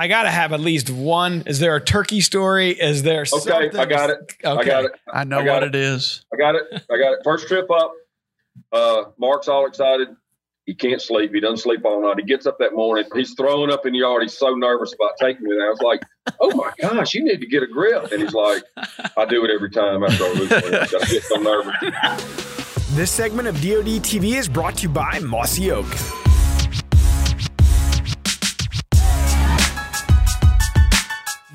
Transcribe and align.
I 0.00 0.06
gotta 0.06 0.30
have 0.30 0.52
at 0.52 0.60
least 0.60 0.90
one. 0.90 1.42
Is 1.46 1.58
there 1.58 1.74
a 1.74 1.80
turkey 1.80 2.20
story? 2.20 2.70
Is 2.70 3.02
there? 3.02 3.22
Okay, 3.22 3.26
something? 3.40 3.76
I 3.76 3.84
got 3.84 4.10
it. 4.10 4.32
Okay. 4.44 4.60
I 4.60 4.64
got 4.64 4.84
it. 4.84 4.92
I 5.12 5.24
know 5.24 5.40
I 5.40 5.42
what 5.42 5.64
it. 5.64 5.74
it 5.74 5.74
is. 5.74 6.24
I 6.32 6.36
got 6.36 6.54
it. 6.54 6.62
I 6.72 6.96
got 6.98 7.14
it. 7.14 7.18
First 7.24 7.48
trip 7.48 7.68
up. 7.68 7.92
Uh, 8.72 9.04
Mark's 9.18 9.48
all 9.48 9.66
excited. 9.66 10.08
He 10.66 10.74
can't 10.74 11.02
sleep. 11.02 11.32
He 11.34 11.40
doesn't 11.40 11.56
sleep 11.56 11.80
all 11.84 12.00
night. 12.00 12.14
He 12.18 12.24
gets 12.24 12.46
up 12.46 12.58
that 12.60 12.74
morning. 12.74 13.06
He's 13.12 13.34
throwing 13.34 13.72
up 13.72 13.86
in 13.86 13.92
the 13.94 13.98
yard. 13.98 14.22
He's 14.22 14.38
so 14.38 14.54
nervous 14.54 14.92
about 14.94 15.12
taking 15.18 15.42
me 15.42 15.50
there. 15.56 15.66
I 15.66 15.70
was 15.70 15.80
like, 15.80 16.02
"Oh 16.38 16.54
my 16.54 16.70
gosh, 16.80 17.14
you 17.14 17.24
need 17.24 17.40
to 17.40 17.46
get 17.48 17.64
a 17.64 17.66
grip." 17.66 18.12
And 18.12 18.22
he's 18.22 18.34
like, 18.34 18.62
"I 19.16 19.24
do 19.24 19.44
it 19.44 19.50
every 19.50 19.70
time 19.70 20.04
after 20.04 20.24
I 20.24 20.32
lose 20.34 20.50
weight. 20.50 20.64
I 20.74 20.86
get 21.06 21.22
so 21.24 21.36
nervous." 21.36 21.74
This 22.94 23.10
segment 23.10 23.48
of 23.48 23.56
DoD 23.56 24.00
TV 24.04 24.36
is 24.36 24.48
brought 24.48 24.76
to 24.76 24.82
you 24.84 24.88
by 24.90 25.18
Mossy 25.20 25.72
Oak. 25.72 25.86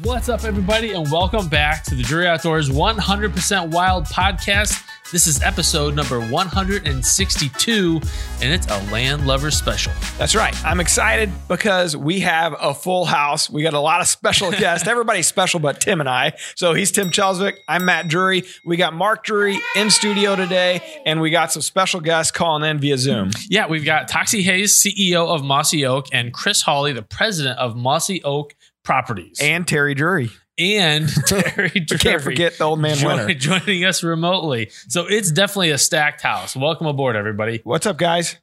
What's 0.04 0.28
up, 0.28 0.44
everybody, 0.44 0.92
and 0.92 1.10
welcome 1.10 1.48
back 1.48 1.86
to 1.86 1.96
the 1.96 2.04
Drury 2.04 2.28
Outdoors 2.28 2.70
100% 2.70 3.72
Wild 3.72 4.04
podcast. 4.04 4.84
This 5.14 5.28
is 5.28 5.42
episode 5.42 5.96
number 5.96 6.20
162, 6.20 8.02
and 8.42 8.54
it's 8.54 8.68
a 8.68 8.92
land 8.92 9.26
lover 9.26 9.50
special. 9.50 9.94
That's 10.18 10.36
right. 10.36 10.54
I'm 10.66 10.82
excited 10.82 11.32
because 11.48 11.96
we 11.96 12.20
have 12.20 12.54
a 12.60 12.74
full 12.74 13.06
house. 13.06 13.50
We 13.50 13.64
got 13.64 13.76
a 13.76 13.80
lot 13.80 14.02
of 14.02 14.08
special 14.08 14.52
guests. 14.60 14.90
Everybody's 14.90 15.28
special 15.28 15.62
but 15.62 15.80
Tim 15.80 16.02
and 16.02 16.10
I. 16.10 16.34
So 16.56 16.74
he's 16.74 16.92
Tim 16.92 17.10
Chelsvik. 17.10 17.54
I'm 17.70 17.86
Matt 17.86 18.10
Drury. 18.10 18.44
We 18.66 18.76
got 18.76 18.94
Mark 18.94 19.24
Drury 19.24 19.58
in 19.78 19.90
studio 19.90 20.36
today, 20.36 20.82
and 21.06 21.22
we 21.22 21.30
got 21.30 21.54
some 21.54 21.62
special 21.62 22.02
guests 22.02 22.30
calling 22.32 22.70
in 22.70 22.80
via 22.80 22.98
Zoom. 22.98 23.32
Yeah, 23.48 23.68
we've 23.68 23.86
got 23.86 24.10
Toxie 24.10 24.44
Hayes, 24.44 24.74
CEO 24.74 25.28
of 25.28 25.46
Mossy 25.46 25.86
Oak, 25.86 26.08
and 26.12 26.34
Chris 26.34 26.64
Hawley, 26.64 26.92
the 26.92 27.04
president 27.04 27.58
of 27.58 27.78
Mossy 27.78 28.22
Oak 28.24 28.54
Properties. 28.84 29.40
And 29.42 29.68
Terry 29.68 29.96
Drury. 29.96 30.30
and 30.58 31.08
Terry 31.28 31.70
Drury. 31.70 32.00
Can't 32.00 32.22
forget 32.22 32.58
the 32.58 32.66
old 32.66 32.80
man 32.80 32.98
join- 32.98 33.18
winner. 33.26 33.34
joining 33.40 33.86
us 33.86 34.04
remotely. 34.04 34.70
So 34.90 35.06
it's 35.08 35.32
definitely 35.32 35.72
a 35.72 35.78
stacked 35.78 36.22
house. 36.22 36.56
Welcome 36.56 36.88
aboard, 36.88 37.16
everybody. 37.16 37.62
What's 37.64 37.86
up, 37.86 37.98
guys? 37.98 38.38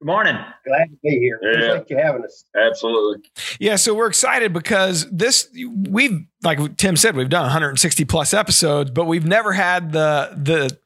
Good 0.00 0.06
morning. 0.06 0.36
Glad 0.64 0.84
to 0.90 0.96
be 1.02 1.10
here. 1.18 1.38
Yeah. 1.42 1.50
Appreciate 1.72 1.90
you 1.90 1.96
having 2.04 2.24
us. 2.24 2.44
Absolutely. 2.56 3.28
Yeah, 3.58 3.74
so 3.76 3.94
we're 3.94 4.06
excited 4.06 4.52
because 4.52 5.10
this 5.10 5.48
we've 5.88 6.20
like 6.44 6.76
Tim 6.76 6.96
said 6.96 7.16
we've 7.16 7.28
done 7.28 7.42
160 7.42 8.04
plus 8.04 8.32
episodes, 8.32 8.92
but 8.92 9.06
we've 9.06 9.26
never 9.26 9.52
had 9.52 9.90
the 9.90 10.30
the 10.36 10.78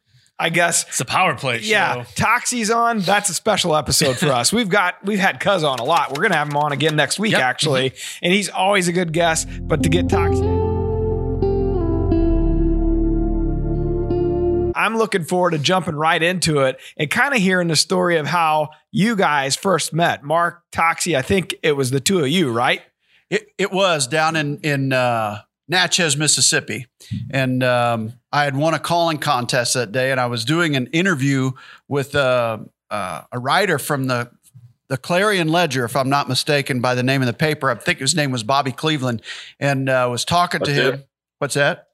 I 0.43 0.49
guess 0.51 0.85
It's 0.89 1.01
a 1.01 1.05
power 1.05 1.35
play 1.37 1.61
yeah, 1.63 2.03
show. 2.05 2.25
Toxie's 2.25 2.71
on. 2.71 3.01
That's 3.01 3.31
a 3.31 3.35
special 3.35 3.75
episode 3.77 4.19
for 4.19 4.27
us. 4.33 4.53
We've 4.53 4.69
got 4.69 4.95
we've 5.05 5.19
had 5.19 5.39
Cuz 5.41 5.63
on 5.65 5.79
a 5.79 5.85
lot. 5.85 6.11
We're 6.17 6.23
gonna 6.23 6.37
have 6.37 6.49
him 6.49 6.57
on 6.57 6.73
again 6.73 6.97
next 6.97 7.19
week, 7.19 7.33
Yep. 7.33 7.41
actually, 7.41 7.93
and 8.23 8.33
he's 8.33 8.49
always 8.49 8.89
a 8.89 8.93
good 8.93 9.13
guest. 9.13 9.49
But 9.63 9.83
to 9.85 9.89
get 9.89 10.07
Toxie, 10.09 10.61
I'm 14.75 14.97
looking 14.97 15.23
forward 15.25 15.51
to 15.53 15.59
jumping 15.59 15.95
right 15.95 16.21
into 16.23 16.61
it 16.61 16.81
and 16.97 17.09
kind 17.09 17.35
of 17.35 17.41
hearing 17.41 17.69
the 17.69 17.77
story 17.77 18.17
of 18.17 18.27
how 18.27 18.71
you 18.91 19.15
guys 19.15 19.55
first 19.55 19.93
met. 19.93 20.25
Mark 20.25 20.63
Toxie, 20.73 21.17
I 21.17 21.23
think 21.23 21.55
it 21.63 21.73
was 21.73 21.91
the 21.91 22.01
two 22.01 22.21
of 22.21 22.29
you, 22.29 22.51
right? 22.51 22.83
It, 23.31 23.47
it 23.59 23.71
was 23.71 24.07
down 24.09 24.35
in 24.35 24.59
in 24.59 24.93
uh, 24.93 25.41
Natchez, 25.69 26.17
Mississippi, 26.17 26.87
and 27.31 27.63
um, 27.63 28.15
I 28.33 28.45
had 28.45 28.57
won 28.57 28.75
a 28.75 28.79
calling 28.79 29.19
contest 29.19 29.75
that 29.75 29.93
day, 29.93 30.11
and 30.11 30.21
I 30.21 30.27
was 30.27 30.45
doing 30.45 30.75
an 30.77 30.87
interview 30.89 31.53
with 31.89 32.15
uh, 32.15 32.59
uh, 32.91 33.23
a 33.31 33.39
writer 33.39 33.79
from 33.79 34.07
the 34.07 34.31
the 34.89 34.99
Clarion 34.99 35.49
Ledger, 35.49 35.87
if 35.87 35.97
I'm 35.97 36.11
not 36.11 36.29
mistaken, 36.29 36.81
by 36.81 36.95
the 36.95 37.03
name 37.03 37.23
of 37.23 37.27
the 37.27 37.33
paper. 37.33 37.71
I 37.71 37.75
think 37.77 37.99
his 37.99 38.15
name 38.15 38.31
was 38.31 38.43
Bobby 38.43 38.73
Cleveland, 38.73 39.23
and 39.59 39.89
uh, 39.89 40.07
was 40.11 40.25
talking 40.25 40.61
to 40.61 40.71
him. 40.71 40.95
it. 40.95 41.09
What's 41.39 41.55
that? 41.55 41.89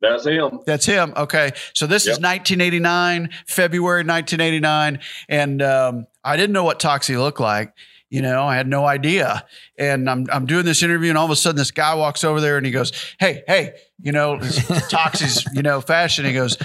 That's 0.00 0.24
him. 0.26 0.60
That's 0.66 0.86
him. 0.86 1.12
Okay. 1.16 1.52
So 1.74 1.86
this 1.86 2.04
is 2.04 2.20
1989, 2.20 3.30
February 3.46 4.04
1989. 4.04 5.00
And 5.28 5.62
um, 5.62 6.06
I 6.22 6.36
didn't 6.36 6.52
know 6.52 6.64
what 6.64 6.78
Toxie 6.78 7.18
looked 7.18 7.40
like. 7.40 7.72
You 8.10 8.22
know, 8.22 8.44
I 8.44 8.56
had 8.56 8.68
no 8.68 8.86
idea. 8.86 9.44
And 9.76 10.08
I'm, 10.08 10.26
I'm 10.32 10.46
doing 10.46 10.64
this 10.64 10.82
interview, 10.82 11.10
and 11.10 11.18
all 11.18 11.26
of 11.26 11.30
a 11.30 11.36
sudden, 11.36 11.58
this 11.58 11.70
guy 11.70 11.94
walks 11.94 12.24
over 12.24 12.40
there 12.40 12.56
and 12.56 12.64
he 12.64 12.72
goes, 12.72 12.92
Hey, 13.18 13.42
hey, 13.46 13.74
you 14.00 14.12
know, 14.12 14.38
this 14.38 14.58
Toxie's, 14.88 15.44
you 15.52 15.62
know, 15.62 15.80
fashion. 15.80 16.24
He 16.24 16.32
goes, 16.32 16.56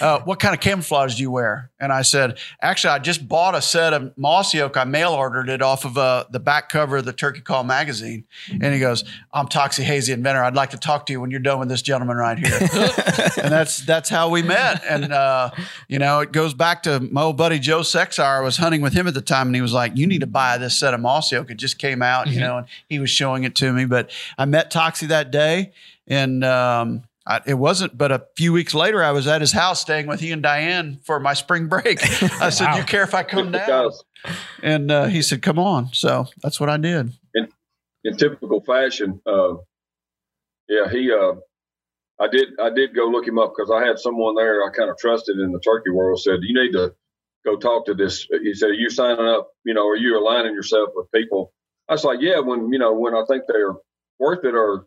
uh, 0.00 0.20
What 0.20 0.38
kind 0.38 0.54
of 0.54 0.60
camouflage 0.60 1.16
do 1.16 1.22
you 1.22 1.30
wear? 1.30 1.70
And 1.80 1.92
I 1.92 2.02
said, 2.02 2.38
Actually, 2.60 2.90
I 2.90 2.98
just 2.98 3.26
bought 3.26 3.54
a 3.54 3.62
set 3.62 3.92
of 3.94 4.16
Mossy 4.18 4.60
Oak. 4.60 4.76
I 4.76 4.84
mail 4.84 5.12
ordered 5.12 5.48
it 5.48 5.62
off 5.62 5.84
of 5.84 5.96
uh, 5.96 6.24
the 6.30 6.40
back 6.40 6.68
cover 6.68 6.98
of 6.98 7.04
the 7.04 7.12
Turkey 7.12 7.40
Call 7.40 7.64
magazine. 7.64 8.24
And 8.50 8.74
he 8.74 8.80
goes, 8.80 9.04
I'm 9.32 9.46
Toxie 9.46 9.82
Hazy 9.82 10.12
inventor. 10.12 10.44
I'd 10.44 10.54
like 10.54 10.70
to 10.70 10.78
talk 10.78 11.06
to 11.06 11.12
you 11.12 11.20
when 11.20 11.30
you're 11.30 11.40
done 11.40 11.58
with 11.58 11.68
this 11.68 11.82
gentleman 11.82 12.16
right 12.16 12.38
here 12.38 12.58
and 13.44 13.52
that's 13.52 13.78
that's 13.78 14.08
how 14.08 14.28
we 14.28 14.42
met. 14.42 14.82
And 14.88 15.12
uh, 15.12 15.50
you 15.88 15.98
know, 15.98 16.20
it 16.20 16.32
goes 16.32 16.54
back 16.54 16.82
to 16.84 17.00
my 17.00 17.22
old 17.22 17.36
buddy 17.36 17.58
Joe 17.58 17.82
Sexar. 17.82 18.38
I 18.38 18.40
was 18.40 18.56
hunting 18.56 18.80
with 18.80 18.92
him 18.92 19.06
at 19.06 19.14
the 19.14 19.22
time, 19.22 19.48
and 19.48 19.56
he 19.56 19.62
was 19.62 19.72
like, 19.72 19.96
"You 19.96 20.06
need 20.06 20.20
to 20.20 20.26
buy 20.26 20.58
this 20.58 20.76
set 20.76 20.94
of 20.94 21.00
mossy 21.00 21.36
oak. 21.36 21.50
It 21.50 21.56
just 21.56 21.78
came 21.78 22.02
out, 22.02 22.28
you 22.28 22.40
know." 22.40 22.58
And 22.58 22.66
he 22.88 22.98
was 22.98 23.10
showing 23.10 23.44
it 23.44 23.54
to 23.56 23.72
me. 23.72 23.84
But 23.84 24.10
I 24.38 24.44
met 24.44 24.72
Toxie 24.72 25.08
that 25.08 25.30
day, 25.30 25.72
and 26.06 26.44
um, 26.44 27.02
I, 27.26 27.40
it 27.46 27.54
wasn't. 27.54 27.96
But 27.96 28.12
a 28.12 28.26
few 28.36 28.52
weeks 28.52 28.74
later, 28.74 29.02
I 29.02 29.12
was 29.12 29.26
at 29.26 29.40
his 29.40 29.52
house 29.52 29.80
staying 29.80 30.06
with 30.06 30.20
he 30.20 30.30
and 30.32 30.42
Diane 30.42 31.00
for 31.04 31.18
my 31.18 31.34
spring 31.34 31.68
break. 31.68 31.98
I 32.40 32.50
said, 32.50 32.66
Wow. 32.66 32.76
"You 32.76 32.84
care 32.84 33.02
if 33.02 33.14
I 33.14 33.22
come 33.22 33.52
down?" 33.52 33.66
Because 33.66 34.04
And 34.62 34.90
uh, 34.90 35.04
he 35.06 35.22
said, 35.22 35.42
"Come 35.42 35.58
on." 35.58 35.88
So 35.92 36.26
that's 36.42 36.60
what 36.60 36.68
I 36.68 36.76
did. 36.76 37.12
in 37.34 38.16
typical 38.16 38.60
fashion, 38.60 39.20
uh, 39.26 39.54
yeah, 40.68 40.90
he. 40.90 41.10
Uh, 41.12 41.34
I 42.20 42.28
did. 42.28 42.48
I 42.60 42.70
did 42.70 42.94
go 42.94 43.06
look 43.06 43.26
him 43.26 43.38
up 43.38 43.52
because 43.56 43.70
I 43.74 43.84
had 43.84 43.98
someone 43.98 44.34
there 44.36 44.62
I 44.62 44.70
kind 44.70 44.90
of 44.90 44.98
trusted 44.98 45.38
in 45.38 45.50
the 45.50 45.60
turkey 45.60 45.90
world. 45.90 46.20
Said 46.20 46.40
you 46.42 46.54
need 46.54 46.72
to 46.72 46.94
go 47.44 47.56
talk 47.56 47.86
to 47.86 47.94
this. 47.94 48.26
He 48.42 48.54
said, 48.54 48.70
"Are 48.70 48.74
you 48.74 48.90
signing 48.90 49.26
up? 49.26 49.48
You 49.64 49.74
know, 49.74 49.88
are 49.88 49.96
you 49.96 50.18
aligning 50.18 50.54
yourself 50.54 50.90
with 50.94 51.10
people?" 51.12 51.52
I 51.88 51.92
was 51.94 52.04
like, 52.04 52.18
"Yeah." 52.20 52.40
When 52.40 52.72
you 52.72 52.78
know, 52.78 52.92
when 52.92 53.14
I 53.14 53.24
think 53.28 53.44
they're 53.48 53.74
worth 54.20 54.44
it, 54.44 54.54
or 54.54 54.86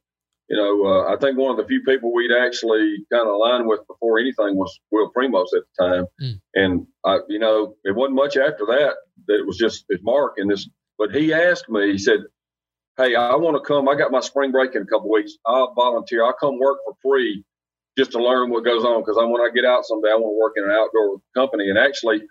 you 0.49 0.55
know, 0.57 0.85
uh, 0.85 1.13
I 1.13 1.17
think 1.17 1.37
one 1.37 1.51
of 1.51 1.57
the 1.57 1.65
few 1.67 1.81
people 1.83 2.13
we'd 2.13 2.31
actually 2.31 2.97
kind 3.11 3.27
of 3.27 3.33
aligned 3.33 3.67
with 3.67 3.81
before 3.87 4.17
anything 4.19 4.55
was 4.55 4.79
Will 4.91 5.11
Primos 5.15 5.47
at 5.55 5.63
the 5.77 5.83
time, 5.87 6.05
Mm. 6.21 6.41
and 6.55 6.87
I, 7.05 7.19
you 7.27 7.39
know, 7.39 7.75
it 7.83 7.95
wasn't 7.95 8.15
much 8.15 8.37
after 8.37 8.65
that 8.67 8.95
that 9.27 9.39
it 9.39 9.45
was 9.45 9.57
just 9.57 9.85
it's 9.89 10.03
Mark 10.03 10.35
and 10.37 10.49
this. 10.49 10.69
But 10.97 11.13
he 11.13 11.33
asked 11.33 11.69
me. 11.69 11.91
He 11.91 11.97
said, 11.99 12.21
hey, 12.97 13.13
I 13.15 13.35
want 13.35 13.55
to 13.55 13.61
come. 13.61 13.87
I 13.87 13.95
got 13.95 14.11
my 14.11 14.19
spring 14.21 14.51
break 14.51 14.73
in 14.73 14.81
a 14.81 14.85
couple 14.85 15.11
weeks. 15.11 15.33
I'll 15.45 15.73
volunteer. 15.75 16.25
I'll 16.25 16.33
come 16.33 16.57
work 16.59 16.79
for 16.85 16.95
free 17.03 17.43
just 17.97 18.11
to 18.13 18.23
learn 18.23 18.49
what 18.49 18.65
goes 18.65 18.83
on. 18.83 19.01
Because 19.01 19.17
I, 19.21 19.25
when 19.25 19.41
I 19.41 19.49
get 19.53 19.65
out 19.65 19.85
someday, 19.85 20.09
I 20.09 20.15
want 20.15 20.33
to 20.33 20.39
work 20.39 20.53
in 20.57 20.63
an 20.63 20.71
outdoor 20.71 21.17
company. 21.35 21.69
And 21.69 21.77
actually, 21.77 22.21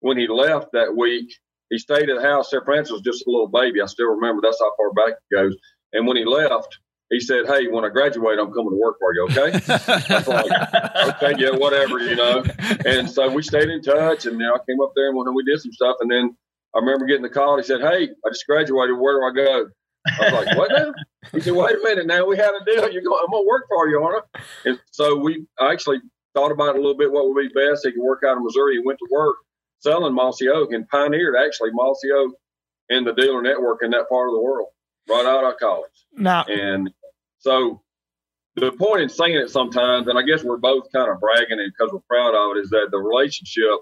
when 0.00 0.16
he 0.16 0.26
left 0.26 0.68
that 0.72 0.96
week, 0.96 1.28
he 1.70 1.78
stayed 1.78 2.08
at 2.08 2.16
the 2.16 2.22
house. 2.22 2.50
Sarah 2.50 2.64
Francis 2.64 2.92
was 2.92 3.02
just 3.02 3.26
a 3.26 3.30
little 3.30 3.48
baby. 3.48 3.82
I 3.82 3.86
still 3.86 4.08
remember. 4.14 4.40
That's 4.42 4.60
how 4.60 4.72
far 4.76 4.92
back 4.92 5.18
it 5.30 5.34
goes. 5.34 5.54
And 5.92 6.06
when 6.06 6.16
he 6.16 6.24
left, 6.24 6.78
he 7.10 7.20
said, 7.20 7.46
"Hey, 7.46 7.66
when 7.68 7.84
I 7.84 7.88
graduate, 7.90 8.38
I'm 8.38 8.52
coming 8.52 8.70
to 8.70 8.76
work 8.76 8.96
for 8.98 9.14
you." 9.14 9.24
Okay. 9.30 9.52
I 9.68 10.18
was 10.18 10.28
like, 10.28 11.22
okay, 11.22 11.34
yeah, 11.38 11.50
whatever, 11.50 11.98
you 11.98 12.16
know. 12.16 12.44
And 12.86 13.10
so 13.10 13.30
we 13.30 13.42
stayed 13.42 13.68
in 13.68 13.82
touch, 13.82 14.26
and 14.26 14.38
you 14.40 14.46
know, 14.46 14.54
I 14.54 14.58
came 14.68 14.80
up 14.80 14.92
there 14.96 15.10
and 15.10 15.34
we 15.34 15.44
did 15.44 15.60
some 15.60 15.72
stuff. 15.72 15.96
And 16.00 16.10
then 16.10 16.36
I 16.74 16.80
remember 16.80 17.06
getting 17.06 17.22
the 17.22 17.28
call. 17.28 17.56
He 17.56 17.62
said, 17.62 17.80
"Hey, 17.80 18.08
I 18.24 18.28
just 18.30 18.46
graduated. 18.46 18.98
Where 18.98 19.14
do 19.14 19.40
I 19.40 19.44
go?" 19.44 19.66
I 20.06 20.24
was 20.24 20.46
like, 20.46 20.56
"What 20.56 20.70
now?" 20.72 20.92
He 21.32 21.40
said, 21.40 21.54
"Wait 21.54 21.76
a 21.76 21.82
minute. 21.82 22.06
Now 22.06 22.26
we 22.26 22.36
had 22.36 22.50
a 22.50 22.64
deal. 22.64 22.90
You're 22.90 23.02
going. 23.02 23.22
I'm 23.24 23.30
gonna 23.30 23.46
work 23.46 23.64
for 23.68 23.88
you, 23.88 24.02
aren't 24.02 24.24
I?" 24.34 24.40
And 24.64 24.80
so 24.90 25.16
we 25.16 25.46
actually 25.60 26.00
thought 26.34 26.52
about 26.52 26.74
it 26.74 26.78
a 26.78 26.82
little 26.82 26.96
bit. 26.96 27.12
What 27.12 27.28
would 27.28 27.40
be 27.40 27.48
best? 27.48 27.84
He 27.84 27.92
could 27.92 28.02
work 28.02 28.22
out 28.26 28.36
in 28.36 28.44
Missouri. 28.44 28.74
He 28.74 28.82
went 28.84 28.98
to 28.98 29.08
work 29.10 29.36
selling 29.80 30.14
Mossy 30.14 30.48
Oak 30.48 30.72
and 30.72 30.88
pioneered 30.88 31.36
actually 31.36 31.70
Mossy 31.72 32.10
Oak 32.10 32.34
in 32.88 33.04
the 33.04 33.12
dealer 33.12 33.42
network 33.42 33.82
in 33.82 33.90
that 33.90 34.08
part 34.08 34.28
of 34.28 34.34
the 34.34 34.40
world 34.40 34.68
right 35.08 35.26
out 35.26 35.44
of 35.44 35.58
college. 35.58 35.90
Now, 36.16 36.44
And 36.44 36.90
so 37.38 37.82
the 38.56 38.72
point 38.72 39.02
in 39.02 39.08
saying 39.08 39.36
it 39.36 39.50
sometimes, 39.50 40.08
and 40.08 40.18
I 40.18 40.22
guess 40.22 40.44
we're 40.44 40.56
both 40.56 40.90
kind 40.92 41.10
of 41.10 41.20
bragging 41.20 41.58
it 41.58 41.72
because 41.76 41.92
we're 41.92 42.00
proud 42.08 42.34
of 42.34 42.56
it, 42.56 42.60
is 42.60 42.70
that 42.70 42.88
the 42.90 42.98
relationship 42.98 43.80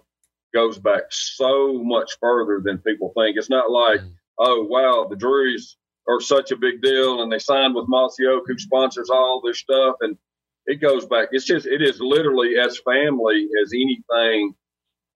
goes 0.54 0.78
back 0.78 1.02
so 1.10 1.82
much 1.82 2.12
further 2.20 2.60
than 2.64 2.78
people 2.78 3.12
think. 3.16 3.36
It's 3.36 3.50
not 3.50 3.70
like, 3.70 4.00
mm. 4.00 4.12
oh, 4.38 4.66
wow, 4.68 5.06
the 5.08 5.16
Drurys 5.16 5.76
are 6.08 6.20
such 6.20 6.50
a 6.50 6.56
big 6.56 6.82
deal 6.82 7.22
and 7.22 7.30
they 7.30 7.38
signed 7.38 7.74
with 7.74 7.88
Mossy 7.88 8.26
Oak, 8.26 8.44
who 8.46 8.58
sponsors 8.58 9.10
all 9.10 9.40
this 9.44 9.58
stuff. 9.58 9.96
And 10.00 10.16
it 10.66 10.80
goes 10.80 11.06
back. 11.06 11.28
It's 11.32 11.44
just, 11.44 11.66
it 11.66 11.82
is 11.82 12.00
literally 12.00 12.58
as 12.58 12.80
family 12.80 13.48
as 13.62 13.72
anything 13.74 14.54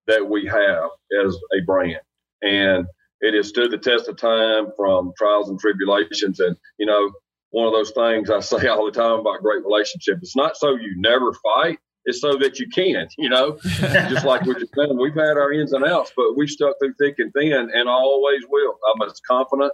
that 0.06 0.28
we 0.28 0.46
have 0.46 0.90
as 1.24 1.36
a 1.58 1.64
brand. 1.64 2.00
And 2.42 2.86
it 3.20 3.34
has 3.34 3.48
stood 3.48 3.70
the 3.70 3.78
test 3.78 4.08
of 4.08 4.16
time 4.16 4.68
from 4.76 5.12
trials 5.16 5.48
and 5.48 5.58
tribulations. 5.58 6.40
And, 6.40 6.56
you 6.78 6.86
know, 6.86 7.12
one 7.50 7.66
of 7.66 7.72
those 7.72 7.90
things 7.90 8.30
I 8.30 8.40
say 8.60 8.66
all 8.68 8.84
the 8.84 8.92
time 8.92 9.20
about 9.20 9.42
great 9.42 9.64
relationship. 9.64 10.18
It's 10.22 10.36
not 10.36 10.56
so 10.56 10.74
you 10.74 10.94
never 10.96 11.32
fight. 11.32 11.78
It's 12.08 12.20
so 12.20 12.36
that 12.38 12.60
you 12.60 12.68
can, 12.68 13.08
you 13.18 13.28
know, 13.28 13.58
just 13.64 14.24
like 14.24 14.46
we're 14.46 14.60
just 14.60 14.72
saying, 14.76 14.96
we've 14.96 15.14
had 15.14 15.36
our 15.36 15.52
ins 15.52 15.72
and 15.72 15.84
outs, 15.84 16.12
but 16.16 16.36
we've 16.36 16.48
stuck 16.48 16.76
through 16.78 16.94
thick 17.00 17.16
and 17.18 17.32
thin 17.32 17.52
and 17.52 17.88
I 17.88 17.92
always 17.92 18.42
will. 18.48 18.78
I'm 18.94 19.08
as 19.08 19.20
confident 19.28 19.72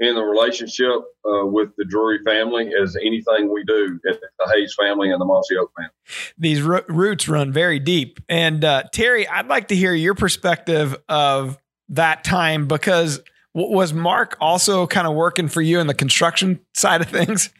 in 0.00 0.14
the 0.14 0.22
relationship 0.22 0.88
uh, 0.88 1.46
with 1.46 1.68
the 1.76 1.84
Drury 1.84 2.20
family 2.24 2.72
as 2.74 2.96
anything 2.96 3.52
we 3.52 3.62
do 3.64 4.00
at 4.08 4.18
the 4.20 4.52
Hayes 4.52 4.74
family 4.80 5.12
and 5.12 5.20
the 5.20 5.26
Mossy 5.26 5.56
Oak 5.58 5.70
family. 5.76 5.92
These 6.38 6.62
ro- 6.62 6.84
roots 6.88 7.28
run 7.28 7.52
very 7.52 7.78
deep. 7.78 8.18
And 8.28 8.64
uh, 8.64 8.84
Terry, 8.92 9.28
I'd 9.28 9.48
like 9.48 9.68
to 9.68 9.76
hear 9.76 9.92
your 9.92 10.14
perspective 10.14 10.96
of 11.08 11.58
that 11.90 12.24
time 12.24 12.66
because 12.66 13.20
w- 13.54 13.74
was 13.74 13.92
Mark 13.92 14.36
also 14.40 14.86
kind 14.86 15.06
of 15.06 15.14
working 15.14 15.48
for 15.48 15.60
you 15.60 15.80
in 15.80 15.86
the 15.86 15.94
construction 15.94 16.60
side 16.74 17.00
of 17.00 17.08
things? 17.08 17.50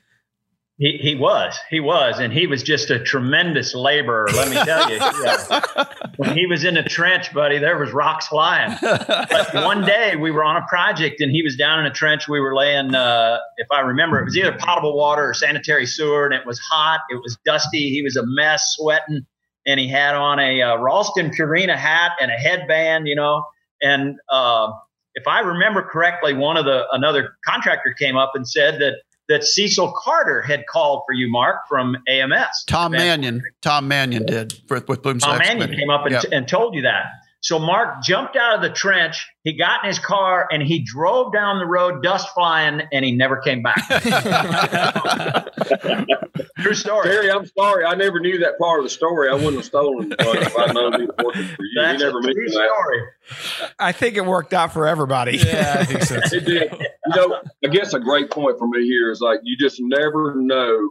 He, 0.81 0.97
he 0.97 1.15
was, 1.15 1.59
he 1.69 1.79
was, 1.79 2.19
and 2.21 2.32
he 2.32 2.47
was 2.47 2.62
just 2.62 2.88
a 2.88 2.99
tremendous 2.99 3.75
laborer. 3.75 4.29
Let 4.32 4.49
me 4.49 4.56
tell 4.65 4.91
you, 4.91 4.97
yeah. 5.23 5.85
when 6.17 6.35
he 6.35 6.47
was 6.47 6.65
in 6.65 6.73
the 6.73 6.82
trench, 6.82 7.35
buddy, 7.35 7.59
there 7.59 7.77
was 7.77 7.93
rocks 7.93 8.29
flying. 8.29 8.75
But 8.81 9.53
one 9.53 9.85
day 9.85 10.17
we 10.17 10.31
were 10.31 10.43
on 10.43 10.56
a 10.56 10.65
project, 10.67 11.21
and 11.21 11.31
he 11.31 11.43
was 11.43 11.55
down 11.55 11.81
in 11.81 11.85
a 11.85 11.91
trench. 11.91 12.29
We 12.29 12.41
were 12.41 12.55
laying, 12.55 12.94
uh, 12.94 13.41
if 13.59 13.67
I 13.71 13.81
remember, 13.81 14.21
it 14.21 14.25
was 14.25 14.35
either 14.38 14.56
potable 14.59 14.97
water 14.97 15.29
or 15.29 15.35
sanitary 15.35 15.85
sewer, 15.85 16.25
and 16.25 16.33
it 16.33 16.47
was 16.47 16.59
hot, 16.61 17.00
it 17.11 17.21
was 17.23 17.37
dusty, 17.44 17.91
he 17.91 18.00
was 18.03 18.17
a 18.17 18.25
mess, 18.25 18.75
sweating, 18.75 19.26
and 19.67 19.79
he 19.79 19.87
had 19.87 20.15
on 20.15 20.38
a 20.38 20.62
uh, 20.62 20.76
Ralston 20.79 21.31
Purina 21.31 21.76
hat 21.76 22.12
and 22.23 22.31
a 22.31 22.37
headband, 22.37 23.06
you 23.06 23.17
know, 23.17 23.44
and 23.82 24.17
uh, 24.31 24.69
if 25.15 25.27
I 25.27 25.41
remember 25.41 25.82
correctly, 25.82 26.35
one 26.35 26.56
of 26.56 26.65
the 26.65 26.85
another 26.93 27.37
contractor 27.47 27.94
came 27.99 28.17
up 28.17 28.32
and 28.35 28.49
said 28.49 28.81
that 28.81 28.94
that 29.29 29.44
Cecil 29.44 29.93
Carter 29.97 30.43
had 30.43 30.67
called 30.67 31.03
for 31.06 31.12
you, 31.12 31.31
Mark, 31.31 31.69
from 31.69 31.97
AMS. 32.09 32.65
Tom 32.67 32.93
Mannion. 32.93 33.43
Tom 33.62 33.87
Mannion 33.87 34.27
did 34.27 34.55
for, 34.67 34.82
with 34.88 35.03
Bloom's 35.03 35.23
Tom 35.23 35.38
Mannion 35.38 35.71
came 35.71 35.88
up 35.88 36.05
and, 36.05 36.15
yep. 36.15 36.25
and 36.32 36.49
told 36.49 36.75
you 36.75 36.82
that. 36.82 37.05
So 37.43 37.59
Mark 37.59 38.03
jumped 38.03 38.37
out 38.37 38.56
of 38.56 38.62
the 38.62 38.71
trench. 38.71 39.27
He 39.44 39.56
got 39.56 39.85
in 39.85 39.88
his 39.88 39.99
car 39.99 40.47
and 40.50 40.62
he 40.62 40.81
drove 40.81 41.33
down 41.33 41.59
the 41.59 41.65
road, 41.65 42.03
dust 42.03 42.29
flying, 42.35 42.83
and 42.93 43.05
he 43.05 43.12
never 43.12 43.38
came 43.38 43.62
back. 43.62 43.79
True 46.58 46.75
story. 46.75 47.08
Terry, 47.08 47.31
I'm 47.31 47.46
sorry. 47.46 47.84
I 47.84 47.94
never 47.94 48.20
knew 48.20 48.38
that 48.38 48.58
part 48.58 48.81
of 48.81 48.84
the 48.84 48.90
story. 48.90 49.28
I 49.28 49.34
wouldn't 49.34 49.56
have 49.56 49.64
stolen 49.64 50.12
it 50.12 50.16
if 50.20 50.56
I'd 50.56 50.75
known 50.75 51.00
he 51.00 51.06
was 51.06 51.14
working 51.25 51.44
for 51.44 51.62
you. 51.62 51.81
That's 51.81 52.00
you 52.00 52.06
never 52.06 52.19
a 52.19 52.34
true 52.34 52.48
story. 52.48 53.02
I 53.78 53.92
think 53.92 54.16
it 54.16 54.25
worked 54.25 54.54
out 54.54 54.72
for 54.72 54.87
everybody. 54.87 55.38
Yeah, 55.38 55.76
I 55.81 55.84
think 55.84 56.02
so. 56.02 56.16
it 56.16 56.44
did. 56.44 56.72
You 56.72 57.16
know, 57.16 57.40
I 57.64 57.69
guess 57.69 57.94
a 57.94 58.00
great 58.00 58.31
point 58.31 58.58
for 58.58 58.69
me 58.69 58.84
here 58.84 59.10
is 59.10 59.20
like 59.20 59.40
you 59.42 59.56
just 59.56 59.78
never 59.81 60.34
know 60.37 60.90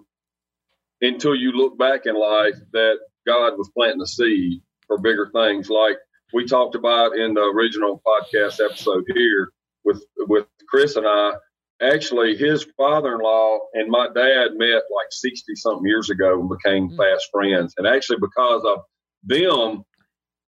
until 1.01 1.35
you 1.35 1.51
look 1.51 1.77
back 1.77 2.05
in 2.05 2.15
life 2.15 2.55
that 2.73 2.97
God 3.25 3.57
was 3.57 3.69
planting 3.75 4.01
a 4.01 4.07
seed 4.07 4.61
for 4.87 4.97
bigger 4.97 5.29
things 5.33 5.69
like 5.69 5.97
we 6.33 6.45
talked 6.45 6.75
about 6.75 7.15
in 7.15 7.33
the 7.33 7.41
original 7.41 8.01
podcast 8.05 8.63
episode 8.63 9.05
here 9.13 9.51
with 9.83 10.03
with 10.17 10.45
Chris 10.67 10.95
and 10.95 11.07
I. 11.07 11.33
Actually, 11.81 12.35
his 12.35 12.65
father-in-law 12.75 13.59
and 13.73 13.89
my 13.89 14.07
dad 14.13 14.49
met 14.55 14.83
like 14.93 15.07
sixty 15.11 15.55
something 15.55 15.85
years 15.85 16.09
ago 16.09 16.39
and 16.39 16.49
became 16.49 16.89
mm-hmm. 16.89 16.97
fast 16.97 17.29
friends. 17.31 17.73
And 17.77 17.87
actually, 17.87 18.19
because 18.19 18.63
of 18.65 18.79
them, 19.23 19.83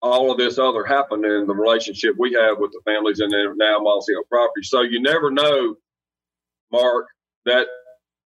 all 0.01 0.31
of 0.31 0.37
this 0.37 0.57
other 0.57 0.83
happened 0.83 1.25
in 1.25 1.47
the 1.47 1.55
relationship 1.55 2.15
we 2.19 2.33
have 2.33 2.57
with 2.59 2.71
the 2.71 2.81
families 2.85 3.19
and 3.19 3.31
now 3.57 3.79
Mossy 3.79 4.13
Oak 4.15 4.27
property. 4.29 4.63
So 4.63 4.81
you 4.81 5.01
never 5.01 5.31
know, 5.31 5.75
Mark, 6.71 7.07
that 7.45 7.67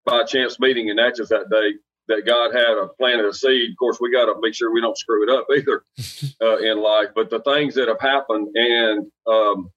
by 0.05 0.23
chance 0.23 0.59
meeting 0.59 0.87
in 0.87 0.95
Natchez 0.95 1.29
that 1.29 1.49
day 1.51 1.73
that 2.07 2.25
God 2.25 2.53
had 2.53 2.77
a 2.77 2.87
planted 2.97 3.25
a 3.25 3.33
seed. 3.33 3.71
Of 3.71 3.77
course, 3.77 3.99
we 3.99 4.11
got 4.11 4.25
to 4.25 4.35
make 4.41 4.55
sure 4.55 4.73
we 4.73 4.81
don't 4.81 4.97
screw 4.97 5.23
it 5.23 5.29
up 5.29 5.47
either 5.55 5.83
uh, 6.41 6.57
in 6.57 6.81
life. 6.81 7.09
But 7.13 7.29
the 7.29 7.41
things 7.41 7.75
that 7.75 7.89
have 7.89 7.99
happened, 7.99 8.55
and 8.55 9.11
um, 9.27 9.69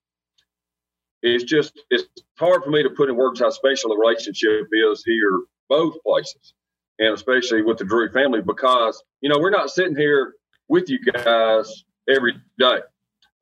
it's 1.22 1.44
just 1.44 1.78
it's 1.90 2.04
hard 2.40 2.64
for 2.64 2.70
me 2.70 2.82
to 2.82 2.90
put 2.90 3.08
in 3.08 3.16
words 3.16 3.40
how 3.40 3.50
special 3.50 3.90
the 3.90 3.96
relationship 3.96 4.66
is 4.72 5.04
here, 5.04 5.40
both 5.68 6.02
places, 6.02 6.54
and 6.98 7.14
especially 7.14 7.62
with 7.62 7.78
the 7.78 7.84
Drury 7.84 8.10
family, 8.10 8.40
because 8.40 9.02
you 9.20 9.28
know 9.28 9.38
we're 9.38 9.50
not 9.50 9.70
sitting 9.70 9.94
here 9.94 10.34
with 10.68 10.88
you 10.88 10.98
guys 11.12 11.84
every 12.08 12.34
day, 12.58 12.78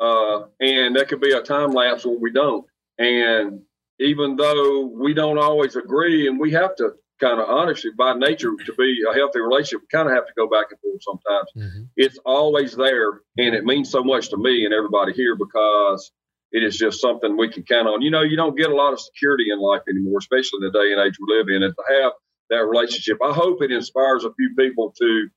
uh, 0.01 0.41
and 0.61 0.97
there 0.97 1.05
could 1.05 1.21
be 1.21 1.33
a 1.33 1.41
time 1.41 1.71
lapse 1.71 2.05
when 2.05 2.21
we 2.21 2.33
don't, 2.33 2.67
and 2.99 3.63
even 4.01 4.37
though 4.37 4.87
we 4.87 5.15
don't 5.15 5.39
always 5.39 5.77
agree, 5.77 6.29
and 6.29 6.39
we 6.39 6.53
have 6.53 6.75
to 6.77 6.91
kind 7.21 7.41
of 7.41 7.49
honestly 7.49 7.91
by 7.97 8.15
nature 8.15 8.53
to 8.65 8.73
be 8.75 9.03
a 9.11 9.15
healthy 9.15 9.41
relationship, 9.41 9.81
we 9.81 9.89
kind 9.97 10.09
of 10.09 10.15
have 10.15 10.27
to 10.27 10.33
go 10.37 10.49
back 10.49 10.67
and 10.71 10.81
forth 10.81 11.03
sometimes. 11.03 11.49
Mm-hmm. 11.57 11.85
It's 11.97 12.19
always 12.25 12.75
there, 12.75 13.23
and 13.37 13.55
it 13.55 13.65
means 13.65 13.91
so 13.91 14.03
much 14.03 14.31
to 14.31 14.37
me 14.37 14.65
and 14.65 14.75
everybody 14.75 15.13
here 15.13 15.37
because 15.37 16.11
it 16.53 16.63
is 16.63 16.77
just 16.77 17.01
something 17.01 17.37
we 17.37 17.51
can 17.51 17.63
count 17.63 17.89
on. 17.89 18.03
You 18.03 18.11
know, 18.11 18.23
you 18.23 18.37
don't 18.37 18.57
get 18.57 18.71
a 18.71 18.75
lot 18.75 18.93
of 18.93 19.01
security 19.01 19.47
in 19.53 19.61
life 19.61 19.83
anymore, 19.89 20.19
especially 20.19 20.61
in 20.63 20.73
the 20.73 20.79
day 20.79 20.93
and 20.93 21.01
age 21.01 21.17
we 21.21 21.37
live 21.37 21.49
in, 21.49 21.63
and 21.63 21.75
to 21.75 22.03
have 22.03 22.13
that 22.51 22.67
relationship, 22.67 23.19
I 23.23 23.33
hope 23.33 23.63
it 23.63 23.71
inspires 23.71 24.25
a 24.25 24.33
few 24.33 24.55
people 24.57 24.95
to, 24.99 25.29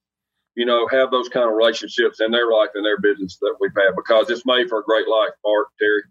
you 0.55 0.65
know, 0.65 0.87
have 0.87 1.11
those 1.11 1.29
kind 1.29 1.47
of 1.47 1.55
relationships 1.55 2.21
in 2.21 2.31
their 2.31 2.49
life 2.49 2.69
and 2.75 2.85
their 2.85 2.99
business 2.99 3.37
that 3.41 3.55
we've 3.59 3.71
had 3.75 3.95
because 3.95 4.29
it's 4.29 4.45
made 4.45 4.69
for 4.69 4.79
a 4.79 4.83
great 4.83 5.07
life. 5.07 5.31
Mark, 5.43 5.67
Terry. 5.79 6.03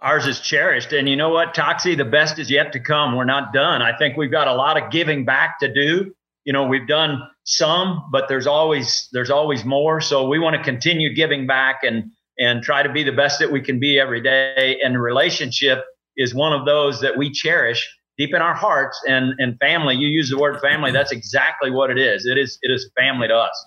Ours 0.00 0.26
is 0.26 0.40
cherished. 0.40 0.92
And 0.92 1.08
you 1.08 1.16
know 1.16 1.30
what, 1.30 1.54
Toxie, 1.54 1.96
the 1.96 2.04
best 2.04 2.38
is 2.38 2.50
yet 2.50 2.72
to 2.72 2.80
come. 2.80 3.16
We're 3.16 3.24
not 3.24 3.52
done. 3.52 3.82
I 3.82 3.96
think 3.96 4.16
we've 4.16 4.30
got 4.30 4.46
a 4.46 4.54
lot 4.54 4.80
of 4.80 4.90
giving 4.90 5.24
back 5.24 5.60
to 5.60 5.72
do. 5.72 6.14
You 6.44 6.52
know, 6.52 6.66
we've 6.66 6.86
done 6.86 7.22
some, 7.44 8.04
but 8.12 8.28
there's 8.28 8.46
always 8.46 9.08
there's 9.12 9.30
always 9.30 9.64
more. 9.64 10.02
So 10.02 10.28
we 10.28 10.38
want 10.38 10.56
to 10.56 10.62
continue 10.62 11.14
giving 11.14 11.46
back 11.46 11.80
and 11.82 12.12
and 12.38 12.62
try 12.62 12.82
to 12.82 12.92
be 12.92 13.02
the 13.02 13.12
best 13.12 13.38
that 13.38 13.50
we 13.50 13.60
can 13.60 13.78
be 13.78 13.98
every 13.98 14.20
day. 14.20 14.78
And 14.82 14.94
the 14.94 15.00
relationship 15.00 15.84
is 16.16 16.34
one 16.34 16.52
of 16.52 16.64
those 16.66 17.00
that 17.00 17.16
we 17.16 17.30
cherish 17.30 17.88
deep 18.18 18.34
in 18.34 18.42
our 18.42 18.54
hearts. 18.54 19.00
And 19.06 19.34
and 19.38 19.58
family 19.58 19.96
you 19.96 20.08
use 20.08 20.30
the 20.30 20.38
word 20.38 20.60
family 20.60 20.92
that's 20.92 21.12
exactly 21.12 21.70
what 21.70 21.90
it 21.90 21.98
is. 21.98 22.26
It 22.26 22.38
is 22.38 22.58
it 22.62 22.72
is 22.72 22.90
family 22.96 23.28
to 23.28 23.36
us 23.36 23.66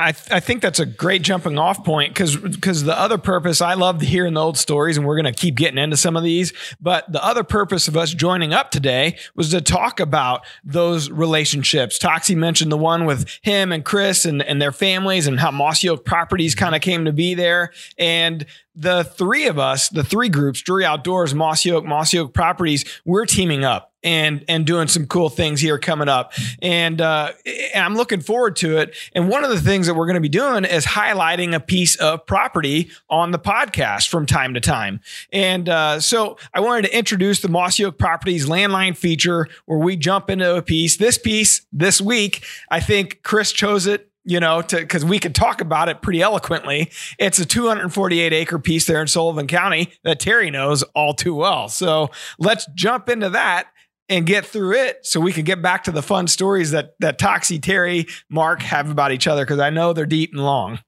I, 0.00 0.12
th- 0.12 0.30
I 0.30 0.40
think 0.40 0.62
that's 0.62 0.80
a 0.80 0.86
great 0.86 1.22
jumping 1.22 1.58
off 1.58 1.84
point 1.84 2.12
because 2.12 2.36
because 2.36 2.84
the 2.84 2.98
other 2.98 3.18
purpose 3.18 3.60
I 3.60 3.74
love 3.74 4.00
hearing 4.00 4.34
the 4.34 4.40
old 4.40 4.58
stories 4.58 4.96
and 4.96 5.06
we're 5.06 5.20
going 5.20 5.32
to 5.32 5.38
keep 5.38 5.56
getting 5.56 5.78
into 5.78 5.96
some 5.96 6.16
of 6.16 6.22
these 6.22 6.52
but 6.80 7.10
the 7.12 7.24
other 7.24 7.44
purpose 7.44 7.88
of 7.88 7.96
us 7.96 8.12
joining 8.12 8.52
up 8.52 8.70
today 8.70 9.18
was 9.34 9.50
to 9.50 9.60
talk 9.60 10.00
about 10.00 10.44
those 10.64 11.10
relationships. 11.10 11.98
Toxie 11.98 12.36
mentioned 12.36 12.72
the 12.72 12.76
one 12.76 13.04
with 13.04 13.28
him 13.42 13.72
and 13.72 13.84
Chris 13.84 14.24
and, 14.24 14.42
and 14.42 14.60
their 14.60 14.72
families 14.72 15.26
and 15.26 15.38
how 15.38 15.50
Mossy 15.50 15.88
Oak 15.88 16.04
Properties 16.04 16.54
kind 16.54 16.74
of 16.74 16.80
came 16.80 17.04
to 17.04 17.12
be 17.12 17.34
there. 17.34 17.72
And 17.98 18.46
the 18.74 19.04
three 19.04 19.46
of 19.46 19.58
us 19.58 19.88
the 19.88 20.04
three 20.04 20.28
groups 20.28 20.62
Drury 20.62 20.84
Outdoors 20.84 21.34
Mossy 21.34 21.70
Oak 21.70 21.84
Mossy 21.84 22.18
Oak 22.18 22.32
Properties 22.32 22.84
we're 23.04 23.26
teaming 23.26 23.64
up 23.64 23.89
and 24.02 24.44
and 24.48 24.66
doing 24.66 24.88
some 24.88 25.06
cool 25.06 25.28
things 25.28 25.60
here 25.60 25.78
coming 25.78 26.08
up. 26.08 26.32
And 26.62 27.00
uh, 27.00 27.32
and 27.74 27.84
I'm 27.84 27.96
looking 27.96 28.20
forward 28.20 28.56
to 28.56 28.78
it. 28.78 28.94
And 29.14 29.28
one 29.28 29.44
of 29.44 29.50
the 29.50 29.60
things 29.60 29.86
that 29.86 29.94
we're 29.94 30.06
going 30.06 30.14
to 30.14 30.20
be 30.20 30.28
doing 30.28 30.64
is 30.64 30.86
highlighting 30.86 31.54
a 31.54 31.60
piece 31.60 31.96
of 31.96 32.26
property 32.26 32.90
on 33.08 33.30
the 33.30 33.38
podcast 33.38 34.08
from 34.08 34.26
time 34.26 34.54
to 34.54 34.60
time. 34.60 35.00
And 35.32 35.68
uh, 35.68 36.00
so 36.00 36.38
I 36.54 36.60
wanted 36.60 36.82
to 36.82 36.96
introduce 36.96 37.40
the 37.40 37.48
Mossy 37.48 37.84
Oak 37.84 37.98
Properties 37.98 38.46
landline 38.46 38.96
feature 38.96 39.48
where 39.66 39.78
we 39.78 39.96
jump 39.96 40.30
into 40.30 40.56
a 40.56 40.62
piece. 40.62 40.96
This 40.96 41.18
piece 41.18 41.66
this 41.72 42.00
week 42.00 42.44
I 42.70 42.80
think 42.80 43.22
Chris 43.22 43.52
chose 43.52 43.86
it 43.86 44.10
you 44.24 44.38
know, 44.38 44.60
to 44.62 44.76
because 44.76 45.04
we 45.04 45.18
could 45.18 45.34
talk 45.34 45.60
about 45.60 45.88
it 45.88 46.02
pretty 46.02 46.20
eloquently. 46.20 46.90
It's 47.18 47.38
a 47.38 47.46
248 47.46 48.32
acre 48.32 48.58
piece 48.58 48.86
there 48.86 49.00
in 49.00 49.06
Sullivan 49.06 49.46
County 49.46 49.92
that 50.04 50.20
Terry 50.20 50.50
knows 50.50 50.82
all 50.94 51.14
too 51.14 51.34
well. 51.34 51.68
So 51.68 52.10
let's 52.38 52.66
jump 52.74 53.08
into 53.08 53.30
that 53.30 53.68
and 54.10 54.26
get 54.26 54.44
through 54.44 54.74
it 54.74 55.06
so 55.06 55.20
we 55.20 55.32
can 55.32 55.44
get 55.44 55.62
back 55.62 55.84
to 55.84 55.92
the 55.92 56.02
fun 56.02 56.26
stories 56.26 56.72
that 56.72 56.94
that 56.98 57.18
Toxie, 57.18 57.62
Terry, 57.62 58.06
Mark 58.28 58.60
have 58.62 58.90
about 58.90 59.12
each 59.12 59.26
other 59.26 59.44
because 59.44 59.60
I 59.60 59.70
know 59.70 59.94
they're 59.94 60.04
deep 60.04 60.32
and 60.32 60.42
long. 60.42 60.80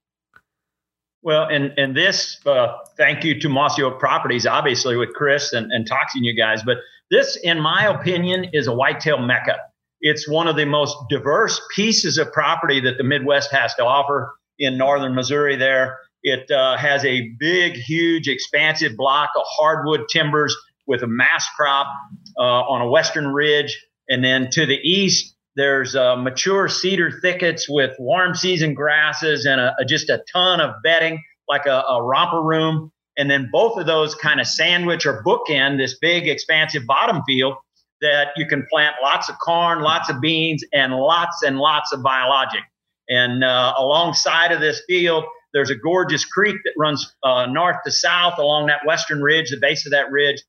Well, 1.22 1.44
and 1.44 1.72
and 1.78 1.96
this 1.96 2.40
uh, 2.44 2.76
thank 2.98 3.24
you 3.24 3.40
to 3.40 3.48
Mossy 3.48 3.82
Oak 3.82 3.98
Properties, 3.98 4.46
obviously 4.46 4.96
with 4.96 5.14
Chris 5.14 5.52
and, 5.52 5.70
and 5.70 5.88
Toxie 5.88 6.16
and 6.16 6.24
you 6.26 6.36
guys, 6.36 6.62
but 6.62 6.78
this, 7.10 7.36
in 7.36 7.60
my 7.60 7.86
opinion, 7.86 8.46
is 8.52 8.66
a 8.66 8.74
whitetail 8.74 9.18
mecca. 9.18 9.58
It's 10.00 10.28
one 10.28 10.48
of 10.48 10.56
the 10.56 10.64
most 10.64 10.96
diverse 11.10 11.60
pieces 11.74 12.18
of 12.18 12.32
property 12.32 12.80
that 12.80 12.96
the 12.96 13.04
Midwest 13.04 13.52
has 13.52 13.74
to 13.74 13.84
offer 13.84 14.34
in 14.58 14.76
northern 14.76 15.14
Missouri. 15.14 15.54
There, 15.54 15.98
it 16.22 16.50
uh, 16.50 16.76
has 16.76 17.04
a 17.04 17.28
big, 17.38 17.74
huge, 17.74 18.28
expansive 18.28 18.96
block 18.96 19.30
of 19.36 19.42
hardwood 19.46 20.08
timbers 20.08 20.56
with 20.86 21.02
a 21.02 21.06
mass 21.06 21.46
crop 21.54 21.86
on 22.40 22.82
a 22.82 22.88
western 22.88 23.28
ridge. 23.28 23.84
And 24.08 24.24
then 24.24 24.50
to 24.50 24.66
the 24.66 24.76
east, 24.76 25.34
there's 25.56 25.94
uh, 25.94 26.16
mature 26.16 26.68
cedar 26.68 27.10
thickets 27.10 27.68
with 27.68 27.94
warm 27.98 28.34
season 28.34 28.74
grasses 28.74 29.44
and 29.44 29.60
a, 29.60 29.74
a, 29.78 29.84
just 29.84 30.08
a 30.08 30.22
ton 30.32 30.60
of 30.60 30.74
bedding, 30.82 31.22
like 31.48 31.66
a, 31.66 31.82
a 31.88 32.02
romper 32.02 32.42
room. 32.42 32.90
And 33.18 33.30
then 33.30 33.50
both 33.52 33.78
of 33.78 33.86
those 33.86 34.14
kind 34.14 34.40
of 34.40 34.46
sandwich 34.46 35.04
or 35.04 35.22
bookend 35.22 35.76
this 35.76 35.98
big, 35.98 36.26
expansive 36.26 36.86
bottom 36.86 37.22
field 37.26 37.54
that 38.00 38.28
you 38.36 38.46
can 38.46 38.66
plant 38.70 38.96
lots 39.02 39.28
of 39.28 39.36
corn, 39.38 39.80
lots 39.82 40.08
of 40.08 40.20
beans, 40.20 40.64
and 40.72 40.94
lots 40.94 41.42
and 41.42 41.58
lots 41.58 41.92
of 41.92 42.02
biologic. 42.02 42.62
And 43.08 43.44
uh, 43.44 43.74
alongside 43.76 44.52
of 44.52 44.60
this 44.60 44.82
field, 44.88 45.24
there's 45.52 45.70
a 45.70 45.74
gorgeous 45.74 46.24
creek 46.24 46.56
that 46.64 46.72
runs 46.78 47.14
uh, 47.22 47.46
north 47.46 47.76
to 47.84 47.90
south 47.90 48.38
along 48.38 48.66
that 48.66 48.86
western 48.86 49.20
ridge, 49.20 49.50
the 49.50 49.58
base 49.60 49.84
of 49.86 49.92
that 49.92 50.10
ridge 50.10 50.42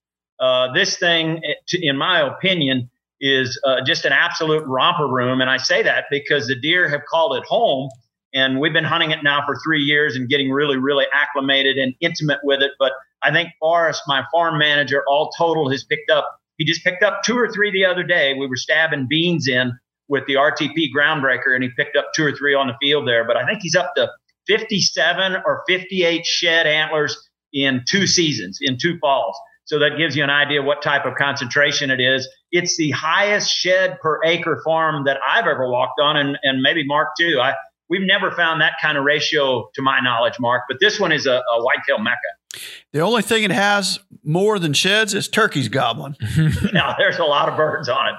Uh, 0.44 0.74
this 0.74 0.98
thing, 0.98 1.42
in 1.72 1.96
my 1.96 2.20
opinion, 2.20 2.90
is 3.22 3.58
uh, 3.66 3.78
just 3.86 4.04
an 4.04 4.12
absolute 4.12 4.66
romper 4.68 5.08
room. 5.08 5.40
And 5.40 5.50
I 5.50 5.56
say 5.56 5.82
that 5.84 6.06
because 6.12 6.48
the 6.48 6.60
deer 6.60 6.90
have 6.90 7.06
called 7.10 7.38
it 7.38 7.46
home. 7.46 7.90
And 8.34 8.60
we've 8.60 8.74
been 8.74 8.84
hunting 8.84 9.12
it 9.12 9.24
now 9.24 9.46
for 9.46 9.56
three 9.64 9.82
years 9.82 10.18
and 10.18 10.28
getting 10.28 10.52
really, 10.52 10.76
really 10.76 11.06
acclimated 11.14 11.78
and 11.78 11.94
intimate 12.02 12.40
with 12.44 12.62
it. 12.62 12.72
But 12.78 12.92
I 13.24 13.32
think 13.32 13.52
Forrest, 13.62 14.02
my 14.06 14.26
farm 14.34 14.58
manager, 14.58 15.02
all 15.08 15.30
total 15.38 15.70
has 15.70 15.86
picked 15.86 16.12
up, 16.12 16.28
he 16.58 16.66
just 16.66 16.84
picked 16.84 17.04
up 17.04 17.24
two 17.24 17.38
or 17.38 17.50
three 17.50 17.72
the 17.72 17.86
other 17.86 18.04
day. 18.04 18.34
We 18.34 18.46
were 18.46 18.58
stabbing 18.58 19.08
beans 19.08 19.48
in 19.48 19.72
with 20.10 20.26
the 20.26 20.34
RTP 20.34 20.90
groundbreaker 20.94 21.56
and 21.56 21.64
he 21.64 21.70
picked 21.78 21.96
up 21.96 22.08
two 22.14 22.26
or 22.26 22.34
three 22.34 22.54
on 22.54 22.68
the 22.68 22.76
field 22.82 23.08
there. 23.08 23.24
But 23.24 23.38
I 23.38 23.46
think 23.46 23.60
he's 23.62 23.76
up 23.76 23.94
to 23.96 24.10
57 24.48 25.38
or 25.46 25.64
58 25.70 26.26
shed 26.26 26.68
antlers 26.68 27.30
in 27.54 27.86
two 27.90 28.08
seasons, 28.08 28.58
in 28.62 28.78
two 28.78 28.98
falls. 29.00 29.38
So 29.66 29.80
that 29.80 29.92
gives 29.98 30.16
you 30.16 30.24
an 30.24 30.30
idea 30.30 30.62
what 30.62 30.82
type 30.82 31.06
of 31.06 31.16
concentration 31.16 31.90
it 31.90 32.02
is. 32.02 32.28
It's 32.52 32.76
the 32.76 32.92
highest 32.92 33.50
shed 33.50 34.00
per 34.02 34.20
acre 34.26 34.62
farm 34.64 35.06
that 35.06 35.18
I've 35.28 35.48
ever 35.48 35.70
walked 35.70 36.00
on, 36.02 36.18
and, 36.18 36.38
and 36.44 36.62
maybe 36.62 36.86
Mark 36.86 37.10
too. 37.18 37.40
I, 37.42 37.54
we've 37.90 38.06
never 38.06 38.32
found 38.32 38.62
that 38.62 38.74
kind 38.82 38.98
of 38.98 39.06
ratio 39.06 39.70
to 39.76 39.82
my 39.82 40.00
knowledge, 40.02 40.34
Mark, 40.40 40.64
but 40.68 40.78
this 40.80 41.00
one 41.00 41.12
is 41.12 41.26
a, 41.26 41.36
a 41.36 41.64
whitetail 41.64 42.00
mecca. 42.00 42.62
The 42.92 43.00
only 43.00 43.22
thing 43.22 43.44
it 43.44 43.52
has 43.52 44.00
more 44.24 44.60
than 44.60 44.74
sheds 44.74 45.14
is 45.14 45.28
turkeys 45.28 45.70
gobbling. 45.70 46.16
now, 46.74 46.96
there's 46.98 47.18
a 47.18 47.24
lot 47.24 47.50
of 47.50 47.58
birds 47.58 47.90
on 47.90 48.08
it, 48.10 48.16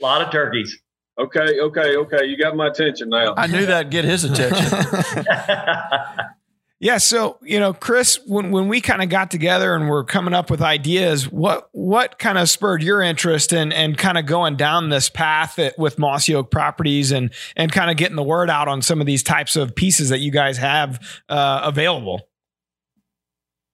a 0.00 0.02
lot 0.02 0.20
of 0.20 0.30
turkeys. 0.30 0.78
Okay, 1.18 1.60
okay, 1.60 1.96
okay. 1.96 2.24
You 2.24 2.38
got 2.38 2.56
my 2.56 2.68
attention 2.68 3.10
now. 3.10 3.34
I 3.36 3.46
knew 3.46 3.66
that'd 3.66 3.90
get 3.90 4.04
his 4.04 4.24
attention. 4.24 4.64
Yeah, 6.82 6.98
so 6.98 7.38
you 7.42 7.60
know, 7.60 7.72
Chris, 7.72 8.18
when 8.26 8.50
when 8.50 8.66
we 8.66 8.80
kind 8.80 9.04
of 9.04 9.08
got 9.08 9.30
together 9.30 9.76
and 9.76 9.88
we're 9.88 10.02
coming 10.02 10.34
up 10.34 10.50
with 10.50 10.60
ideas, 10.60 11.30
what 11.30 11.68
what 11.70 12.18
kind 12.18 12.38
of 12.38 12.50
spurred 12.50 12.82
your 12.82 13.00
interest 13.00 13.52
in 13.52 13.70
and 13.70 13.96
kind 13.96 14.18
of 14.18 14.26
going 14.26 14.56
down 14.56 14.88
this 14.88 15.08
path 15.08 15.60
at, 15.60 15.78
with 15.78 15.96
Mossy 15.96 16.34
Oak 16.34 16.50
Properties 16.50 17.12
and 17.12 17.32
and 17.54 17.70
kind 17.70 17.88
of 17.88 17.96
getting 17.98 18.16
the 18.16 18.22
word 18.24 18.50
out 18.50 18.66
on 18.66 18.82
some 18.82 19.00
of 19.00 19.06
these 19.06 19.22
types 19.22 19.54
of 19.54 19.76
pieces 19.76 20.08
that 20.08 20.18
you 20.18 20.32
guys 20.32 20.58
have 20.58 20.98
uh, 21.28 21.60
available? 21.62 22.22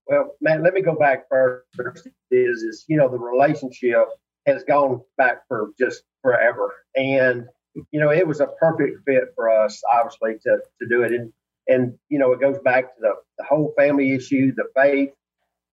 Well, 0.07 0.37
Matt, 0.43 0.62
let 0.62 0.75
me 0.75 0.83
go 0.83 0.95
back 0.95 1.31
first. 1.31 2.09
Is 2.31 2.62
is 2.62 2.85
you 2.88 2.99
know 2.99 3.09
the 3.09 3.19
relationship 3.19 4.05
has 4.45 4.65
gone 4.65 5.00
back 5.17 5.49
for 5.49 5.71
just 5.79 6.03
forever, 6.21 6.75
and 6.95 7.47
you 7.91 8.00
know 8.00 8.11
it 8.11 8.29
was 8.29 8.41
a 8.41 8.49
perfect 8.61 8.99
fit 9.07 9.33
for 9.35 9.49
us, 9.49 9.81
obviously, 9.95 10.35
to 10.43 10.59
to 10.83 10.87
do 10.87 11.05
it. 11.05 11.12
And 11.12 11.33
and 11.68 11.94
you 12.08 12.18
know 12.18 12.32
it 12.32 12.40
goes 12.40 12.58
back 12.64 12.94
to 12.94 13.00
the, 13.00 13.12
the 13.38 13.44
whole 13.44 13.75
family 13.76 14.14
issue 14.14 14.52
the 14.54 14.64
faith. 14.75 15.10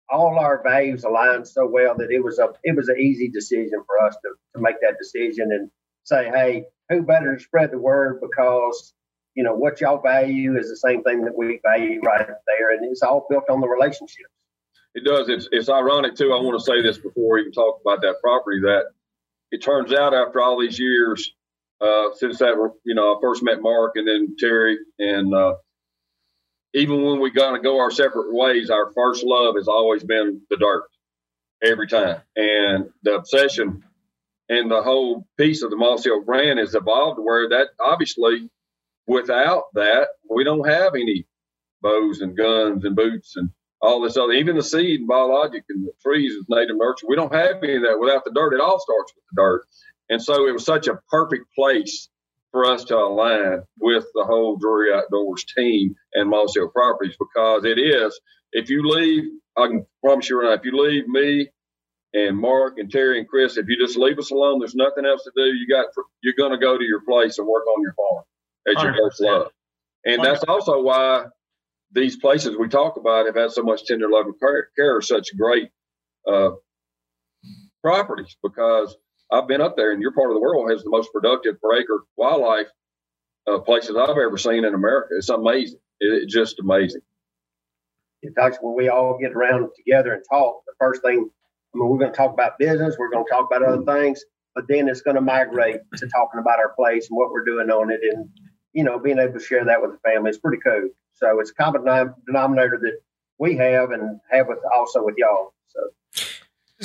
All 0.07 0.37
our 0.39 0.61
values 0.63 1.03
aligned 1.03 1.47
so 1.47 1.67
well 1.67 1.95
that 1.97 2.11
it 2.11 2.23
was 2.23 2.37
a 2.37 2.49
it 2.63 2.75
was 2.75 2.89
an 2.89 2.99
easy 2.99 3.29
decision 3.29 3.83
for 3.87 4.05
us 4.05 4.15
to, 4.23 4.29
to 4.55 4.61
make 4.61 4.79
that 4.81 4.97
decision 5.01 5.51
and 5.51 5.71
say 6.03 6.29
hey 6.29 6.65
who 6.89 7.01
better 7.01 7.35
to 7.35 7.43
spread 7.43 7.71
the 7.71 7.79
word 7.79 8.19
because 8.21 8.93
you 9.33 9.43
know 9.43 9.55
what 9.55 9.81
y'all 9.81 10.01
value 10.01 10.57
is 10.57 10.69
the 10.69 10.77
same 10.77 11.03
thing 11.03 11.25
that 11.25 11.35
we 11.35 11.59
value 11.63 11.99
right 12.01 12.27
there. 12.27 12.71
And 12.71 12.85
it's 12.91 13.01
all 13.01 13.25
built 13.29 13.45
on 13.49 13.61
the 13.61 13.67
relationships 13.67 14.29
it 14.95 15.03
does. 15.03 15.27
It's, 15.27 15.49
it's 15.51 15.67
ironic 15.67 16.15
too. 16.15 16.31
I 16.31 16.41
want 16.41 16.57
to 16.57 16.63
say 16.63 16.81
this 16.81 16.97
before 16.97 17.33
we 17.33 17.41
even 17.41 17.51
talk 17.51 17.81
about 17.85 18.01
that 18.01 18.15
property 18.23 18.61
that 18.61 18.85
it 19.51 19.61
turns 19.61 19.93
out 19.93 20.13
after 20.13 20.41
all 20.41 20.59
these 20.59 20.79
years 20.79 21.31
uh, 21.81 22.09
since 22.15 22.39
that 22.39 22.55
you 22.85 22.95
know 22.95 23.15
i 23.15 23.21
first 23.21 23.43
met 23.43 23.61
mark 23.61 23.93
and 23.95 24.07
then 24.07 24.35
terry 24.39 24.77
and 24.99 25.33
uh, 25.33 25.53
even 26.75 27.03
when 27.03 27.21
we 27.21 27.31
got 27.31 27.53
to 27.53 27.59
go 27.59 27.79
our 27.79 27.89
separate 27.89 28.33
ways, 28.33 28.69
our 28.69 28.91
first 28.93 29.23
love 29.23 29.55
has 29.55 29.67
always 29.67 30.03
been 30.03 30.41
the 30.49 30.57
dirt 30.57 30.83
every 31.63 31.87
time. 31.87 32.21
And 32.35 32.89
the 33.01 33.15
obsession 33.15 33.83
and 34.49 34.69
the 34.69 34.83
whole 34.83 35.25
piece 35.37 35.63
of 35.63 35.71
the 35.71 35.77
Mossy 35.77 36.11
Oak 36.11 36.25
brand 36.25 36.59
has 36.59 36.75
evolved 36.75 37.19
where 37.23 37.49
that 37.49 37.69
obviously 37.79 38.49
without 39.07 39.63
that, 39.73 40.09
we 40.29 40.43
don't 40.43 40.67
have 40.67 40.95
any 40.95 41.25
bows 41.81 42.19
and 42.19 42.37
guns 42.37 42.83
and 42.83 42.95
boots 42.95 43.35
and 43.37 43.49
all 43.81 44.01
this 44.01 44.17
other, 44.17 44.33
even 44.33 44.57
the 44.57 44.63
seed 44.63 44.99
and 44.99 45.07
biologic 45.07 45.63
and 45.69 45.85
the 45.85 45.93
trees 46.03 46.33
is 46.33 46.45
native 46.49 46.75
nurture. 46.77 47.07
We 47.07 47.15
don't 47.15 47.33
have 47.33 47.63
any 47.63 47.77
of 47.77 47.83
that 47.83 47.99
without 47.99 48.25
the 48.25 48.31
dirt. 48.33 48.53
It 48.53 48.61
all 48.61 48.79
starts 48.79 49.13
with 49.15 49.23
the 49.31 49.41
dirt. 49.41 49.61
And 50.09 50.21
so 50.21 50.47
it 50.47 50.51
was 50.51 50.65
such 50.65 50.87
a 50.87 50.99
perfect 51.09 51.45
place 51.55 52.09
for 52.55 52.63
us 52.71 52.85
to 52.85 52.95
align 52.95 53.63
with 53.81 54.05
the 54.13 54.23
whole 54.23 54.55
Drury 54.55 54.93
Outdoors 54.93 55.43
team 55.57 55.93
and 56.13 56.29
Mossy 56.29 56.61
Oak 56.61 56.73
Properties 56.73 57.17
because 57.19 57.65
it 57.65 57.77
is. 57.77 58.17
If 58.53 58.69
you 58.69 58.87
leave, 58.87 59.23
I 59.57 59.67
can 59.67 59.85
promise 60.01 60.29
you 60.29 60.39
right 60.39 60.47
now, 60.47 60.53
if 60.53 60.61
you 60.63 60.81
leave 60.81 61.05
me 61.05 61.49
and 62.13 62.37
Mark 62.37 62.75
and 62.77 62.89
Terry 62.89 63.19
and 63.19 63.27
Chris, 63.27 63.57
if 63.57 63.65
you 63.67 63.77
just 63.77 63.97
leave 63.97 64.17
us 64.19 64.31
alone, 64.31 64.59
there's 64.59 64.73
nothing 64.73 65.05
else 65.05 65.25
to 65.25 65.31
do. 65.35 65.43
You 65.43 65.67
got 65.67 65.87
you're 66.23 66.35
going 66.37 66.53
to 66.53 66.57
go 66.57 66.77
to 66.77 66.83
your 66.85 67.01
place 67.01 67.39
and 67.39 67.45
work 67.45 67.65
on 67.75 67.81
your 67.81 67.93
farm 67.93 68.23
as 68.69 68.81
your 68.81 68.95
first 69.03 69.21
love, 69.21 69.51
and 70.05 70.23
that's 70.23 70.45
also 70.47 70.81
why 70.81 71.25
these 71.91 72.15
places 72.15 72.55
we 72.57 72.69
talk 72.69 72.95
about 72.95 73.25
have 73.25 73.35
had 73.35 73.51
so 73.51 73.63
much 73.63 73.83
tender 73.83 74.09
love 74.09 74.27
and 74.27 74.39
care, 74.39 74.69
care 74.77 75.01
such 75.01 75.35
great 75.37 75.71
uh, 76.25 76.51
properties 77.83 78.37
because 78.41 78.95
I've 79.31 79.47
been 79.47 79.61
up 79.61 79.75
there, 79.75 79.91
and 79.91 80.01
your 80.01 80.11
part 80.11 80.29
of 80.29 80.35
the 80.35 80.41
world 80.41 80.69
has 80.71 80.83
the 80.83 80.89
most 80.89 81.09
productive 81.13 81.59
per 81.61 81.75
acre 81.77 82.03
wildlife 82.17 82.67
uh, 83.47 83.59
places 83.59 83.95
I've 83.95 84.09
ever 84.09 84.37
seen 84.37 84.65
in 84.65 84.73
America. 84.73 85.09
It's 85.17 85.29
amazing. 85.29 85.79
It, 85.99 86.23
it's 86.23 86.33
just 86.33 86.59
amazing. 86.59 87.01
In 88.23 88.33
fact, 88.33 88.59
when 88.61 88.75
we 88.75 88.89
all 88.89 89.17
get 89.19 89.33
around 89.33 89.69
together 89.75 90.13
and 90.13 90.23
talk, 90.29 90.61
the 90.65 90.73
first 90.79 91.01
thing, 91.01 91.29
I 91.73 91.77
mean, 91.77 91.89
we're 91.89 91.97
going 91.99 92.11
to 92.11 92.17
talk 92.17 92.33
about 92.33 92.57
business, 92.57 92.95
we're 92.97 93.09
going 93.09 93.25
to 93.25 93.29
talk 93.29 93.47
about 93.51 93.63
other 93.67 93.83
things, 93.83 94.23
but 94.55 94.65
then 94.67 94.87
it's 94.87 95.01
going 95.01 95.15
to 95.15 95.21
migrate 95.21 95.77
to 95.97 96.07
talking 96.07 96.39
about 96.39 96.59
our 96.59 96.73
place 96.75 97.09
and 97.09 97.17
what 97.17 97.31
we're 97.31 97.45
doing 97.45 97.69
on 97.69 97.91
it, 97.91 98.01
and 98.03 98.29
you 98.73 98.83
know, 98.83 98.99
being 98.99 99.19
able 99.19 99.33
to 99.33 99.39
share 99.39 99.65
that 99.65 99.81
with 99.81 99.91
the 99.91 99.99
family 99.99 100.29
is 100.31 100.37
pretty 100.37 100.61
cool. 100.65 100.89
So 101.13 101.39
it's 101.39 101.51
a 101.51 101.53
common 101.53 101.83
denominator 102.25 102.79
that 102.81 102.99
we 103.39 103.55
have 103.57 103.91
and 103.91 104.19
have 104.31 104.47
with 104.47 104.59
also 104.75 105.03
with 105.03 105.15
y'all. 105.17 105.53
So. 105.67 105.81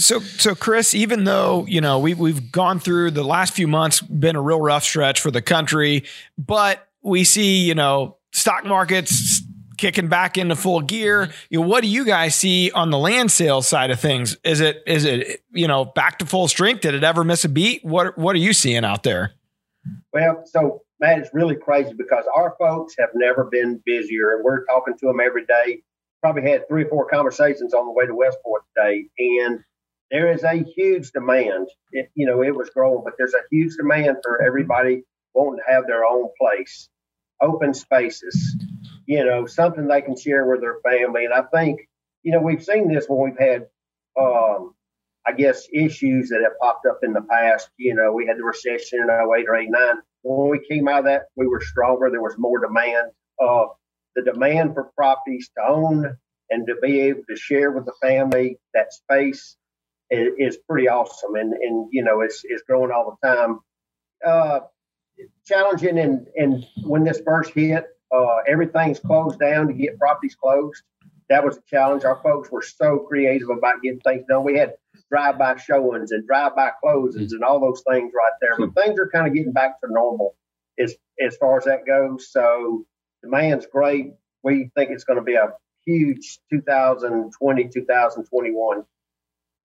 So, 0.01 0.21
so 0.21 0.55
Chris, 0.55 0.95
even 0.95 1.25
though 1.25 1.67
you 1.69 1.81
know 1.81 1.99
we 1.99 2.15
we've 2.15 2.51
gone 2.51 2.81
through 2.81 3.13
the 3.13 3.23
last 3.23 3.55
few 3.55 3.69
months, 3.69 4.01
been 4.01 4.37
a 4.37 4.43
real 4.43 4.61
rough 4.61 4.83
stretch 4.83 5.21
for 5.21 5.31
the 5.31 5.43
country, 5.43 6.05
but 6.39 6.89
we 7.03 7.25
see 7.25 7.65
you 7.67 7.75
know 7.75 8.17
stock 8.33 8.65
markets 8.65 9.43
kicking 9.77 10.09
back 10.09 10.37
into 10.37 10.55
full 10.55 10.81
gear. 10.81 11.31
You 11.49 11.61
know, 11.61 11.67
what 11.67 11.83
do 11.83 11.89
you 11.89 12.05
guys 12.05 12.35
see 12.35 12.71
on 12.71 12.91
the 12.91 12.99
land 12.99 13.31
sales 13.31 13.67
side 13.67 13.91
of 13.91 14.01
things? 14.01 14.37
Is 14.45 14.61
it 14.61 14.83
is 14.87 15.05
it 15.05 15.43
you 15.53 15.69
know 15.69 15.85
back 15.85 16.19
to 16.21 16.27
full 16.27 16.49
strength? 16.49 16.81
Did 16.83 16.95
it 16.95 17.05
ever 17.05 17.25
miss 17.25 17.45
a 17.45 17.49
beat? 17.49 17.85
What 17.85 18.17
what 18.17 18.35
are 18.35 18.41
you 18.41 18.53
seeing 18.53 18.85
out 18.85 19.03
there? 19.03 19.33
Well, 20.13 20.43
so 20.47 20.83
Matt, 21.01 21.19
it's 21.19 21.31
really 21.33 21.57
crazy 21.57 21.95
because 21.95 22.25
our 22.37 22.55
folks 22.59 22.95
have 22.99 23.11
never 23.15 23.45
been 23.45 23.83
busier, 23.85 24.35
and 24.35 24.45
we're 24.45 24.65
talking 24.67 24.95
to 24.99 25.07
them 25.07 25.21
every 25.21 25.47
day. 25.47 25.83
Probably 26.23 26.49
had 26.49 26.69
three 26.69 26.85
or 26.85 26.89
four 26.89 27.07
conversations 27.07 27.73
on 27.73 27.87
the 27.87 27.93
way 27.93 28.07
to 28.07 28.15
Westport 28.15 28.63
today, 28.77 29.07
and 29.19 29.61
there 30.11 30.33
is 30.33 30.43
a 30.43 30.65
huge 30.77 31.13
demand. 31.13 31.69
It, 31.93 32.11
you 32.15 32.27
know, 32.27 32.43
it 32.43 32.55
was 32.55 32.71
growing, 32.71 33.03
but 33.05 33.15
there's 33.19 33.35
a 33.35 33.43
huge 33.51 33.77
demand 33.77 34.19
for 34.23 34.43
everybody 34.43 35.05
wanting 35.35 35.61
to 35.65 35.73
have 35.73 35.87
their 35.87 36.05
own 36.05 36.29
place, 36.41 36.89
open 37.41 37.75
spaces, 37.75 38.57
you 39.07 39.25
know, 39.25 39.47
something 39.47 39.87
they 39.87 40.03
can 40.03 40.17
share 40.17 40.47
with 40.47 40.61
their 40.61 40.79
family. 40.89 41.25
And 41.25 41.35
I 41.35 41.43
think, 41.43 41.81
you 42.23 42.33
know, 42.33 42.41
we've 42.41 42.65
seen 42.65 42.93
this 42.93 43.07
when 43.09 43.31
we've 43.31 43.39
had, 43.39 43.67
um, 44.21 44.75
I 45.27 45.33
guess, 45.33 45.69
issues 45.73 46.31
that 46.31 46.43
have 46.43 46.59
popped 46.61 46.87
up 46.87 47.01
in 47.03 47.13
the 47.13 47.23
past. 47.23 47.71
You 47.77 47.95
know, 47.95 48.13
we 48.13 48.27
had 48.27 48.39
the 48.39 48.45
recession 48.45 49.01
in 49.01 49.11
08 49.11 49.49
or 49.49 49.57
89. 49.57 49.97
When 50.23 50.51
we 50.51 50.67
came 50.69 50.89
out 50.89 51.01
of 51.01 51.05
that, 51.07 51.23
we 51.37 51.47
were 51.47 51.61
stronger. 51.61 52.11
There 52.11 52.23
was 52.23 52.37
more 52.37 52.61
demand. 52.61 53.13
Uh, 53.43 53.67
the 54.17 54.23
demand 54.23 54.75
for 54.75 54.91
properties 54.97 55.51
to 55.57 55.65
own 55.69 56.17
and 56.51 56.67
to 56.67 56.75
be 56.83 57.01
able 57.01 57.23
to 57.31 57.37
share 57.37 57.71
with 57.71 57.87
the 57.87 57.95
family 58.03 58.59
that 58.75 58.93
space 58.93 59.57
is, 60.11 60.33
is 60.39 60.57
pretty 60.69 60.89
awesome, 60.89 61.35
and 61.37 61.53
and 61.53 61.89
you 61.91 62.03
know 62.03 62.21
it's 62.21 62.43
it's 62.45 62.63
growing 62.63 62.91
all 62.91 63.17
the 63.23 63.29
time. 63.29 63.61
Uh, 64.27 64.61
challenging, 65.47 65.99
and 65.99 66.27
and 66.37 66.67
when 66.85 67.05
this 67.05 67.21
first 67.25 67.53
hit, 67.55 67.87
uh, 68.15 68.37
everything's 68.47 69.01
closed 69.01 69.39
down 69.39 69.69
to 69.69 69.73
get 69.73 69.99
properties 69.99 70.35
closed. 70.35 70.83
That 71.29 71.45
was 71.45 71.59
a 71.59 71.63
challenge. 71.69 72.05
Our 72.05 72.21
folks 72.23 72.51
were 72.51 72.63
so 72.63 72.99
creative 72.99 73.49
about 73.51 73.83
getting 73.83 74.01
things 74.01 74.25
done. 74.29 74.45
We 74.45 74.59
had 74.59 74.75
drive-by 75.11 75.57
showings 75.57 76.11
and 76.11 76.27
drive-by 76.27 76.71
closings 76.85 77.33
and 77.33 77.45
all 77.45 77.61
those 77.61 77.83
things 77.89 78.13
right 78.15 78.33
there. 78.41 78.57
But 78.59 78.75
things 78.75 78.99
are 78.99 79.09
kind 79.09 79.29
of 79.29 79.35
getting 79.35 79.53
back 79.53 79.81
to 79.81 79.93
normal 79.93 80.35
as 80.79 80.95
as 81.25 81.37
far 81.37 81.59
as 81.59 81.65
that 81.65 81.87
goes. 81.87 82.33
So 82.33 82.85
demand's 83.23 83.67
great. 83.67 84.15
We 84.43 84.71
think 84.75 84.91
it's 84.91 85.05
going 85.05 85.19
to 85.19 85.25
be 85.25 85.35
a 85.35 85.53
huge 85.87 86.41
2020, 86.51 87.69
2021 87.69 88.85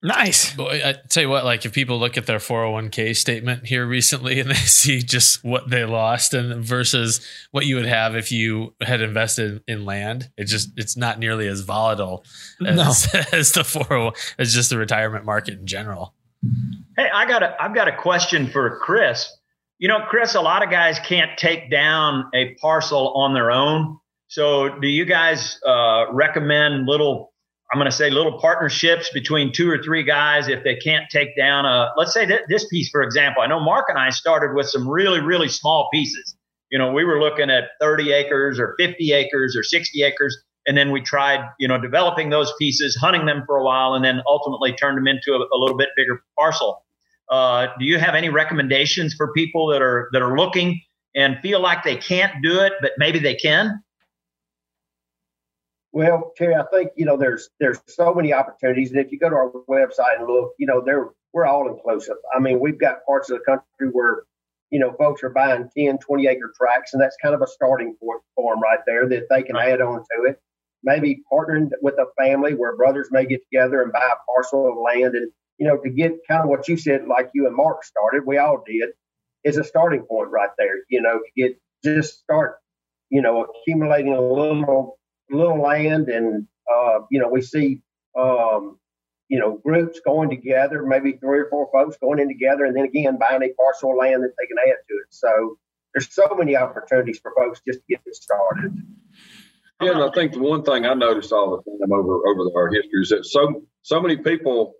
Nice. 0.05 0.53
Boy, 0.53 0.81
I 0.85 0.93
tell 1.09 1.23
you 1.23 1.29
what, 1.29 1.45
like 1.45 1.65
if 1.65 1.73
people 1.73 1.99
look 1.99 2.15
at 2.15 2.27
their 2.27 2.37
401k 2.37 3.15
statement 3.15 3.65
here 3.65 3.87
recently 3.87 4.39
and 4.39 4.49
they 4.51 4.53
see 4.53 5.01
just 5.01 5.43
what 5.43 5.67
they 5.67 5.83
lost 5.83 6.35
and 6.35 6.63
versus 6.63 7.25
what 7.49 7.65
you 7.65 7.75
would 7.75 7.87
have 7.87 8.15
if 8.15 8.31
you 8.31 8.75
had 8.81 9.01
invested 9.01 9.63
in 9.67 9.83
land, 9.83 10.29
it 10.37 10.45
just 10.45 10.69
it's 10.77 10.95
not 10.95 11.17
nearly 11.17 11.47
as 11.47 11.61
volatile 11.61 12.23
as, 12.63 12.75
No. 13.13 13.19
as 13.31 13.51
the 13.53 13.63
401 13.63 14.13
as 14.37 14.53
just 14.53 14.69
the 14.69 14.77
retirement 14.77 15.25
market 15.25 15.57
in 15.59 15.65
general. 15.65 16.13
Hey, 16.95 17.09
I 17.11 17.25
got 17.25 17.41
a 17.41 17.55
I've 17.59 17.73
got 17.73 17.87
a 17.87 17.95
question 17.97 18.45
for 18.47 18.77
Chris. 18.83 19.35
You 19.79 19.87
know, 19.87 20.01
Chris, 20.07 20.35
a 20.35 20.41
lot 20.41 20.63
of 20.63 20.69
guys 20.69 20.99
can't 20.99 21.35
take 21.35 21.71
down 21.71 22.25
a 22.35 22.53
parcel 22.61 23.11
on 23.15 23.33
their 23.33 23.49
own. 23.49 23.97
So, 24.27 24.69
do 24.79 24.87
you 24.87 25.03
guys 25.05 25.59
uh, 25.65 26.05
recommend 26.13 26.85
little? 26.87 27.33
I'm 27.71 27.79
going 27.79 27.89
to 27.89 27.95
say 27.95 28.09
little 28.09 28.39
partnerships 28.39 29.09
between 29.11 29.51
two 29.51 29.69
or 29.69 29.81
three 29.81 30.03
guys 30.03 30.47
if 30.47 30.63
they 30.63 30.75
can't 30.75 31.09
take 31.09 31.35
down 31.35 31.65
a. 31.65 31.91
Let's 31.97 32.13
say 32.13 32.25
that 32.27 32.41
this 32.47 32.67
piece, 32.67 32.89
for 32.89 33.01
example. 33.01 33.41
I 33.41 33.47
know 33.47 33.59
Mark 33.59 33.85
and 33.89 33.97
I 33.97 34.11
started 34.11 34.55
with 34.55 34.67
some 34.67 34.87
really 34.87 35.19
really 35.19 35.49
small 35.49 35.89
pieces. 35.91 36.35
You 36.71 36.79
know, 36.79 36.91
we 36.91 37.03
were 37.03 37.19
looking 37.19 37.49
at 37.49 37.65
30 37.79 38.11
acres 38.11 38.59
or 38.59 38.75
50 38.77 39.13
acres 39.13 39.55
or 39.55 39.63
60 39.63 40.03
acres, 40.03 40.37
and 40.67 40.77
then 40.77 40.91
we 40.91 41.01
tried, 41.01 41.39
you 41.59 41.67
know, 41.67 41.79
developing 41.79 42.29
those 42.29 42.51
pieces, 42.59 42.95
hunting 42.95 43.25
them 43.25 43.43
for 43.45 43.57
a 43.57 43.63
while, 43.63 43.93
and 43.93 44.03
then 44.03 44.21
ultimately 44.27 44.73
turned 44.73 44.97
them 44.97 45.07
into 45.07 45.33
a, 45.33 45.37
a 45.37 45.57
little 45.57 45.77
bit 45.77 45.89
bigger 45.95 46.21
parcel. 46.37 46.83
Uh, 47.29 47.67
do 47.79 47.85
you 47.85 47.97
have 47.97 48.13
any 48.13 48.29
recommendations 48.29 49.13
for 49.15 49.31
people 49.33 49.67
that 49.67 49.81
are 49.81 50.09
that 50.13 50.21
are 50.21 50.37
looking 50.37 50.81
and 51.15 51.39
feel 51.41 51.59
like 51.59 51.83
they 51.83 51.95
can't 51.95 52.43
do 52.43 52.59
it, 52.59 52.73
but 52.81 52.91
maybe 52.97 53.17
they 53.19 53.35
can? 53.35 53.81
Well, 55.95 56.33
Terry, 56.35 56.55
I 56.55 56.65
think 56.73 56.91
you 56.97 57.05
know 57.05 57.15
there's 57.15 57.49
there's 57.61 57.79
so 57.87 58.13
many 58.13 58.33
opportunities, 58.33 58.91
and 58.91 58.99
if 58.99 59.13
you 59.13 59.17
go 59.17 59.29
to 59.29 59.35
our 59.35 59.51
website 59.69 60.19
and 60.19 60.27
look, 60.27 60.51
you 60.59 60.67
know, 60.67 60.81
there 60.85 61.11
we're 61.31 61.45
all 61.45 61.69
inclusive. 61.69 62.17
I 62.35 62.39
mean, 62.39 62.59
we've 62.59 62.77
got 62.77 63.05
parts 63.05 63.29
of 63.29 63.37
the 63.37 63.45
country 63.45 63.93
where 63.93 64.23
you 64.71 64.79
know 64.79 64.91
folks 64.99 65.23
are 65.23 65.29
buying 65.29 65.69
10, 65.73 65.99
20 65.99 66.27
acre 66.27 66.51
tracts, 66.59 66.91
and 66.91 67.01
that's 67.01 67.15
kind 67.23 67.33
of 67.33 67.41
a 67.41 67.47
starting 67.47 67.95
point 67.95 68.21
for 68.35 68.53
them 68.53 68.61
right 68.61 68.79
there 68.85 69.07
that 69.07 69.27
they 69.29 69.41
can 69.41 69.55
add 69.55 69.79
on 69.79 69.99
to 69.99 70.29
it. 70.29 70.41
Maybe 70.83 71.23
partnering 71.31 71.69
with 71.81 71.95
a 71.95 72.07
family 72.21 72.55
where 72.55 72.75
brothers 72.75 73.07
may 73.09 73.25
get 73.25 73.39
together 73.49 73.81
and 73.81 73.93
buy 73.93 74.05
a 74.05 74.19
parcel 74.29 74.67
of 74.67 74.75
land, 74.75 75.15
and 75.15 75.31
you 75.59 75.65
know, 75.65 75.77
to 75.77 75.89
get 75.89 76.11
kind 76.27 76.43
of 76.43 76.49
what 76.49 76.67
you 76.67 76.75
said, 76.75 77.07
like 77.07 77.29
you 77.33 77.47
and 77.47 77.55
Mark 77.55 77.85
started, 77.85 78.23
we 78.25 78.37
all 78.37 78.61
did, 78.67 78.89
is 79.45 79.55
a 79.55 79.63
starting 79.63 80.01
point 80.01 80.29
right 80.29 80.51
there. 80.57 80.75
You 80.89 81.01
know, 81.01 81.19
to 81.19 81.41
get 81.41 81.57
just 81.85 82.19
start, 82.19 82.57
you 83.09 83.21
know, 83.21 83.45
accumulating 83.45 84.11
a 84.11 84.19
little 84.19 84.97
little 85.29 85.61
land 85.61 86.09
and 86.09 86.47
uh, 86.71 86.99
you 87.09 87.19
know 87.19 87.29
we 87.29 87.41
see 87.41 87.81
um, 88.17 88.77
you 89.27 89.39
know 89.39 89.59
groups 89.63 89.99
going 90.05 90.29
together 90.29 90.83
maybe 90.83 91.13
three 91.13 91.39
or 91.39 91.49
four 91.49 91.69
folks 91.71 91.97
going 91.97 92.19
in 92.19 92.27
together 92.27 92.65
and 92.65 92.75
then 92.75 92.85
again 92.85 93.17
buying 93.17 93.43
a 93.43 93.53
parcel 93.53 93.91
of 93.91 93.97
land 93.97 94.23
that 94.23 94.33
they 94.39 94.47
can 94.47 94.57
add 94.59 94.77
to 94.87 94.95
it. 94.95 95.07
So 95.09 95.57
there's 95.93 96.13
so 96.13 96.35
many 96.37 96.55
opportunities 96.55 97.19
for 97.19 97.33
folks 97.37 97.61
just 97.67 97.79
to 97.79 97.85
get 97.89 98.01
started. 98.15 98.75
Yeah, 99.81 99.91
and 99.91 100.03
I 100.03 100.09
think 100.11 100.33
the 100.33 100.39
one 100.39 100.63
thing 100.63 100.85
I 100.85 100.93
noticed 100.93 101.33
all 101.33 101.51
the 101.51 101.63
time 101.63 101.91
over 101.91 102.27
over 102.27 102.49
our 102.55 102.69
history 102.71 103.01
is 103.01 103.09
that 103.09 103.25
so 103.25 103.63
so 103.81 104.01
many 104.01 104.17
people, 104.17 104.73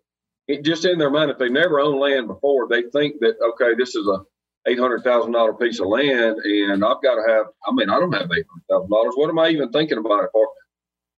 it, 0.48 0.64
just 0.64 0.86
in 0.86 0.98
their 0.98 1.10
mind, 1.10 1.32
if 1.32 1.38
they 1.38 1.50
never 1.50 1.80
owned 1.80 2.00
land 2.00 2.28
before, 2.28 2.68
they 2.70 2.84
think 2.84 3.20
that 3.20 3.36
okay, 3.54 3.75
this 3.78 3.96
is 3.96 4.08
a 4.08 4.20
eight 4.67 4.79
hundred 4.79 5.03
thousand 5.03 5.31
dollar 5.34 5.53
piece 5.53 5.79
of 5.79 5.88
land, 5.88 6.38
and 6.43 6.84
I've 6.84 7.01
got 7.03 7.15
to 7.15 7.24
have. 7.27 7.45
I 7.67 7.72
mean, 7.74 7.89
I 7.89 8.00
don't 8.00 8.12
have 8.13 8.24
eight 8.31 8.45
hundred 8.50 8.65
thousand 8.69 8.89
dollars. 8.89 9.13
What 9.15 9.29
am 9.29 9.39
I 9.39 9.50
even 9.50 9.72
thinking 9.72 9.98
about 9.98 10.24
it 10.24 10.29
for? 10.31 10.48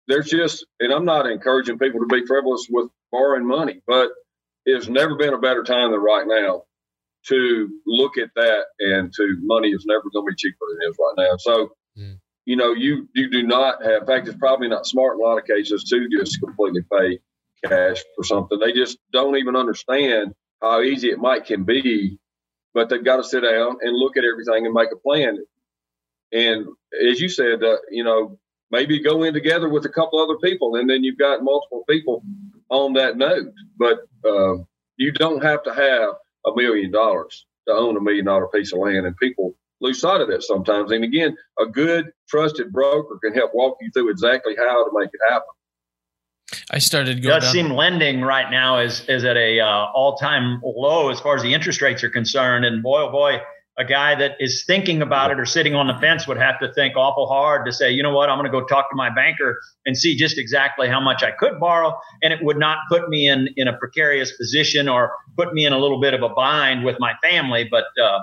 There's 0.07 0.29
just, 0.29 0.65
and 0.79 0.93
I'm 0.93 1.05
not 1.05 1.27
encouraging 1.27 1.79
people 1.79 1.99
to 1.99 2.05
be 2.05 2.25
frivolous 2.25 2.65
with 2.69 2.89
borrowing 3.11 3.45
money, 3.45 3.81
but 3.85 4.09
it's 4.65 4.87
never 4.87 5.15
been 5.15 5.33
a 5.33 5.37
better 5.37 5.63
time 5.63 5.91
than 5.91 5.99
right 5.99 6.25
now 6.25 6.63
to 7.27 7.69
look 7.85 8.17
at 8.17 8.29
that, 8.35 8.65
and 8.79 9.11
to 9.13 9.37
money 9.41 9.69
is 9.69 9.85
never 9.85 10.03
going 10.13 10.25
to 10.27 10.31
be 10.31 10.35
cheaper 10.37 10.57
than 10.69 10.77
it 10.81 10.89
is 10.91 10.97
right 10.99 11.29
now. 11.29 11.37
So 11.37 11.69
Mm. 11.97 12.19
you 12.45 12.55
know, 12.55 12.73
you 12.73 13.09
you 13.15 13.29
do 13.31 13.41
not 13.43 13.83
have. 13.83 14.01
In 14.03 14.07
fact, 14.07 14.27
it's 14.27 14.37
probably 14.37 14.67
not 14.67 14.85
smart 14.85 15.15
in 15.15 15.21
a 15.21 15.23
lot 15.23 15.39
of 15.39 15.45
cases 15.45 15.83
to 15.85 16.07
just 16.09 16.39
completely 16.39 16.81
pay 16.91 17.19
cash 17.65 18.03
for 18.15 18.23
something. 18.23 18.59
They 18.59 18.71
just 18.71 18.99
don't 19.11 19.35
even 19.37 19.55
understand 19.55 20.33
how 20.61 20.81
easy 20.81 21.09
it 21.09 21.17
might 21.17 21.45
can 21.45 21.63
be, 21.63 22.19
but 22.77 22.89
they've 22.89 23.03
got 23.03 23.17
to 23.17 23.23
sit 23.23 23.41
down 23.41 23.77
and 23.81 23.97
look 23.97 24.17
at 24.17 24.23
everything 24.23 24.67
and 24.67 24.73
make 24.75 24.89
a 24.93 24.97
plan. 24.97 25.39
And 26.31 26.67
as 27.09 27.19
you 27.19 27.27
said, 27.27 27.63
uh, 27.63 27.77
you 27.89 28.03
know, 28.03 28.37
maybe 28.69 29.01
go 29.01 29.23
in 29.23 29.33
together 29.33 29.67
with 29.67 29.83
a 29.85 29.89
couple 29.89 30.19
other 30.19 30.37
people, 30.37 30.75
and 30.75 30.87
then 30.87 31.03
you've 31.03 31.17
got 31.17 31.43
multiple 31.43 31.83
people 31.89 32.21
on 32.69 32.93
that 32.93 33.17
note. 33.17 33.47
But 33.79 34.01
uh, 34.23 34.57
you 34.95 35.11
don't 35.11 35.43
have 35.43 35.63
to 35.63 35.73
have 35.73 36.09
a 36.45 36.55
million 36.55 36.91
dollars 36.91 37.47
to 37.67 37.73
own 37.73 37.97
a 37.97 38.01
million 38.01 38.25
dollar 38.25 38.47
piece 38.49 38.71
of 38.73 38.77
land, 38.77 39.07
and 39.07 39.17
people 39.17 39.55
lose 39.81 39.99
sight 39.99 40.21
of 40.21 40.27
that 40.27 40.43
sometimes. 40.43 40.91
And 40.91 41.03
again, 41.03 41.35
a 41.59 41.65
good 41.65 42.11
trusted 42.29 42.71
broker 42.71 43.17
can 43.23 43.33
help 43.33 43.55
walk 43.55 43.77
you 43.81 43.89
through 43.91 44.11
exactly 44.11 44.55
how 44.55 44.83
to 44.83 44.91
make 44.93 45.09
it 45.11 45.33
happen. 45.33 45.56
I 46.71 46.79
started 46.79 47.19
It 47.19 47.21
going 47.21 47.41
does 47.41 47.51
seem 47.51 47.71
lending 47.71 48.21
right 48.21 48.49
now 48.49 48.79
is 48.79 49.01
is 49.07 49.25
at 49.25 49.35
a 49.35 49.59
uh, 49.59 49.85
all 49.93 50.15
time 50.17 50.61
low 50.63 51.09
as 51.09 51.19
far 51.19 51.35
as 51.35 51.41
the 51.41 51.53
interest 51.53 51.81
rates 51.81 52.03
are 52.03 52.09
concerned. 52.09 52.65
And 52.65 52.81
boy, 52.81 53.01
oh 53.01 53.11
boy, 53.11 53.41
a 53.77 53.83
guy 53.83 54.15
that 54.15 54.31
is 54.39 54.63
thinking 54.65 55.01
about 55.01 55.29
it 55.29 55.39
or 55.39 55.45
sitting 55.45 55.75
on 55.75 55.87
the 55.87 55.93
fence 55.99 56.27
would 56.27 56.37
have 56.37 56.59
to 56.59 56.73
think 56.73 56.95
awful 56.95 57.27
hard 57.27 57.65
to 57.65 57.71
say, 57.71 57.91
you 57.91 58.01
know 58.01 58.13
what, 58.13 58.29
I'm 58.29 58.37
going 58.37 58.51
to 58.51 58.59
go 58.59 58.65
talk 58.65 58.89
to 58.89 58.95
my 58.95 59.13
banker 59.13 59.59
and 59.85 59.97
see 59.97 60.15
just 60.15 60.37
exactly 60.37 60.87
how 60.87 60.99
much 60.99 61.21
I 61.21 61.31
could 61.31 61.59
borrow, 61.59 61.93
and 62.23 62.31
it 62.31 62.39
would 62.41 62.57
not 62.57 62.79
put 62.89 63.09
me 63.09 63.27
in 63.27 63.49
in 63.57 63.67
a 63.67 63.77
precarious 63.77 64.35
position 64.37 64.87
or 64.87 65.11
put 65.35 65.53
me 65.53 65.65
in 65.65 65.73
a 65.73 65.77
little 65.77 65.99
bit 65.99 66.13
of 66.13 66.23
a 66.23 66.29
bind 66.29 66.85
with 66.85 66.95
my 66.99 67.13
family. 67.21 67.67
But 67.69 67.85
uh, 68.01 68.19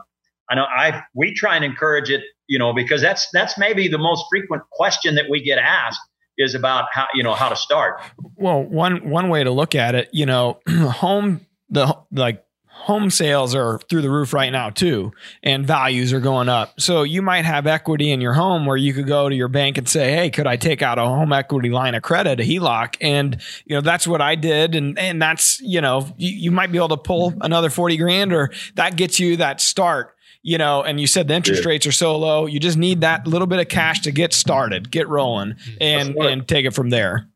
I 0.49 0.55
know 0.55 0.65
I 0.65 1.03
we 1.15 1.35
try 1.35 1.57
and 1.57 1.65
encourage 1.65 2.09
it, 2.09 2.23
you 2.47 2.59
know, 2.59 2.73
because 2.73 3.03
that's 3.03 3.29
that's 3.35 3.59
maybe 3.59 3.87
the 3.87 3.99
most 3.99 4.25
frequent 4.31 4.63
question 4.73 5.15
that 5.17 5.27
we 5.29 5.43
get 5.43 5.59
asked 5.59 6.01
is 6.39 6.55
about 6.55 6.87
how 6.93 7.07
you 7.15 7.23
know 7.23 7.35
how 7.35 7.49
to 7.49 7.57
start. 7.57 8.01
Well, 8.37 8.63
one 8.63 9.09
one 9.09 9.29
way 9.29 9.45
to 9.45 9.51
look 9.51 9.75
at 9.75 9.95
it, 9.95 10.09
you 10.13 10.27
know, 10.27 10.61
home 10.69 11.47
the 11.71 11.97
like 12.13 12.45
home 12.85 13.09
sales 13.09 13.55
are 13.55 13.79
through 13.89 14.03
the 14.03 14.11
roof 14.11 14.35
right 14.35 14.51
now 14.51 14.69
too, 14.69 15.13
and 15.43 15.67
values 15.67 16.13
are 16.13 16.21
going 16.21 16.51
up. 16.51 16.79
So 16.79 17.03
you 17.03 17.23
might 17.23 17.45
have 17.47 17.67
equity 17.67 18.11
in 18.11 18.21
your 18.21 18.35
home 18.35 18.67
where 18.67 18.77
you 18.77 18.93
could 18.93 19.07
go 19.07 19.29
to 19.29 19.35
your 19.35 19.49
bank 19.49 19.79
and 19.79 19.89
say, 19.89 20.13
"Hey, 20.13 20.29
could 20.29 20.47
I 20.47 20.57
take 20.57 20.83
out 20.83 20.99
a 20.99 21.05
home 21.05 21.33
equity 21.33 21.71
line 21.71 21.95
of 21.95 22.03
credit, 22.03 22.41
a 22.41 22.43
HELOC?" 22.43 22.97
And 23.01 23.41
you 23.65 23.77
know 23.77 23.81
that's 23.81 24.07
what 24.07 24.21
I 24.21 24.35
did, 24.35 24.75
and 24.75 24.99
and 24.99 25.23
that's 25.23 25.61
you 25.61 25.81
know 25.81 26.07
you, 26.19 26.31
you 26.31 26.51
might 26.51 26.73
be 26.73 26.79
able 26.79 26.89
to 26.89 26.97
pull 26.99 27.33
another 27.41 27.71
forty 27.71 27.97
grand, 27.97 28.33
or 28.33 28.51
that 28.75 28.97
gets 28.97 29.19
you 29.19 29.37
that 29.39 29.61
start. 29.61 30.14
You 30.47 30.59
know, 30.59 30.83
and 30.83 31.01
you 31.01 31.07
said 31.07 31.27
the 31.27 31.35
interest 31.35 31.63
Yeah. 31.65 31.71
rates 31.71 31.87
are 31.87 31.93
so 31.93 32.19
low, 32.19 32.45
you 32.45 32.61
just 32.61 32.77
need 32.77 33.01
that 33.01 33.27
little 33.27 33.47
bit 33.47 33.61
of 33.61 33.69
cash 33.69 34.03
to 34.03 34.13
get 34.13 34.35
started, 34.35 34.91
get 34.91 35.09
rolling, 35.09 35.53
mm-hmm. 35.55 35.77
and 35.81 36.17
and 36.19 36.47
take 36.47 36.67
it 36.67 36.75
from 36.75 36.91
there. 36.91 37.29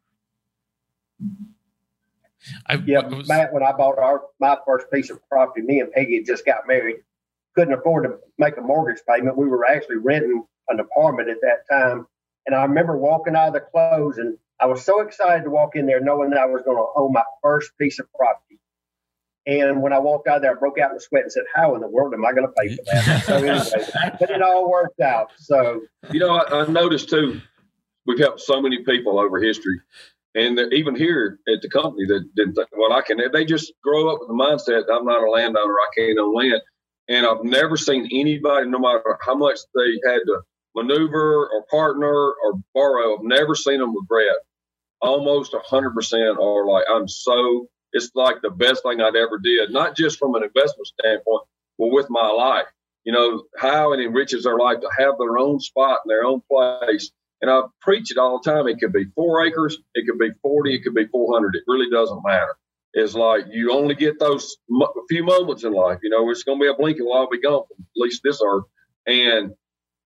I, 2.66 2.74
Yeah, 2.84 3.06
was- 3.08 3.26
Matt, 3.26 3.52
when 3.52 3.62
I 3.62 3.72
bought 3.72 3.98
our 3.98 4.22
my 4.38 4.58
first 4.66 4.90
piece 4.92 5.08
of 5.10 5.26
property, 5.28 5.62
me 5.62 5.80
and 5.80 5.90
Peggy 5.90 6.16
had 6.16 6.26
just 6.26 6.44
got 6.44 6.66
married, 6.68 6.96
couldn't 7.54 7.72
afford 7.74 8.04
to 8.04 8.18
make 8.36 8.56
a 8.58 8.60
mortgage 8.60 9.02
payment. 9.08 9.38
We 9.38 9.48
were 9.48 9.66
actually 9.66 9.96
renting 9.96 10.44
an 10.68 10.78
apartment 10.78 11.30
at 11.30 11.40
that 11.40 11.66
time. 11.70 12.06
And 12.46 12.54
I 12.54 12.62
remember 12.62 12.96
walking 12.96 13.34
out 13.36 13.48
of 13.48 13.54
the 13.54 13.60
close 13.60 14.18
and 14.18 14.36
I 14.60 14.66
was 14.66 14.84
so 14.84 15.00
excited 15.00 15.44
to 15.44 15.50
walk 15.50 15.76
in 15.76 15.86
there 15.86 16.00
knowing 16.00 16.30
that 16.30 16.40
I 16.40 16.46
was 16.46 16.62
going 16.62 16.76
to 16.76 16.86
own 16.96 17.12
my 17.12 17.22
first 17.42 17.70
piece 17.78 17.98
of 17.98 18.06
property. 18.12 18.58
And 19.48 19.80
when 19.82 19.94
I 19.94 19.98
walked 19.98 20.28
out 20.28 20.36
of 20.36 20.42
there, 20.42 20.52
I 20.54 20.58
broke 20.58 20.78
out 20.78 20.92
in 20.92 21.00
sweat 21.00 21.22
and 21.22 21.32
said, 21.32 21.44
How 21.54 21.74
in 21.74 21.80
the 21.80 21.88
world 21.88 22.12
am 22.12 22.24
I 22.24 22.32
going 22.32 22.46
to 22.46 22.52
pay 22.52 22.76
for 22.76 22.82
that? 22.84 23.24
so 23.24 23.36
anyway, 23.36 24.16
but 24.20 24.30
it 24.30 24.42
all 24.42 24.70
worked 24.70 25.00
out. 25.00 25.30
So 25.38 25.80
You 26.12 26.20
know, 26.20 26.36
I, 26.36 26.62
I 26.62 26.66
noticed 26.66 27.08
too, 27.08 27.40
we've 28.06 28.18
helped 28.18 28.40
so 28.40 28.60
many 28.60 28.84
people 28.84 29.18
over 29.18 29.40
history. 29.40 29.80
And 30.34 30.60
even 30.72 30.94
here 30.94 31.38
at 31.52 31.62
the 31.62 31.70
company 31.70 32.06
that 32.08 32.28
didn't 32.36 32.54
think, 32.54 32.68
well, 32.76 32.92
I 32.92 33.00
can, 33.00 33.18
they 33.32 33.44
just 33.46 33.72
grow 33.82 34.12
up 34.12 34.20
with 34.20 34.28
the 34.28 34.34
mindset, 34.34 34.84
I'm 34.92 35.06
not 35.06 35.22
a 35.26 35.30
landowner, 35.30 35.72
I 35.72 35.88
can't 35.96 36.18
own 36.18 36.34
land. 36.34 36.60
And 37.08 37.26
I've 37.26 37.42
never 37.42 37.78
seen 37.78 38.06
anybody, 38.12 38.68
no 38.68 38.78
matter 38.78 39.18
how 39.24 39.34
much 39.34 39.58
they 39.74 40.10
had 40.10 40.20
to 40.26 40.42
maneuver 40.76 41.48
or 41.48 41.64
partner 41.70 42.06
or 42.06 42.60
borrow, 42.74 43.16
I've 43.16 43.24
never 43.24 43.54
seen 43.54 43.80
them 43.80 43.96
regret. 43.96 44.36
Almost 45.00 45.52
100% 45.52 46.38
are 46.38 46.66
like, 46.66 46.84
I'm 46.90 47.08
so, 47.08 47.66
it's 47.92 48.10
like 48.14 48.36
the 48.42 48.50
best 48.50 48.82
thing 48.82 49.00
I'd 49.00 49.16
ever 49.16 49.38
did, 49.38 49.70
not 49.70 49.96
just 49.96 50.18
from 50.18 50.34
an 50.34 50.42
investment 50.42 50.86
standpoint, 50.86 51.44
but 51.78 51.88
with 51.88 52.06
my 52.10 52.28
life. 52.28 52.66
You 53.04 53.12
know, 53.12 53.44
how 53.56 53.92
it 53.92 54.00
enriches 54.00 54.44
their 54.44 54.58
life 54.58 54.80
to 54.80 54.90
have 54.98 55.14
their 55.18 55.38
own 55.38 55.60
spot 55.60 56.00
in 56.04 56.08
their 56.08 56.24
own 56.24 56.42
place. 56.50 57.10
And 57.40 57.50
I 57.50 57.62
preach 57.80 58.10
it 58.10 58.18
all 58.18 58.40
the 58.42 58.50
time. 58.50 58.66
It 58.66 58.78
could 58.80 58.92
be 58.92 59.06
four 59.14 59.46
acres, 59.46 59.78
it 59.94 60.06
could 60.06 60.18
be 60.18 60.30
40, 60.42 60.74
it 60.74 60.82
could 60.82 60.94
be 60.94 61.06
400. 61.06 61.54
It 61.54 61.62
really 61.66 61.88
doesn't 61.90 62.22
matter. 62.26 62.56
It's 62.94 63.14
like 63.14 63.44
you 63.50 63.72
only 63.72 63.94
get 63.94 64.18
those 64.18 64.56
few 65.08 65.24
moments 65.24 65.64
in 65.64 65.72
life. 65.72 65.98
You 66.02 66.10
know, 66.10 66.28
it's 66.30 66.42
going 66.42 66.58
to 66.58 66.62
be 66.62 66.68
a 66.68 66.74
blink 66.74 66.98
and 66.98 67.06
we'll 67.06 67.28
be 67.28 67.40
gone, 67.40 67.64
from 67.68 67.76
at 67.80 68.02
least 68.02 68.22
this 68.24 68.40
earth. 68.44 68.64
And 69.06 69.52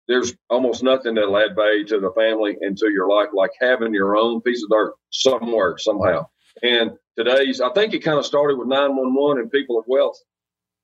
there's 0.08 0.34
almost 0.50 0.84
nothing 0.84 1.16
that'll 1.16 1.38
add 1.38 1.56
value 1.56 1.86
to 1.88 2.00
the 2.00 2.12
family 2.12 2.58
and 2.60 2.78
to 2.78 2.90
your 2.90 3.08
life 3.08 3.30
like 3.34 3.52
having 3.62 3.94
your 3.94 4.18
own 4.18 4.42
piece 4.42 4.64
of 4.64 4.70
dirt 4.70 4.94
somewhere, 5.12 5.78
somehow. 5.78 6.28
And 6.62 6.92
today's, 7.18 7.62
I 7.62 7.72
think 7.74 7.94
it 7.94 8.04
kind 8.04 8.20
of 8.20 8.26
started 8.26 8.58
with 8.58 8.68
911 8.68 9.42
and 9.42 9.52
people 9.52 9.80
of 9.80 9.86
wealth 9.88 10.18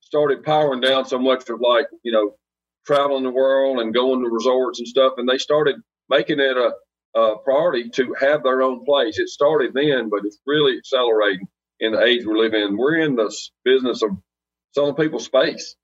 started 0.00 0.42
powering 0.42 0.80
down 0.80 1.04
so 1.04 1.18
much 1.18 1.48
of 1.50 1.60
like, 1.60 1.86
you 2.02 2.12
know, 2.12 2.34
traveling 2.86 3.24
the 3.24 3.30
world 3.30 3.80
and 3.80 3.94
going 3.94 4.22
to 4.22 4.30
resorts 4.30 4.78
and 4.78 4.88
stuff. 4.88 5.14
And 5.18 5.28
they 5.28 5.38
started 5.38 5.76
making 6.08 6.40
it 6.40 6.56
a, 6.56 6.72
a 7.18 7.38
priority 7.44 7.90
to 7.90 8.14
have 8.18 8.42
their 8.42 8.62
own 8.62 8.84
place. 8.84 9.18
It 9.18 9.28
started 9.28 9.72
then, 9.74 10.08
but 10.08 10.24
it's 10.24 10.38
really 10.46 10.78
accelerating 10.78 11.46
in 11.80 11.92
the 11.92 12.02
age 12.02 12.24
we 12.24 12.38
live 12.38 12.54
in. 12.54 12.76
We're 12.76 12.98
in 12.98 13.16
the 13.16 13.34
business 13.64 14.02
of 14.02 14.10
selling 14.74 14.94
people 14.94 15.18
space, 15.18 15.76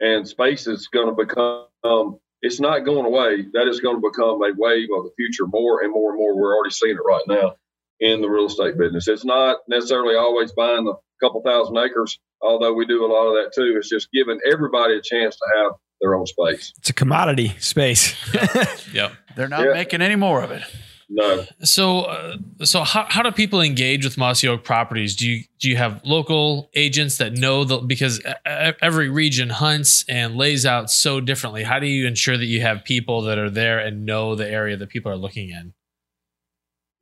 and 0.00 0.26
space 0.26 0.66
is 0.66 0.88
going 0.88 1.08
to 1.08 1.24
become. 1.24 1.66
Um, 1.82 2.18
it's 2.40 2.60
not 2.60 2.80
going 2.80 3.06
away. 3.06 3.46
That 3.54 3.68
is 3.68 3.80
going 3.80 3.96
to 3.96 4.08
become 4.08 4.42
a 4.42 4.52
wave 4.56 4.88
of 4.94 5.04
the 5.04 5.12
future 5.16 5.46
more 5.46 5.82
and 5.82 5.92
more 5.92 6.10
and 6.10 6.18
more. 6.18 6.36
We're 6.36 6.54
already 6.54 6.72
seeing 6.72 6.96
it 6.96 7.04
right 7.04 7.24
now 7.26 7.54
in 8.00 8.20
the 8.20 8.28
real 8.28 8.46
estate 8.46 8.76
business. 8.78 9.08
It's 9.08 9.24
not 9.24 9.58
necessarily 9.68 10.16
always 10.16 10.52
buying 10.52 10.86
a 10.88 11.24
couple 11.24 11.42
thousand 11.42 11.76
acres, 11.78 12.18
although 12.42 12.72
we 12.74 12.86
do 12.86 13.04
a 13.04 13.10
lot 13.12 13.26
of 13.28 13.34
that 13.34 13.52
too. 13.54 13.74
It's 13.78 13.88
just 13.88 14.08
giving 14.12 14.38
everybody 14.50 14.94
a 14.96 15.00
chance 15.02 15.36
to 15.36 15.44
have 15.56 15.72
their 16.00 16.14
own 16.14 16.26
space. 16.26 16.72
It's 16.78 16.90
a 16.90 16.94
commodity 16.94 17.54
space. 17.60 18.14
Yep. 18.92 19.12
They're 19.36 19.48
not 19.48 19.64
Yeah. 19.64 19.72
making 19.72 20.02
any 20.02 20.16
more 20.16 20.42
of 20.42 20.50
it. 20.50 20.62
No, 21.08 21.44
So, 21.62 22.00
uh, 22.02 22.36
so 22.64 22.82
how, 22.82 23.04
how 23.08 23.22
do 23.22 23.30
people 23.30 23.60
engage 23.60 24.04
with 24.04 24.16
Mossy 24.16 24.48
Oak 24.48 24.64
Properties? 24.64 25.14
Do 25.14 25.28
you 25.28 25.44
do 25.60 25.68
you 25.68 25.76
have 25.76 26.00
local 26.02 26.70
agents 26.74 27.18
that 27.18 27.34
know 27.34 27.62
the 27.64 27.78
because 27.78 28.22
every 28.46 29.10
region 29.10 29.50
hunts 29.50 30.04
and 30.08 30.34
lays 30.36 30.64
out 30.64 30.90
so 30.90 31.20
differently? 31.20 31.62
How 31.62 31.78
do 31.78 31.86
you 31.86 32.06
ensure 32.06 32.38
that 32.38 32.46
you 32.46 32.62
have 32.62 32.84
people 32.84 33.20
that 33.22 33.36
are 33.38 33.50
there 33.50 33.78
and 33.78 34.06
know 34.06 34.34
the 34.34 34.48
area 34.50 34.78
that 34.78 34.88
people 34.88 35.12
are 35.12 35.16
looking 35.16 35.50
in? 35.50 35.74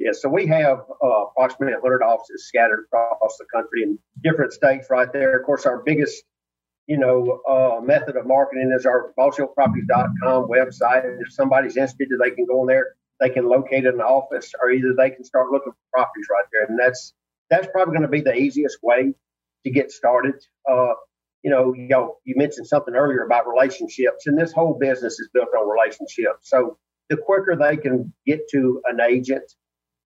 Yeah, 0.02 0.10
so 0.14 0.28
we 0.28 0.46
have 0.48 0.78
uh, 1.02 1.26
approximately 1.26 1.74
100 1.74 2.02
offices 2.02 2.48
scattered 2.48 2.86
across 2.92 3.36
the 3.38 3.46
country 3.54 3.84
in 3.84 3.98
different 4.24 4.52
states 4.52 4.88
right 4.90 5.06
there. 5.12 5.38
Of 5.38 5.46
course, 5.46 5.64
our 5.64 5.80
biggest, 5.84 6.24
you 6.88 6.98
know, 6.98 7.40
uh, 7.48 7.80
method 7.80 8.16
of 8.16 8.26
marketing 8.26 8.72
is 8.76 8.84
our 8.84 9.12
MossyOakProperties.com 9.16 10.48
website. 10.48 11.04
If 11.20 11.32
somebody's 11.32 11.76
interested, 11.76 12.08
they 12.20 12.30
can 12.30 12.46
go 12.46 12.62
on 12.62 12.66
there. 12.66 12.96
They 13.20 13.28
can 13.30 13.48
locate 13.48 13.86
an 13.86 14.00
office, 14.00 14.50
or 14.60 14.72
either 14.72 14.92
they 14.96 15.10
can 15.10 15.22
start 15.22 15.52
looking 15.52 15.70
for 15.70 15.78
properties 15.92 16.26
right 16.28 16.46
there. 16.52 16.66
And 16.68 16.76
that's 16.76 17.14
that's 17.48 17.68
probably 17.68 17.92
going 17.92 18.02
to 18.02 18.08
be 18.08 18.22
the 18.22 18.34
easiest 18.34 18.78
way 18.82 19.14
to 19.64 19.70
get 19.70 19.92
started. 19.92 20.34
Uh, 20.68 20.94
you 21.44 21.50
know, 21.52 21.74
you 21.74 21.86
know, 21.86 22.16
you 22.24 22.34
mentioned 22.36 22.66
something 22.66 22.96
earlier 22.96 23.22
about 23.24 23.46
relationships, 23.46 24.26
and 24.26 24.36
this 24.36 24.50
whole 24.50 24.76
business 24.80 25.20
is 25.20 25.30
built 25.32 25.50
on 25.56 25.70
relationships. 25.70 26.48
So 26.48 26.76
the 27.08 27.16
quicker 27.16 27.54
they 27.54 27.76
can 27.76 28.12
get 28.26 28.40
to 28.50 28.82
an 28.86 29.00
agent 29.00 29.44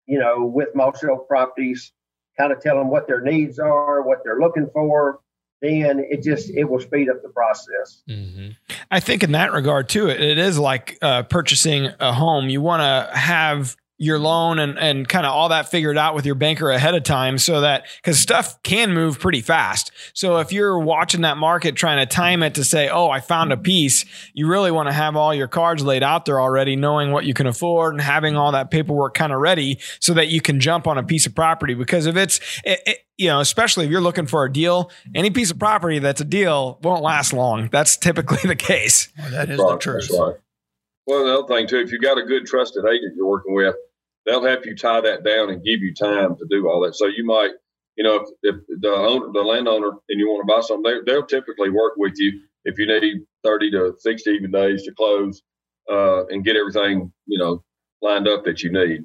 you 0.07 0.19
know, 0.19 0.45
with 0.45 0.69
Oak 0.77 1.29
properties, 1.29 1.93
kind 2.39 2.53
of 2.53 2.61
tell 2.61 2.77
them 2.77 2.91
what 2.91 3.07
their 3.07 3.21
needs 3.21 3.59
are, 3.59 4.03
what 4.03 4.19
they're 4.25 4.39
looking 4.39 4.69
for, 4.73 5.21
then 5.63 6.05
it 6.11 6.23
just 6.23 6.51
it 6.51 6.65
will 6.65 6.81
speed 6.81 7.09
up 7.09 7.23
the 7.23 7.29
process. 7.31 8.03
Mm-hmm. 8.09 8.51
I 8.91 9.01
think 9.01 9.23
in 9.23 9.33
that 9.33 9.53
regard 9.53 9.89
too, 9.89 10.09
it, 10.09 10.21
it 10.21 10.39
is 10.39 10.59
like 10.59 10.99
uh, 11.03 11.23
purchasing 11.25 11.89
a 11.99 12.13
home. 12.13 12.49
You 12.49 12.61
want 12.61 12.83
to 12.83 13.17
have 13.17 13.77
your 13.99 14.19
loan 14.19 14.59
and, 14.59 14.79
and 14.79 15.09
kind 15.09 15.25
of 15.25 15.33
all 15.33 15.49
that 15.49 15.71
figured 15.71 15.97
out 15.97 16.15
with 16.15 16.27
your 16.27 16.35
banker 16.35 16.71
ahead 16.71 16.95
of 16.95 17.03
time 17.03 17.39
so 17.39 17.63
that 17.63 17.87
because 17.97 18.19
stuff 18.19 18.63
can 18.63 18.93
move 18.93 19.19
pretty 19.19 19.41
fast. 19.41 19.91
So 20.13 20.39
if 20.39 20.53
you're 20.53 20.79
watching 20.79 21.23
that 21.23 21.39
market 21.39 21.77
trying 21.77 21.99
to 21.99 22.07
time 22.07 22.43
it 22.43 22.55
to 22.57 22.65
say, 22.65 22.91
oh, 22.91 23.09
I 23.09 23.21
found 23.21 23.53
a 23.53 23.57
piece, 23.57 24.05
you 24.35 24.49
really 24.49 24.71
want 24.71 24.89
to 24.89 24.93
have 24.93 25.17
all 25.17 25.35
your 25.35 25.49
cards 25.49 25.83
laid 25.83 26.03
out 26.03 26.27
there 26.27 26.41
already, 26.41 26.77
knowing 26.77 27.11
what 27.11 27.25
you 27.25 27.33
can 27.33 27.47
afford 27.47 27.95
and 27.95 28.03
having 28.03 28.37
all 28.37 28.53
that 28.53 28.71
paperwork 28.71 29.15
kind 29.15 29.33
of 29.33 29.41
ready 29.41 29.79
so 29.99 30.13
that 30.13 30.29
you 30.29 30.43
can 30.43 30.61
jump 30.61 30.87
on 30.87 30.99
a 30.99 31.03
piece 31.03 31.27
of 31.27 31.35
property. 31.35 31.73
Because 31.73 32.05
if 32.05 32.17
it's, 32.17 32.39
it, 32.65 32.81
it, 32.87 32.99
you 33.17 33.29
know, 33.29 33.41
especially 33.41 33.87
if 33.87 33.91
you're 33.91 34.03
looking 34.03 34.27
for 34.27 34.45
a 34.45 34.53
deal, 34.53 34.91
any 35.15 35.31
piece 35.31 35.51
of 35.51 35.59
property 35.59 36.01
that's 36.01 36.21
a 36.21 36.25
deal 36.25 36.79
won't 36.83 37.03
last 37.03 37.33
long. 37.33 37.71
That's 37.73 37.97
typically 37.97 38.47
the 38.47 38.57
case. 38.57 39.09
Well, 39.17 39.31
that 39.31 39.49
is 39.49 39.59
Right, 39.59 39.71
the 39.73 39.79
truth. 39.79 40.11
right. 40.11 40.35
Well, 41.07 41.25
the 41.25 41.39
other 41.39 41.47
thing 41.49 41.67
too, 41.67 41.79
if 41.79 41.93
you've 41.93 42.03
got 42.03 42.19
a 42.19 42.25
good 42.25 42.45
trusted 42.47 42.85
agent 42.85 43.15
you're 43.17 43.27
working 43.27 43.55
with, 43.55 43.77
they'll 44.27 44.45
help 44.45 44.67
you 44.67 44.77
tie 44.77 45.01
that 45.01 45.25
down 45.25 45.51
and 45.51 45.65
give 45.65 45.81
you 45.81 45.95
time 45.95 46.37
to 46.37 46.47
do 46.51 46.69
all 46.69 46.81
that. 46.85 46.97
So 46.97 47.07
you 47.07 47.25
might, 47.25 47.51
you 47.97 48.05
know, 48.05 48.17
if, 48.17 48.29
if 48.43 48.81
the 48.81 48.91
owner, 48.91 49.33
the 49.33 49.41
landowner, 49.41 49.93
and 50.09 50.21
you 50.21 50.29
want 50.29 50.47
to 50.47 50.55
buy 50.55 50.61
something, 50.61 51.03
they, 51.07 51.13
they'll 51.13 51.27
typically 51.27 51.71
work 51.71 51.95
with 51.97 52.15
you 52.17 52.41
if 52.65 52.79
you 52.79 52.87
need 52.87 53.23
30 53.45 53.71
to 53.73 53.95
60 53.99 54.31
even 54.31 54.51
days 54.51 54.83
to 54.85 54.93
close 54.93 55.43
uh, 55.91 56.27
and 56.27 56.45
get 56.45 56.57
everything, 56.57 57.13
you 57.27 57.39
know, 57.39 57.63
lined 58.03 58.29
up 58.29 58.45
that 58.45 58.63
you 58.63 58.73
need. 58.73 59.05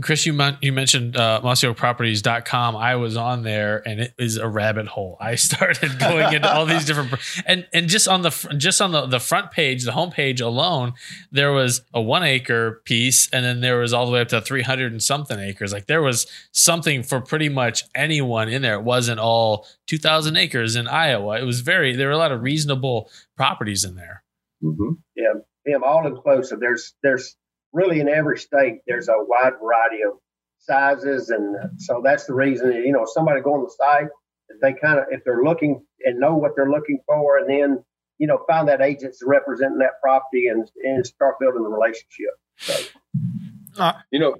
Chris, 0.00 0.24
you 0.24 0.32
mon- 0.32 0.56
you 0.62 0.72
mentioned 0.72 1.16
uh, 1.16 1.40
MossyOakProperties.com. 1.42 2.76
I 2.76 2.94
was 2.96 3.16
on 3.16 3.42
there, 3.42 3.82
and 3.86 4.00
it 4.00 4.14
is 4.16 4.36
a 4.36 4.48
rabbit 4.48 4.86
hole. 4.86 5.16
I 5.20 5.34
started 5.36 5.98
going 5.98 6.34
into 6.34 6.52
all 6.52 6.66
these 6.66 6.84
different 6.84 7.12
and 7.46 7.66
and 7.72 7.88
just 7.88 8.06
on 8.06 8.22
the 8.22 8.30
fr- 8.30 8.52
just 8.52 8.80
on 8.80 8.92
the, 8.92 9.06
the 9.06 9.18
front 9.18 9.50
page, 9.50 9.84
the 9.84 9.92
home 9.92 10.10
page 10.10 10.40
alone, 10.40 10.94
there 11.32 11.52
was 11.52 11.82
a 11.92 12.00
one 12.00 12.22
acre 12.22 12.80
piece, 12.84 13.28
and 13.32 13.44
then 13.44 13.60
there 13.60 13.78
was 13.78 13.92
all 13.92 14.06
the 14.06 14.12
way 14.12 14.20
up 14.20 14.28
to 14.28 14.40
three 14.40 14.62
hundred 14.62 14.92
and 14.92 15.02
something 15.02 15.38
acres. 15.38 15.72
Like 15.72 15.86
there 15.86 16.02
was 16.02 16.26
something 16.52 17.02
for 17.02 17.20
pretty 17.20 17.48
much 17.48 17.84
anyone 17.94 18.48
in 18.48 18.62
there. 18.62 18.74
It 18.74 18.84
wasn't 18.84 19.18
all 19.18 19.66
two 19.86 19.98
thousand 19.98 20.36
acres 20.36 20.76
in 20.76 20.86
Iowa. 20.86 21.40
It 21.40 21.44
was 21.44 21.60
very 21.60 21.96
there 21.96 22.06
were 22.06 22.14
a 22.14 22.18
lot 22.18 22.32
of 22.32 22.42
reasonable 22.42 23.10
properties 23.36 23.84
in 23.84 23.96
there. 23.96 24.22
Mm-hmm. 24.62 24.92
Them 25.64 25.84
all 25.84 26.06
inclusive. 26.06 26.60
There's 26.60 26.94
there's 27.02 27.36
really 27.72 28.00
in 28.00 28.08
every 28.08 28.38
state 28.38 28.80
there's 28.86 29.08
a 29.08 29.14
wide 29.16 29.54
variety 29.62 30.02
of 30.02 30.14
sizes, 30.58 31.30
and 31.30 31.56
so 31.80 32.00
that's 32.04 32.24
the 32.24 32.34
reason. 32.34 32.70
that, 32.70 32.84
You 32.84 32.92
know, 32.92 33.06
somebody 33.06 33.40
go 33.40 33.54
on 33.54 33.64
the 33.64 33.70
site, 33.70 34.08
if 34.48 34.60
they 34.60 34.74
kind 34.74 34.98
of 34.98 35.06
if 35.10 35.24
they're 35.24 35.42
looking 35.42 35.84
and 36.04 36.18
know 36.18 36.34
what 36.34 36.52
they're 36.56 36.70
looking 36.70 37.00
for, 37.06 37.38
and 37.38 37.48
then 37.48 37.84
you 38.18 38.26
know 38.26 38.44
find 38.48 38.68
that 38.68 38.80
agent 38.80 39.02
that's 39.12 39.22
representing 39.24 39.78
that 39.78 40.00
property 40.02 40.46
and 40.46 40.70
and 40.84 41.06
start 41.06 41.36
building 41.40 41.62
the 41.62 41.68
relationship. 41.68 42.30
So, 42.58 43.92
You 44.10 44.18
know, 44.18 44.36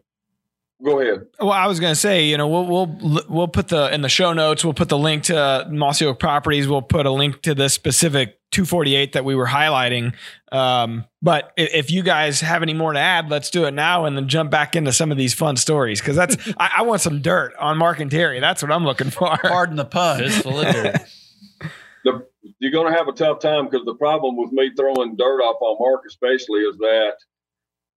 go 0.84 1.00
ahead. 1.00 1.26
Well, 1.40 1.50
I 1.50 1.66
was 1.66 1.80
going 1.80 1.92
to 1.92 1.98
say, 1.98 2.26
you 2.26 2.36
know, 2.36 2.48
we'll 2.48 2.66
we'll 2.66 3.24
we'll 3.28 3.48
put 3.48 3.68
the 3.68 3.92
in 3.92 4.02
the 4.02 4.08
show 4.08 4.32
notes. 4.32 4.64
We'll 4.64 4.74
put 4.74 4.88
the 4.88 4.98
link 4.98 5.24
to 5.24 5.66
Mossy 5.70 6.04
Oak 6.04 6.18
Properties. 6.18 6.68
We'll 6.68 6.82
put 6.82 7.06
a 7.06 7.10
link 7.10 7.42
to 7.42 7.54
this 7.54 7.74
specific 7.74 8.38
248 8.52 9.14
that 9.14 9.24
we 9.24 9.34
were 9.34 9.46
highlighting. 9.46 10.14
Um, 10.52 11.06
but 11.20 11.52
if 11.56 11.90
you 11.90 12.02
guys 12.02 12.40
have 12.40 12.62
any 12.62 12.74
more 12.74 12.92
to 12.92 12.98
add, 12.98 13.30
let's 13.30 13.50
do 13.50 13.64
it 13.64 13.72
now 13.72 14.04
and 14.04 14.16
then 14.16 14.28
jump 14.28 14.50
back 14.50 14.76
into 14.76 14.92
some 14.92 15.10
of 15.10 15.18
these 15.18 15.34
fun 15.34 15.56
stories 15.56 16.00
because 16.00 16.14
that's 16.16 16.36
I, 16.58 16.70
I 16.78 16.82
want 16.82 17.00
some 17.00 17.20
dirt 17.22 17.54
on 17.58 17.78
Mark 17.78 17.98
and 18.00 18.10
Terry. 18.10 18.38
That's 18.40 18.62
what 18.62 18.70
I'm 18.70 18.84
looking 18.84 19.10
for. 19.10 19.36
Pardon 19.42 19.76
the 19.76 19.84
pun. 19.84 20.18
Fistful 20.20 20.60
of 20.60 20.72
dirt. 20.74 20.96
the, 22.04 22.26
you're 22.58 22.72
going 22.72 22.92
to 22.92 22.96
have 22.98 23.08
a 23.08 23.12
tough 23.12 23.40
time 23.40 23.64
because 23.68 23.84
the 23.84 23.94
problem 23.94 24.36
with 24.36 24.52
me 24.52 24.70
throwing 24.76 25.16
dirt 25.16 25.40
off 25.40 25.56
on 25.60 25.76
Mark, 25.80 26.02
especially, 26.06 26.60
is 26.60 26.76
that 26.78 27.14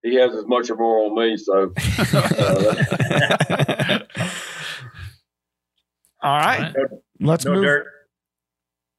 he 0.03 0.15
has 0.15 0.33
as 0.35 0.45
much 0.45 0.69
or 0.69 0.75
more 0.77 1.05
on 1.05 1.15
me. 1.15 1.35
So, 1.35 1.73
uh, 2.13 3.99
All 6.21 6.37
right, 6.39 6.73
No, 7.19 7.31
let's 7.31 7.45
no 7.45 7.53
move. 7.53 7.63
dirt. 7.63 7.85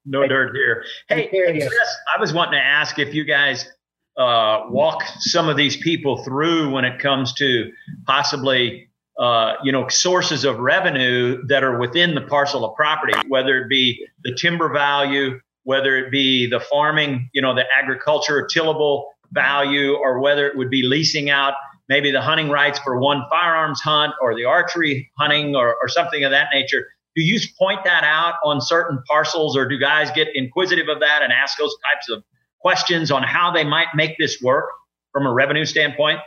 No 0.07 0.27
dirt 0.27 0.55
here. 0.55 0.85
Hey, 1.09 1.29
hey. 1.31 1.59
Chris, 1.59 1.97
I 2.17 2.21
was 2.21 2.33
wanting 2.33 2.53
to 2.53 2.65
ask 2.65 2.99
if 2.99 3.13
you 3.13 3.25
guys 3.25 3.69
uh, 4.17 4.63
walk 4.69 5.03
some 5.19 5.49
of 5.49 5.57
these 5.57 5.77
people 5.77 6.23
through 6.23 6.71
when 6.71 6.85
it 6.85 7.01
comes 7.01 7.35
to 7.35 7.71
possibly, 8.07 8.89
uh, 9.19 9.55
you 9.65 9.73
know, 9.73 9.89
sources 9.89 10.45
of 10.45 10.59
revenue 10.59 11.45
that 11.49 11.65
are 11.65 11.79
within 11.79 12.15
the 12.15 12.21
parcel 12.23 12.65
of 12.65 12.75
property, 12.77 13.15
whether 13.29 13.59
it 13.59 13.69
be 13.69 14.07
the 14.23 14.35
timber 14.35 14.73
value, 14.73 15.41
whether 15.65 15.97
it 15.97 16.13
be 16.13 16.47
the 16.47 16.61
farming, 16.61 17.29
you 17.35 17.43
know, 17.43 17.55
the 17.55 17.65
agriculture 17.77 18.47
tillable 18.47 19.09
value, 19.33 19.95
or 19.95 20.21
whether 20.21 20.47
it 20.47 20.57
would 20.57 20.71
be 20.71 20.83
leasing 20.85 21.31
out 21.31 21.55
maybe 21.89 22.11
the 22.11 22.21
hunting 22.21 22.49
rights 22.49 22.79
for 22.79 23.01
one 23.01 23.23
firearms 23.29 23.81
hunt 23.81 24.13
or 24.21 24.35
the 24.35 24.45
archery 24.45 25.11
hunting 25.19 25.55
or, 25.55 25.77
or 25.81 25.89
something 25.89 26.25
of 26.25 26.31
that 26.31 26.49
nature 26.53 26.87
do 27.17 27.23
you 27.23 27.41
point 27.59 27.81
that 27.85 28.05
out 28.05 28.35
on 28.45 28.61
certain 28.61 29.03
parcels 29.09 29.57
or 29.57 29.67
do 29.69 29.79
guys 29.79 30.11
get 30.13 30.29
inquisitive 30.35 30.89
of 30.89 31.01
that 31.01 31.23
and 31.23 31.33
ask 31.33 31.59
those 31.59 31.75
types 31.93 32.11
of 32.11 32.23
questions 32.61 33.11
on 33.11 33.23
how 33.23 33.51
they 33.51 33.65
might 33.65 33.89
make 33.95 34.17
this 34.19 34.41
work 34.41 34.67
from 35.13 35.27
a 35.27 35.33
revenue 35.33 35.65
standpoint 35.65 36.21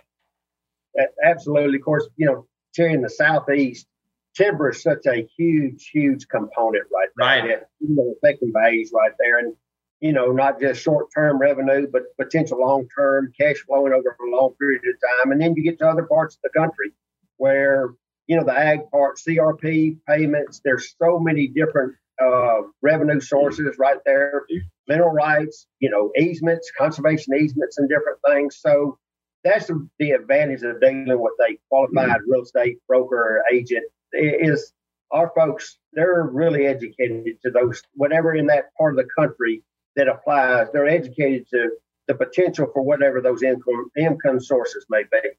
absolutely, 1.24 1.78
of 1.78 1.86
course, 1.86 2.08
you 2.18 2.26
know, 2.26 2.46
Terry 2.74 2.94
in 2.94 3.02
the 3.02 3.10
southeast, 3.10 3.88
timber 4.36 4.70
is 4.70 4.82
such 4.82 5.06
a 5.08 5.28
huge, 5.38 5.90
huge 5.94 6.28
component 6.28 6.86
right 6.94 7.10
there. 7.18 7.28
Right. 7.28 7.48
That, 7.48 7.70
you 7.80 7.96
know, 7.96 8.14
affecting 8.18 8.52
values 8.54 8.92
right 8.94 9.12
there, 9.20 9.40
and 9.40 9.54
you 10.02 10.14
know, 10.14 10.32
not 10.32 10.62
just 10.62 10.82
short-term 10.82 11.40
revenue, 11.40 11.88
but 11.92 12.04
potential 12.18 12.60
long-term 12.60 13.34
cash 13.40 13.58
flowing 13.68 13.92
over 13.92 14.16
a 14.22 14.36
long 14.36 14.54
period 14.60 14.82
of 14.88 14.96
time. 15.24 15.34
And 15.34 15.42
then 15.42 15.56
you 15.56 15.64
get 15.64 15.78
to 15.80 15.88
other 15.88 16.04
parts 16.04 16.36
of 16.36 16.42
the 16.44 16.58
country 16.58 16.92
where 17.36 17.90
you 18.30 18.38
know 18.38 18.46
the 18.46 18.58
ag 18.58 18.90
part, 18.92 19.18
CRP 19.18 19.98
payments. 20.08 20.62
There's 20.64 20.96
so 21.02 21.20
many 21.20 21.48
different 21.48 21.96
uh, 22.24 22.62
revenue 22.82 23.20
sources 23.20 23.76
right 23.80 23.98
there. 24.06 24.46
Mineral 24.88 25.10
rights, 25.10 25.66
you 25.80 25.90
know, 25.90 26.12
easements, 26.18 26.72
conservation 26.78 27.34
easements, 27.34 27.80
and 27.80 27.90
different 27.90 28.20
things. 28.28 28.58
So 28.62 29.00
that's 29.44 29.66
the, 29.68 29.88
the 29.98 30.12
advantage 30.12 30.62
of 30.62 30.80
dealing 30.80 31.08
with 31.08 31.34
a 31.42 31.58
qualified 31.70 32.22
real 32.28 32.44
estate 32.44 32.78
broker 32.88 33.44
agent 33.52 33.86
is 34.14 34.74
our 35.12 35.32
folks. 35.36 35.80
They're 35.94 36.30
really 36.32 36.68
educated 36.68 37.42
to 37.44 37.50
those 37.50 37.82
whatever 37.96 38.36
in 38.36 38.46
that 38.48 38.66
part 38.78 38.94
of 38.94 39.04
the 39.04 39.10
country 39.18 39.64
that 39.96 40.08
applies. 40.08 40.68
They're 40.72 40.88
educated 40.88 41.48
to 41.50 41.72
the 42.08 42.14
potential 42.14 42.70
for 42.74 42.84
whatever 42.84 43.22
those 43.22 43.42
income 43.42 43.90
income 43.98 44.40
sources 44.40 44.86
may 44.88 45.04
be. 45.12 45.30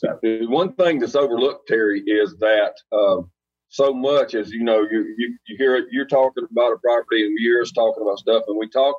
So 0.00 0.18
one 0.48 0.72
thing 0.76 0.98
that's 0.98 1.14
overlooked, 1.14 1.68
Terry, 1.68 2.00
is 2.00 2.34
that 2.38 2.74
um, 2.90 3.30
so 3.68 3.92
much 3.92 4.34
as 4.34 4.50
you 4.50 4.64
know, 4.64 4.80
you, 4.90 5.14
you 5.18 5.36
you 5.46 5.56
hear 5.58 5.76
it, 5.76 5.88
you're 5.90 6.06
talking 6.06 6.46
about 6.50 6.72
a 6.72 6.78
property, 6.78 7.26
and 7.26 7.38
hear 7.38 7.62
talking 7.74 8.02
about 8.02 8.18
stuff, 8.18 8.44
and 8.48 8.58
we 8.58 8.68
talk 8.70 8.96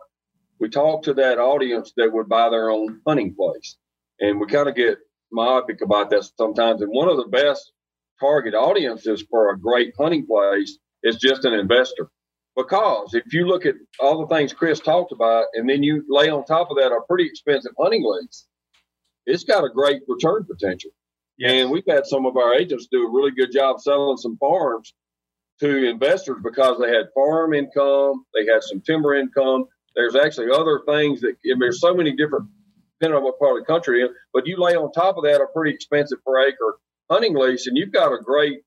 we 0.60 0.70
talk 0.70 1.02
to 1.04 1.16
that 1.16 1.40
audience 1.40 1.92
that 1.98 2.14
would 2.14 2.30
buy 2.30 2.50
their 2.50 2.70
own 2.70 3.02
hunting 3.08 3.34
place, 3.34 3.78
and 4.20 4.40
we 4.40 4.46
kind 4.46 4.70
of 4.70 4.76
get 4.76 5.00
myopic 5.32 5.82
about 5.82 6.12
that 6.12 6.30
sometimes. 6.38 6.84
And 6.84 6.92
one 6.92 7.10
of 7.10 7.18
the 7.18 7.30
best 7.30 7.72
target 8.20 8.54
audiences 8.54 9.26
for 9.28 9.50
a 9.50 9.60
great 9.60 9.96
hunting 9.98 10.28
place 10.28 10.78
is 11.02 11.16
just 11.16 11.46
an 11.46 11.54
investor. 11.54 12.12
Because 12.56 13.16
if 13.16 13.34
you 13.34 13.48
look 13.48 13.66
at 13.66 13.76
all 14.00 14.22
the 14.22 14.36
things 14.36 14.54
Chris 14.54 14.80
talked 14.80 15.12
about, 15.12 15.46
and 15.56 15.68
then 15.68 15.82
you 15.82 16.06
lay 16.10 16.30
on 16.30 16.46
top 16.46 16.70
of 16.70 16.78
that 16.78 16.92
a 16.92 17.02
pretty 17.08 17.26
expensive 17.26 17.72
hunting 17.80 18.04
lease, 18.06 18.46
it's 19.26 19.44
got 19.44 19.64
a 19.64 19.70
great 19.70 20.02
return 20.08 20.46
potential. 20.46 20.92
Yes. 21.38 21.52
And 21.52 21.72
we've 21.72 21.84
had 21.88 22.06
some 22.06 22.26
of 22.26 22.38
our 22.38 22.54
agents 22.54 22.88
do 22.92 23.08
a 23.08 23.12
really 23.12 23.32
good 23.32 23.52
job 23.52 23.80
selling 23.80 24.18
some 24.18 24.38
farms 24.38 24.94
to 25.60 25.90
investors 25.90 26.38
because 26.44 26.80
they 26.80 26.90
had 26.90 27.06
farm 27.14 27.54
income, 27.54 28.26
they 28.34 28.52
had 28.52 28.64
some 28.64 28.82
timber 28.82 29.16
income. 29.16 29.66
There's 29.96 30.16
actually 30.16 30.52
other 30.52 30.82
things 30.88 31.22
that 31.22 31.36
there's 31.60 31.82
so 31.82 31.94
many 31.94 32.16
different 32.16 32.48
depending 33.00 33.18
on 33.18 33.24
what 33.24 33.40
part 33.40 33.58
of 33.58 33.66
the 33.66 33.72
country, 33.72 34.08
but 34.32 34.46
you 34.46 34.58
lay 34.58 34.76
on 34.76 34.92
top 34.92 35.18
of 35.18 35.24
that 35.24 35.42
a 35.42 35.48
pretty 35.56 35.74
expensive 35.74 36.20
per 36.24 36.48
acre 36.48 36.78
hunting 37.10 37.36
lease, 37.36 37.66
and 37.66 37.76
you've 37.76 37.92
got 37.92 38.14
a 38.14 38.20
great 38.22 38.60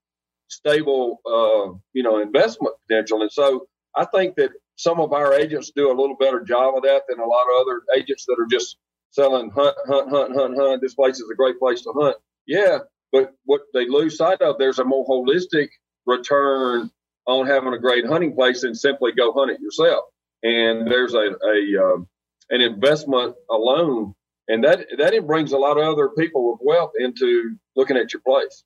stable, 0.48 1.20
uh, 1.24 1.72
you 1.92 2.02
know, 2.02 2.18
investment 2.18 2.74
potential. 2.86 3.22
And 3.22 3.30
so 3.30 3.66
I 3.96 4.04
think 4.06 4.34
that 4.36 4.50
some 4.76 5.00
of 5.00 5.12
our 5.12 5.32
agents 5.34 5.70
do 5.74 5.88
a 5.88 5.94
little 5.98 6.16
better 6.16 6.40
job 6.40 6.76
of 6.76 6.82
that 6.82 7.02
than 7.08 7.20
a 7.20 7.26
lot 7.26 7.44
of 7.44 7.60
other 7.60 7.82
agents 7.96 8.24
that 8.26 8.36
are 8.40 8.48
just 8.50 8.76
selling 9.14 9.48
hunt, 9.50 9.76
hunt, 9.86 10.10
hunt, 10.10 10.34
hunt, 10.34 10.56
hunt. 10.58 10.82
This 10.82 10.94
place 10.94 11.20
is 11.20 11.30
a 11.30 11.36
great 11.36 11.58
place 11.60 11.82
to 11.82 11.92
hunt. 11.96 12.16
Yeah, 12.46 12.78
but 13.12 13.32
what 13.44 13.62
they 13.72 13.88
lose 13.88 14.16
sight 14.16 14.42
of, 14.42 14.56
there's 14.58 14.80
a 14.80 14.84
more 14.84 15.06
holistic 15.06 15.68
return 16.04 16.90
on 17.26 17.46
having 17.46 17.72
a 17.72 17.78
great 17.78 18.06
hunting 18.06 18.34
place 18.34 18.62
than 18.62 18.74
simply 18.74 19.12
go 19.12 19.32
hunt 19.32 19.52
it 19.52 19.60
yourself. 19.60 20.04
And 20.42 20.90
there's 20.90 21.14
a, 21.14 21.30
a 21.30 21.84
um, 21.84 22.08
an 22.50 22.60
investment 22.60 23.36
alone, 23.50 24.14
and 24.48 24.64
that 24.64 24.86
that 24.98 25.26
brings 25.26 25.52
a 25.52 25.58
lot 25.58 25.78
of 25.78 25.84
other 25.84 26.10
people 26.10 26.50
with 26.50 26.60
wealth 26.62 26.90
into 26.98 27.56
looking 27.76 27.96
at 27.96 28.12
your 28.12 28.20
place. 28.20 28.64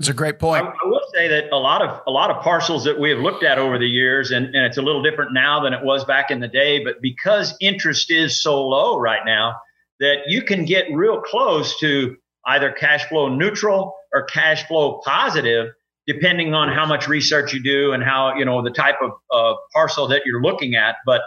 It's 0.00 0.08
a 0.08 0.14
great 0.14 0.38
point. 0.38 0.64
I, 0.64 0.70
I, 0.70 0.88
will 0.88 1.04
say 1.12 1.28
that 1.28 1.52
a 1.52 1.58
lot 1.58 1.82
of 1.82 2.00
a 2.06 2.10
lot 2.10 2.30
of 2.30 2.42
parcels 2.42 2.84
that 2.84 2.98
we 2.98 3.10
have 3.10 3.18
looked 3.18 3.44
at 3.44 3.58
over 3.58 3.78
the 3.78 3.86
years, 3.86 4.30
and, 4.30 4.46
and 4.46 4.64
it's 4.64 4.78
a 4.78 4.82
little 4.82 5.02
different 5.02 5.34
now 5.34 5.62
than 5.62 5.74
it 5.74 5.84
was 5.84 6.06
back 6.06 6.30
in 6.30 6.40
the 6.40 6.48
day, 6.48 6.82
but 6.82 7.02
because 7.02 7.54
interest 7.60 8.10
is 8.10 8.42
so 8.42 8.66
low 8.66 8.98
right 8.98 9.20
now, 9.26 9.56
that 9.98 10.20
you 10.26 10.40
can 10.40 10.64
get 10.64 10.86
real 10.90 11.20
close 11.20 11.78
to 11.80 12.16
either 12.46 12.72
cash 12.72 13.04
flow 13.10 13.28
neutral 13.28 13.94
or 14.14 14.24
cash 14.24 14.66
flow 14.66 15.02
positive, 15.04 15.68
depending 16.06 16.54
on 16.54 16.72
how 16.72 16.86
much 16.86 17.06
research 17.06 17.52
you 17.52 17.62
do 17.62 17.92
and 17.92 18.02
how 18.02 18.34
you 18.36 18.46
know 18.46 18.62
the 18.62 18.70
type 18.70 18.96
of 19.02 19.10
uh, 19.30 19.54
parcel 19.74 20.08
that 20.08 20.22
you're 20.24 20.40
looking 20.40 20.76
at. 20.76 20.96
But 21.04 21.20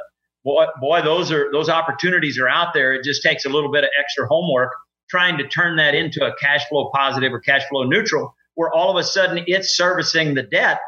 boy, 0.43 0.65
boy, 0.81 1.03
those 1.03 1.31
are 1.31 1.51
those 1.51 1.69
opportunities 1.69 2.39
are 2.39 2.49
out 2.49 2.73
there. 2.73 2.95
It 2.95 3.03
just 3.03 3.21
takes 3.21 3.45
a 3.45 3.49
little 3.49 3.71
bit 3.71 3.83
of 3.83 3.91
extra 3.99 4.25
homework 4.25 4.71
trying 5.11 5.37
to 5.37 5.47
turn 5.47 5.75
that 5.75 5.93
into 5.93 6.25
a 6.25 6.35
cash 6.37 6.67
flow 6.69 6.89
positive 6.91 7.31
or 7.31 7.39
cash 7.39 7.61
flow 7.69 7.83
neutral 7.83 8.33
where 8.55 8.71
all 8.71 8.89
of 8.89 8.97
a 8.97 9.03
sudden 9.03 9.43
it's 9.47 9.75
servicing 9.75 10.33
the 10.33 10.43
debt 10.43 10.79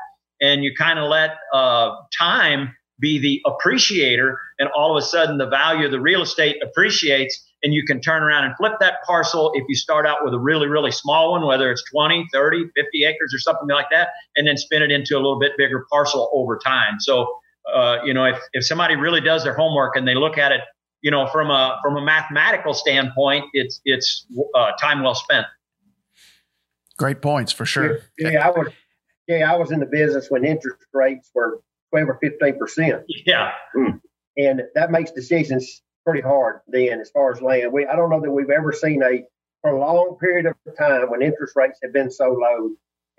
and 0.42 0.64
you 0.64 0.74
kind 0.78 1.00
of 1.00 1.10
let 1.10 1.32
uh, 1.54 1.92
time 2.18 2.76
be 3.00 3.20
the 3.20 3.42
appreciator 3.46 4.40
and 4.60 4.70
all 4.76 4.96
of 4.96 5.02
a 5.02 5.06
sudden 5.06 5.38
the 5.38 5.48
value 5.48 5.86
of 5.86 5.92
the 5.92 6.00
real 6.00 6.22
estate 6.22 6.58
appreciates 6.64 7.46
and 7.62 7.74
you 7.74 7.84
can 7.86 8.00
turn 8.00 8.24
around 8.24 8.46
and 8.46 8.56
flip 8.56 8.74
that 8.80 8.96
parcel 9.06 9.52
if 9.54 9.66
you 9.68 9.76
start 9.76 10.06
out 10.06 10.20
with 10.24 10.34
a 10.34 10.40
really 10.40 10.68
really 10.68 10.92
small 10.92 11.32
one 11.32 11.46
whether 11.46 11.70
it's 11.70 11.84
20 11.92 12.26
30 12.32 12.70
50 12.76 13.04
acres 13.04 13.34
or 13.34 13.40
something 13.40 13.68
like 13.68 13.88
that 13.92 14.10
and 14.38 14.48
then 14.48 14.56
spin 14.56 14.82
it 14.82 14.92
into 14.92 15.16
a 15.16 15.18
little 15.20 15.40
bit 15.40 15.52
bigger 15.58 15.86
parcel 15.92 16.30
over 16.34 16.58
time. 16.58 17.00
So 17.00 17.28
uh, 17.74 17.98
you 18.06 18.14
know 18.14 18.24
if, 18.26 18.40
if 18.54 18.66
somebody 18.66 18.96
really 18.96 19.22
does 19.22 19.44
their 19.44 19.56
homework 19.56 19.96
and 19.96 20.08
they 20.08 20.16
look 20.16 20.38
at 20.38 20.52
it 20.52 20.62
you 21.02 21.12
know 21.12 21.28
from 21.28 21.50
a 21.52 21.80
from 21.84 21.98
a 21.98 22.02
mathematical 22.02 22.74
standpoint 22.74 23.46
it's 23.54 23.82
it's 23.86 24.26
uh, 24.56 24.72
time 24.80 25.04
well 25.04 25.16
spent 25.16 25.46
Great 26.98 27.22
points 27.22 27.52
for 27.52 27.66
sure. 27.66 28.00
Yeah, 28.18 28.30
yeah, 28.30 28.48
I 28.48 28.52
was. 28.52 28.68
Yeah, 29.28 29.52
I 29.52 29.58
was 29.58 29.72
in 29.72 29.80
the 29.80 29.88
business 29.88 30.28
when 30.30 30.46
interest 30.46 30.86
rates 30.94 31.30
were 31.34 31.62
twelve 31.92 32.10
or 32.10 32.18
fifteen 32.22 32.58
percent. 32.58 33.04
Yeah, 33.26 33.52
mm. 33.76 34.00
and 34.38 34.62
that 34.76 34.92
makes 34.92 35.12
decisions 35.12 35.82
pretty 36.06 36.22
hard. 36.22 36.62
Then, 36.68 37.02
as 37.02 37.10
far 37.10 37.32
as 37.32 37.42
land, 37.42 37.74
we 37.74 37.86
I 37.86 37.96
don't 37.96 38.10
know 38.10 38.22
that 38.22 38.32
we've 38.32 38.50
ever 38.50 38.72
seen 38.72 39.04
a 39.04 39.24
prolonged 39.64 40.20
period 40.20 40.46
of 40.46 40.56
time 40.78 41.10
when 41.10 41.22
interest 41.22 41.56
rates 41.56 41.80
have 41.84 41.92
been 41.92 42.12
so 42.12 42.30
low 42.30 42.70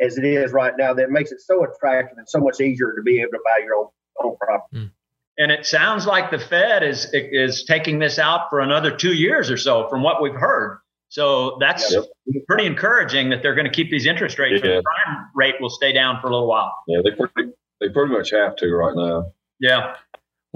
as 0.00 0.16
it 0.16 0.24
is 0.24 0.52
right 0.52 0.74
now. 0.78 0.94
That 0.94 1.10
makes 1.10 1.32
it 1.32 1.40
so 1.40 1.64
attractive 1.64 2.18
and 2.18 2.28
so 2.28 2.38
much 2.38 2.60
easier 2.60 2.94
to 2.94 3.02
be 3.02 3.20
able 3.20 3.32
to 3.32 3.40
buy 3.44 3.62
your 3.64 3.76
own 3.76 3.86
own 4.22 4.36
property. 4.38 4.86
Mm. 4.86 4.90
And 5.38 5.52
it 5.52 5.66
sounds 5.66 6.06
like 6.06 6.30
the 6.30 6.38
Fed 6.38 6.82
is 6.82 7.08
is 7.12 7.64
taking 7.64 7.98
this 7.98 8.18
out 8.18 8.48
for 8.48 8.60
another 8.60 8.96
two 8.96 9.12
years 9.12 9.50
or 9.50 9.58
so, 9.58 9.86
from 9.88 10.02
what 10.02 10.22
we've 10.22 10.34
heard. 10.34 10.78
So 11.08 11.56
that's 11.60 11.92
yep. 11.92 12.04
pretty 12.48 12.66
encouraging 12.66 13.30
that 13.30 13.42
they're 13.42 13.54
going 13.54 13.66
to 13.66 13.72
keep 13.72 13.90
these 13.90 14.06
interest 14.06 14.38
rates. 14.38 14.60
Yeah. 14.64 14.76
The 14.76 14.82
prime 14.82 15.26
rate 15.34 15.54
will 15.60 15.70
stay 15.70 15.92
down 15.92 16.20
for 16.20 16.28
a 16.28 16.30
little 16.30 16.48
while. 16.48 16.74
Yeah, 16.88 16.98
they 17.04 17.12
pretty, 17.12 17.52
they 17.80 17.88
pretty 17.88 18.12
much 18.12 18.30
have 18.30 18.56
to 18.56 18.74
right 18.74 18.94
now. 18.94 19.32
Yeah. 19.60 19.96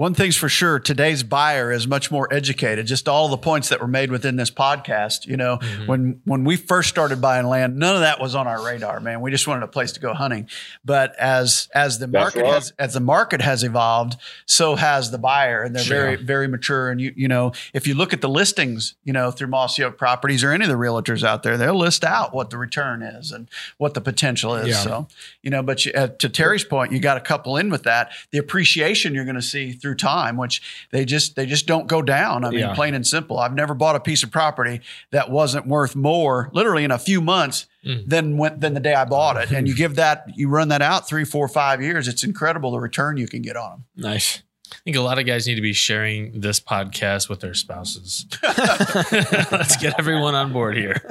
One 0.01 0.15
thing's 0.15 0.35
for 0.35 0.49
sure, 0.49 0.79
today's 0.79 1.21
buyer 1.21 1.71
is 1.71 1.85
much 1.85 2.09
more 2.09 2.27
educated. 2.33 2.87
Just 2.87 3.07
all 3.07 3.27
the 3.27 3.37
points 3.37 3.69
that 3.69 3.79
were 3.79 3.87
made 3.87 4.09
within 4.09 4.35
this 4.35 4.49
podcast. 4.49 5.27
You 5.27 5.37
know, 5.37 5.57
mm-hmm. 5.57 5.85
when 5.85 6.21
when 6.25 6.43
we 6.43 6.57
first 6.57 6.89
started 6.89 7.21
buying 7.21 7.45
land, 7.45 7.77
none 7.77 7.93
of 7.93 8.01
that 8.01 8.19
was 8.19 8.33
on 8.33 8.47
our 8.47 8.65
radar, 8.65 8.99
man. 8.99 9.21
We 9.21 9.29
just 9.29 9.47
wanted 9.47 9.61
a 9.61 9.67
place 9.67 9.91
to 9.91 9.99
go 9.99 10.15
hunting. 10.15 10.49
But 10.83 11.15
as 11.19 11.69
as 11.75 11.99
the 11.99 12.07
market 12.07 12.41
right. 12.41 12.51
has 12.51 12.73
as 12.79 12.95
the 12.95 12.99
market 12.99 13.43
has 13.43 13.63
evolved, 13.63 14.17
so 14.47 14.75
has 14.75 15.11
the 15.11 15.19
buyer, 15.19 15.61
and 15.61 15.75
they're 15.75 15.83
sure. 15.83 16.01
very 16.01 16.15
very 16.15 16.47
mature. 16.47 16.89
And 16.89 16.99
you 16.99 17.13
you 17.15 17.27
know, 17.27 17.51
if 17.71 17.85
you 17.85 17.93
look 17.93 18.11
at 18.11 18.21
the 18.21 18.29
listings, 18.29 18.95
you 19.03 19.13
know, 19.13 19.29
through 19.29 19.49
Mossy 19.49 19.83
Oak 19.83 19.99
Properties 19.99 20.43
or 20.43 20.51
any 20.51 20.65
of 20.65 20.71
the 20.71 20.77
realtors 20.77 21.23
out 21.23 21.43
there, 21.43 21.57
they'll 21.57 21.77
list 21.77 22.03
out 22.03 22.33
what 22.33 22.49
the 22.49 22.57
return 22.57 23.03
is 23.03 23.31
and 23.31 23.47
what 23.77 23.93
the 23.93 24.01
potential 24.01 24.55
is. 24.55 24.69
Yeah. 24.69 24.73
So 24.77 25.07
you 25.43 25.51
know, 25.51 25.61
but 25.61 25.85
you, 25.85 25.91
uh, 25.93 26.07
to 26.07 26.27
Terry's 26.27 26.63
point, 26.63 26.91
you 26.91 26.99
got 26.99 27.17
a 27.17 27.21
couple 27.21 27.55
in 27.55 27.69
with 27.69 27.83
that. 27.83 28.13
The 28.31 28.39
appreciation 28.39 29.13
you're 29.13 29.25
going 29.25 29.35
to 29.35 29.43
see 29.43 29.73
through 29.73 29.90
through 29.91 29.97
time, 29.97 30.37
which 30.37 30.61
they 30.91 31.05
just 31.05 31.35
they 31.35 31.45
just 31.45 31.67
don't 31.67 31.87
go 31.87 32.01
down. 32.01 32.45
I 32.45 32.49
mean, 32.49 32.59
yeah. 32.59 32.73
plain 32.73 32.93
and 32.93 33.05
simple. 33.05 33.39
I've 33.39 33.53
never 33.53 33.73
bought 33.73 33.95
a 33.95 33.99
piece 33.99 34.23
of 34.23 34.31
property 34.31 34.81
that 35.11 35.29
wasn't 35.29 35.67
worth 35.67 35.95
more, 35.95 36.49
literally 36.53 36.83
in 36.83 36.91
a 36.91 36.99
few 36.99 37.19
months, 37.19 37.67
mm. 37.85 38.07
than 38.07 38.37
when, 38.37 38.59
than 38.59 38.73
the 38.73 38.79
day 38.79 38.93
I 38.93 39.05
bought 39.05 39.37
it. 39.37 39.51
and 39.51 39.67
you 39.67 39.75
give 39.83 39.95
that, 39.95 40.27
you 40.35 40.47
run 40.47 40.69
that 40.69 40.81
out 40.81 41.07
three, 41.07 41.25
four, 41.25 41.47
five 41.47 41.81
years. 41.81 42.07
It's 42.07 42.23
incredible 42.23 42.71
the 42.71 42.79
return 42.79 43.17
you 43.17 43.27
can 43.27 43.41
get 43.41 43.57
on 43.57 43.71
them. 43.71 43.85
Nice. 43.95 44.41
I 44.71 44.77
think 44.85 44.95
a 44.95 45.01
lot 45.01 45.19
of 45.19 45.25
guys 45.25 45.47
need 45.47 45.55
to 45.55 45.61
be 45.61 45.73
sharing 45.73 46.39
this 46.39 46.59
podcast 46.59 47.29
with 47.29 47.41
their 47.41 47.53
spouses. 47.53 48.25
Let's 48.43 49.75
get 49.77 49.99
everyone 49.99 50.33
on 50.33 50.53
board 50.53 50.77
here. 50.77 51.01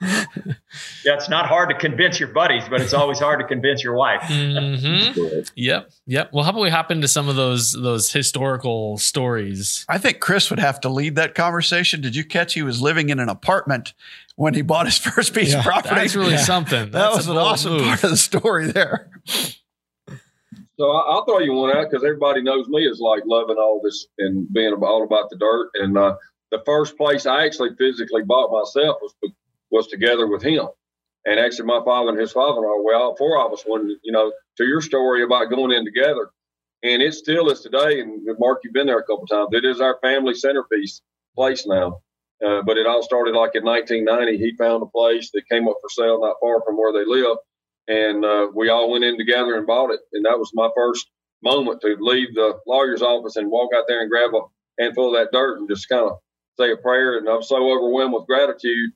yeah, 0.00 1.14
it's 1.14 1.28
not 1.28 1.46
hard 1.46 1.68
to 1.68 1.76
convince 1.76 2.18
your 2.18 2.30
buddies, 2.30 2.64
but 2.70 2.80
it's 2.80 2.94
always 2.94 3.18
hard 3.18 3.40
to 3.40 3.46
convince 3.46 3.84
your 3.84 3.94
wife. 3.94 4.22
Mm-hmm. 4.22 5.40
Yep, 5.54 5.90
yep. 6.06 6.30
Well, 6.32 6.44
how 6.44 6.50
about 6.50 6.62
we 6.62 6.70
hop 6.70 6.90
into 6.90 7.08
some 7.08 7.28
of 7.28 7.36
those 7.36 7.72
those 7.72 8.10
historical 8.12 8.96
stories? 8.98 9.84
I 9.88 9.98
think 9.98 10.20
Chris 10.20 10.48
would 10.50 10.58
have 10.58 10.80
to 10.80 10.88
lead 10.88 11.16
that 11.16 11.34
conversation. 11.34 12.00
Did 12.00 12.16
you 12.16 12.24
catch 12.24 12.54
he 12.54 12.62
was 12.62 12.80
living 12.80 13.10
in 13.10 13.20
an 13.20 13.28
apartment 13.28 13.92
when 14.36 14.54
he 14.54 14.62
bought 14.62 14.86
his 14.86 14.98
first 14.98 15.34
piece 15.34 15.52
yeah, 15.52 15.58
of 15.58 15.64
property? 15.64 15.94
That's 15.94 16.16
really 16.16 16.32
yeah. 16.32 16.38
something. 16.38 16.90
That's 16.90 16.92
that 16.92 17.16
was 17.16 17.28
an 17.28 17.36
awesome 17.36 17.72
move. 17.74 17.84
part 17.84 18.04
of 18.04 18.10
the 18.10 18.16
story 18.16 18.72
there. 18.72 19.10
So 20.78 20.90
I, 20.90 21.14
will 21.14 21.24
throw 21.24 21.38
you 21.40 21.52
one 21.52 21.76
out 21.76 21.90
because 21.90 22.04
everybody 22.04 22.42
knows 22.42 22.66
me 22.68 22.88
as 22.88 22.98
like 22.98 23.22
loving 23.26 23.56
all 23.56 23.80
this 23.84 24.06
and 24.18 24.50
being 24.52 24.72
all 24.72 25.04
about 25.04 25.28
the 25.30 25.36
dirt. 25.36 25.70
And 25.74 25.98
uh, 25.98 26.16
the 26.50 26.62
first 26.64 26.96
place 26.96 27.26
I 27.26 27.44
actually 27.44 27.70
physically 27.76 28.22
bought 28.22 28.50
myself 28.50 28.98
was 29.02 29.14
was 29.70 29.86
together 29.88 30.26
with 30.26 30.42
him. 30.42 30.66
And 31.24 31.38
actually, 31.38 31.66
my 31.66 31.80
father 31.84 32.10
and 32.10 32.18
his 32.18 32.32
father-in-law, 32.32 32.82
well, 32.84 33.16
four 33.16 33.44
of 33.44 33.52
us 33.52 33.64
went, 33.66 33.88
you 34.02 34.12
know, 34.12 34.32
to 34.58 34.64
your 34.64 34.80
story 34.80 35.22
about 35.22 35.50
going 35.50 35.72
in 35.72 35.84
together. 35.84 36.30
And 36.82 37.00
it 37.00 37.14
still 37.14 37.48
is 37.48 37.60
today. 37.60 38.00
And 38.00 38.26
Mark, 38.38 38.60
you've 38.64 38.74
been 38.74 38.88
there 38.88 38.98
a 38.98 39.04
couple 39.04 39.26
times. 39.26 39.50
It 39.52 39.64
is 39.64 39.80
our 39.80 39.98
family 40.02 40.34
centerpiece 40.34 41.00
place 41.36 41.66
now. 41.66 42.00
Uh, 42.44 42.60
but 42.66 42.76
it 42.76 42.88
all 42.88 43.04
started 43.04 43.36
like 43.36 43.54
in 43.54 43.64
1990. 43.64 44.36
He 44.36 44.56
found 44.56 44.82
a 44.82 44.86
place 44.86 45.30
that 45.32 45.48
came 45.48 45.68
up 45.68 45.76
for 45.80 45.88
sale 45.88 46.20
not 46.20 46.36
far 46.40 46.60
from 46.66 46.76
where 46.76 46.92
they 46.92 47.08
live 47.08 47.36
and 47.88 48.24
uh, 48.24 48.48
we 48.54 48.70
all 48.70 48.90
went 48.90 49.04
in 49.04 49.18
together 49.18 49.56
and 49.56 49.66
bought 49.66 49.90
it. 49.92 50.00
And 50.12 50.24
that 50.26 50.38
was 50.38 50.50
my 50.54 50.70
first 50.76 51.06
moment 51.42 51.80
to 51.82 51.96
leave 52.00 52.34
the 52.34 52.54
lawyer's 52.66 53.02
office 53.02 53.36
and 53.36 53.50
walk 53.50 53.70
out 53.76 53.84
there 53.88 54.02
and 54.02 54.10
grab 54.10 54.30
a 54.34 54.82
handful 54.82 55.14
of 55.16 55.20
that 55.20 55.36
dirt 55.36 55.58
and 55.58 55.68
just 55.68 55.88
kind 55.88 56.04
of 56.10 56.18
say 56.58 56.72
a 56.72 56.76
prayer. 56.76 57.18
And 57.18 57.28
I'm 57.28 57.42
so 57.42 57.56
overwhelmed 57.56 58.14
with 58.14 58.26
gratitude. 58.26 58.90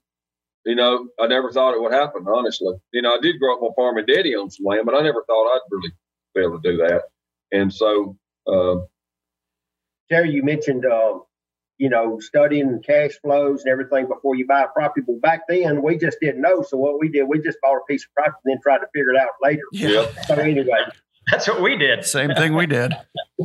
you 0.66 0.77
know, 0.77 1.09
I 1.20 1.29
never 1.29 1.53
thought 1.53 1.75
it 1.75 1.83
would 1.83 1.94
happen. 1.94 2.27
Honestly, 2.29 2.75
you 2.92 3.03
know, 3.03 3.14
I 3.14 3.20
did 3.22 3.40
grow 3.40 3.57
up 3.57 3.62
on 3.62 3.70
a 3.72 3.75
farm 3.75 3.99
and 3.99 4.09
daddy 4.09 4.37
owned 4.37 4.55
some 4.55 4.66
land, 4.66 4.87
but 4.87 4.96
I 4.96 5.03
never 5.03 5.25
thought 5.27 5.55
I'd 5.55 5.61
really 5.70 5.92
be 6.37 6.42
able 6.42 6.62
to 6.62 6.72
do 6.72 6.79
that. 6.79 7.05
And 7.53 7.75
so, 7.75 8.16
uh, 8.49 8.77
Jerry, 10.11 10.31
you 10.33 10.42
mentioned, 10.42 10.87
uh, 10.87 11.20
you 11.79 11.91
know, 11.91 12.19
studying 12.21 12.81
cash 12.85 13.12
flows 13.23 13.65
and 13.65 13.71
everything 13.71 14.07
before 14.09 14.37
you 14.37 14.47
buy 14.47 14.62
a 14.62 14.69
property. 14.69 15.05
But 15.07 15.21
back 15.21 15.43
then, 15.49 15.83
we 15.83 15.99
just 15.99 16.19
didn't 16.21 16.41
know. 16.41 16.62
So 16.62 16.77
what 16.77 16.99
we 16.99 17.09
did, 17.09 17.25
we 17.25 17.41
just 17.41 17.59
bought 17.62 17.77
a 17.77 17.85
piece 17.89 18.05
of 18.05 18.15
property 18.15 18.39
and 18.47 18.55
then 18.55 18.62
tried 18.62 18.79
to 18.79 18.87
figure 18.95 19.11
it 19.11 19.19
out 19.19 19.31
later. 19.43 19.62
Yeah. 19.73 20.07
So 20.27 20.35
anyway, 20.35 20.79
That's 21.31 21.49
what 21.49 21.61
we 21.61 21.77
did. 21.77 22.05
Same 22.05 22.31
thing 22.35 22.55
we 22.55 22.67
did. 22.67 22.95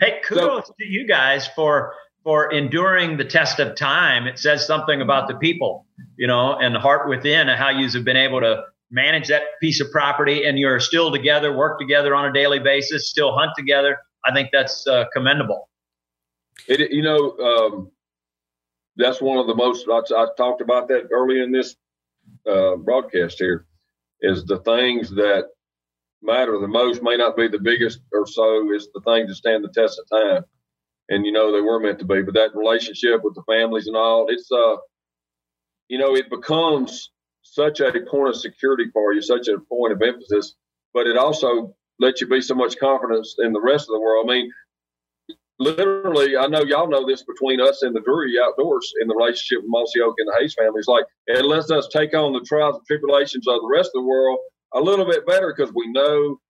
Hey, 0.00 0.20
kudos 0.24 0.66
to 0.66 0.84
you 0.86 1.06
guys 1.06 1.48
for 1.48 1.94
for 2.22 2.52
enduring 2.52 3.16
the 3.16 3.24
test 3.24 3.58
of 3.58 3.74
time. 3.74 4.26
It 4.26 4.38
says 4.38 4.66
something 4.66 5.00
about 5.00 5.28
the 5.28 5.34
people, 5.34 5.86
you 6.18 6.26
know, 6.26 6.56
and 6.56 6.74
the 6.74 6.78
heart 6.78 7.08
within, 7.08 7.48
and 7.48 7.58
how 7.58 7.70
you 7.70 7.88
have 7.88 8.04
been 8.04 8.18
able 8.18 8.40
to 8.40 8.64
manage 8.90 9.28
that 9.28 9.42
piece 9.60 9.80
of 9.80 9.90
property, 9.90 10.44
and 10.44 10.58
you're 10.58 10.80
still 10.80 11.10
together, 11.10 11.56
work 11.56 11.78
together 11.78 12.14
on 12.14 12.26
a 12.26 12.32
daily 12.32 12.58
basis, 12.58 13.08
still 13.08 13.32
hunt 13.34 13.52
together. 13.56 13.98
I 14.26 14.34
think 14.34 14.50
that's 14.52 14.86
uh, 14.86 15.04
commendable. 15.14 15.69
It, 16.68 16.92
you 16.92 17.02
know, 17.02 17.36
um, 17.38 17.90
that's 18.96 19.20
one 19.20 19.38
of 19.38 19.46
the 19.46 19.54
most, 19.54 19.86
I, 19.88 20.00
I 20.14 20.26
talked 20.36 20.60
about 20.60 20.88
that 20.88 21.08
early 21.10 21.40
in 21.40 21.52
this 21.52 21.76
uh, 22.48 22.76
broadcast 22.76 23.38
here, 23.38 23.66
is 24.20 24.44
the 24.44 24.58
things 24.58 25.10
that 25.10 25.44
matter 26.22 26.58
the 26.58 26.68
most 26.68 27.02
may 27.02 27.16
not 27.16 27.36
be 27.36 27.48
the 27.48 27.58
biggest 27.58 28.00
or 28.12 28.26
so, 28.26 28.72
is 28.74 28.88
the 28.92 29.00
things 29.00 29.28
that 29.28 29.36
stand 29.36 29.64
the 29.64 29.68
test 29.68 29.98
of 29.98 30.20
time. 30.20 30.44
And, 31.08 31.24
you 31.24 31.32
know, 31.32 31.50
they 31.50 31.60
were 31.60 31.80
meant 31.80 31.98
to 32.00 32.04
be, 32.04 32.22
but 32.22 32.34
that 32.34 32.54
relationship 32.54 33.22
with 33.24 33.34
the 33.34 33.42
families 33.48 33.86
and 33.86 33.96
all, 33.96 34.26
it's, 34.28 34.50
uh, 34.52 34.76
you 35.88 35.98
know, 35.98 36.14
it 36.14 36.30
becomes 36.30 37.10
such 37.42 37.80
a 37.80 37.90
point 38.08 38.28
of 38.28 38.36
security 38.36 38.84
for 38.92 39.12
you, 39.12 39.22
such 39.22 39.48
a 39.48 39.58
point 39.58 39.92
of 39.92 40.02
emphasis, 40.02 40.54
but 40.94 41.06
it 41.06 41.16
also 41.16 41.74
lets 41.98 42.20
you 42.20 42.28
be 42.28 42.40
so 42.40 42.54
much 42.54 42.78
confidence 42.78 43.36
in 43.38 43.52
the 43.52 43.60
rest 43.60 43.88
of 43.88 43.94
the 43.94 44.00
world. 44.00 44.28
I 44.28 44.34
mean, 44.34 44.52
literally, 45.60 46.36
I 46.36 46.46
know 46.46 46.62
y'all 46.62 46.88
know 46.88 47.06
this 47.06 47.22
between 47.22 47.60
us 47.60 47.82
and 47.82 47.94
the 47.94 48.00
Drury 48.00 48.34
outdoors 48.42 48.92
in 49.00 49.06
the 49.06 49.14
relationship 49.14 49.62
with 49.62 49.70
Mossy 49.70 50.00
Oak 50.00 50.14
and 50.18 50.26
the 50.26 50.36
Hayes 50.40 50.54
family. 50.54 50.78
It's 50.78 50.88
like 50.88 51.04
it 51.26 51.44
lets 51.44 51.70
us 51.70 51.86
take 51.92 52.14
on 52.14 52.32
the 52.32 52.40
trials 52.40 52.76
and 52.76 52.86
tribulations 52.86 53.46
of 53.46 53.60
the 53.60 53.70
rest 53.72 53.90
of 53.94 54.02
the 54.02 54.08
world 54.08 54.38
a 54.74 54.80
little 54.80 55.04
bit 55.04 55.26
better 55.26 55.54
because 55.54 55.72
we 55.74 55.86
know 55.92 56.40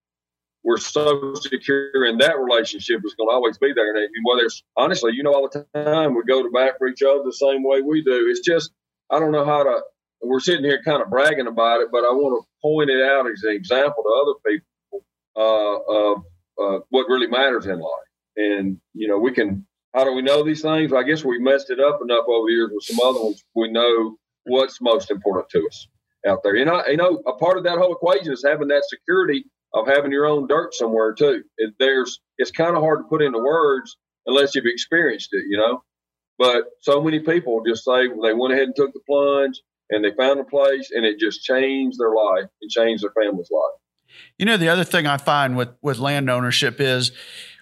we're 0.63 0.79
so 0.79 1.35
secure 1.35 2.05
in 2.07 2.19
that 2.19 2.39
relationship 2.39 3.01
is 3.05 3.15
going 3.15 3.29
to 3.29 3.35
always 3.35 3.59
be 3.59 3.73
there. 3.75 3.95
And 3.95 4.09
whether 4.25 4.45
it's 4.45 4.63
honestly, 4.77 5.13
you 5.15 5.23
know, 5.23 5.33
all 5.33 5.49
the 5.49 5.67
time 5.75 6.15
we 6.15 6.23
go 6.29 6.43
to 6.43 6.51
bat 6.51 6.75
for 6.79 6.87
each 6.87 7.03
other 7.03 7.23
the 7.25 7.33
same 7.33 7.65
way 7.65 7.83
we 7.83 8.03
do. 8.03 8.29
It's 8.31 8.41
just, 8.41 8.71
I 9.11 9.19
don't 9.19 9.33
know 9.33 9.45
how 9.45 9.65
to, 9.65 9.81
we're 10.23 10.41
sitting 10.41 10.65
here 10.65 10.81
kind 10.85 11.03
of 11.03 11.09
bragging 11.09 11.47
about 11.47 11.81
it, 11.81 11.89
but 11.91 12.05
I 12.05 12.13
want 12.13 12.45
to 12.45 12.49
point 12.63 12.91
it 12.91 13.03
out 13.03 13.27
as 13.27 13.43
an 13.43 13.57
example 13.57 14.05
to 14.05 14.23
other 14.23 14.35
people 14.47 15.05
uh, 15.35 15.95
of 15.95 16.19
uh, 16.61 16.79
what 16.91 17.09
really 17.09 17.27
matters 17.27 17.67
in 17.67 17.81
life. 17.81 18.10
And, 18.41 18.79
you 18.95 19.09
know, 19.09 19.19
we 19.19 19.33
can, 19.33 19.67
how 19.95 20.05
do 20.05 20.15
we 20.15 20.23
know 20.23 20.45
these 20.45 20.63
things? 20.63 20.93
I 20.93 21.03
guess 21.03 21.25
we 21.25 21.39
messed 21.39 21.71
it 21.71 21.81
up 21.81 22.01
enough 22.03 22.25
over 22.29 22.47
the 22.47 22.53
years 22.53 22.71
with 22.73 22.85
some 22.85 23.01
other 23.01 23.23
ones. 23.23 23.43
We 23.55 23.71
know 23.71 24.17
what's 24.45 24.81
most 24.81 25.11
important 25.11 25.49
to 25.51 25.67
us 25.67 25.89
out 26.27 26.43
there. 26.43 26.57
You 26.57 26.65
know, 26.65 26.83
you 26.87 26.97
know, 26.97 27.23
a 27.27 27.35
part 27.35 27.59
of 27.59 27.65
that 27.65 27.79
whole 27.79 27.93
equation 27.93 28.33
is 28.33 28.45
having 28.47 28.69
that 28.69 28.85
security 28.89 29.45
of 29.75 29.87
having 29.87 30.13
your 30.13 30.27
own 30.27 30.47
dirt 30.47 30.75
somewhere 30.75 31.13
too. 31.13 31.43
It, 31.59 31.75
there's, 31.79 32.21
it's 32.39 32.51
kind 32.51 32.77
of 32.77 32.83
hard 32.83 33.01
to 33.01 33.09
put 33.09 33.23
into 33.23 33.39
words 33.39 33.97
unless 34.27 34.55
you've 34.55 34.65
experienced 34.67 35.31
it, 35.33 35.45
you 35.49 35.59
know. 35.59 35.83
But 36.39 36.65
so 36.81 37.03
many 37.03 37.21
people 37.21 37.63
just 37.67 37.85
say 37.85 38.09
they 38.09 38.33
went 38.33 38.55
ahead 38.55 38.65
and 38.65 38.77
took 38.77 38.93
the 38.95 39.01
plunge 39.07 39.61
and 39.91 40.05
they 40.05 40.13
found 40.13 40.41
a 40.41 40.45
place 40.45 40.91
and 40.91 41.05
it 41.05 41.19
just 41.19 41.43
changed 41.43 41.99
their 41.99 42.15
life. 42.15 42.47
and 42.63 42.71
changed 42.71 43.05
their 43.05 43.13
family's 43.13 43.51
life. 43.51 43.81
You 44.39 44.47
know, 44.47 44.57
the 44.57 44.69
other 44.69 44.85
thing 44.85 45.07
I 45.07 45.19
find 45.19 45.57
with 45.57 45.71
with 45.83 45.99
land 45.99 46.31
ownership 46.31 46.81
is 46.81 47.13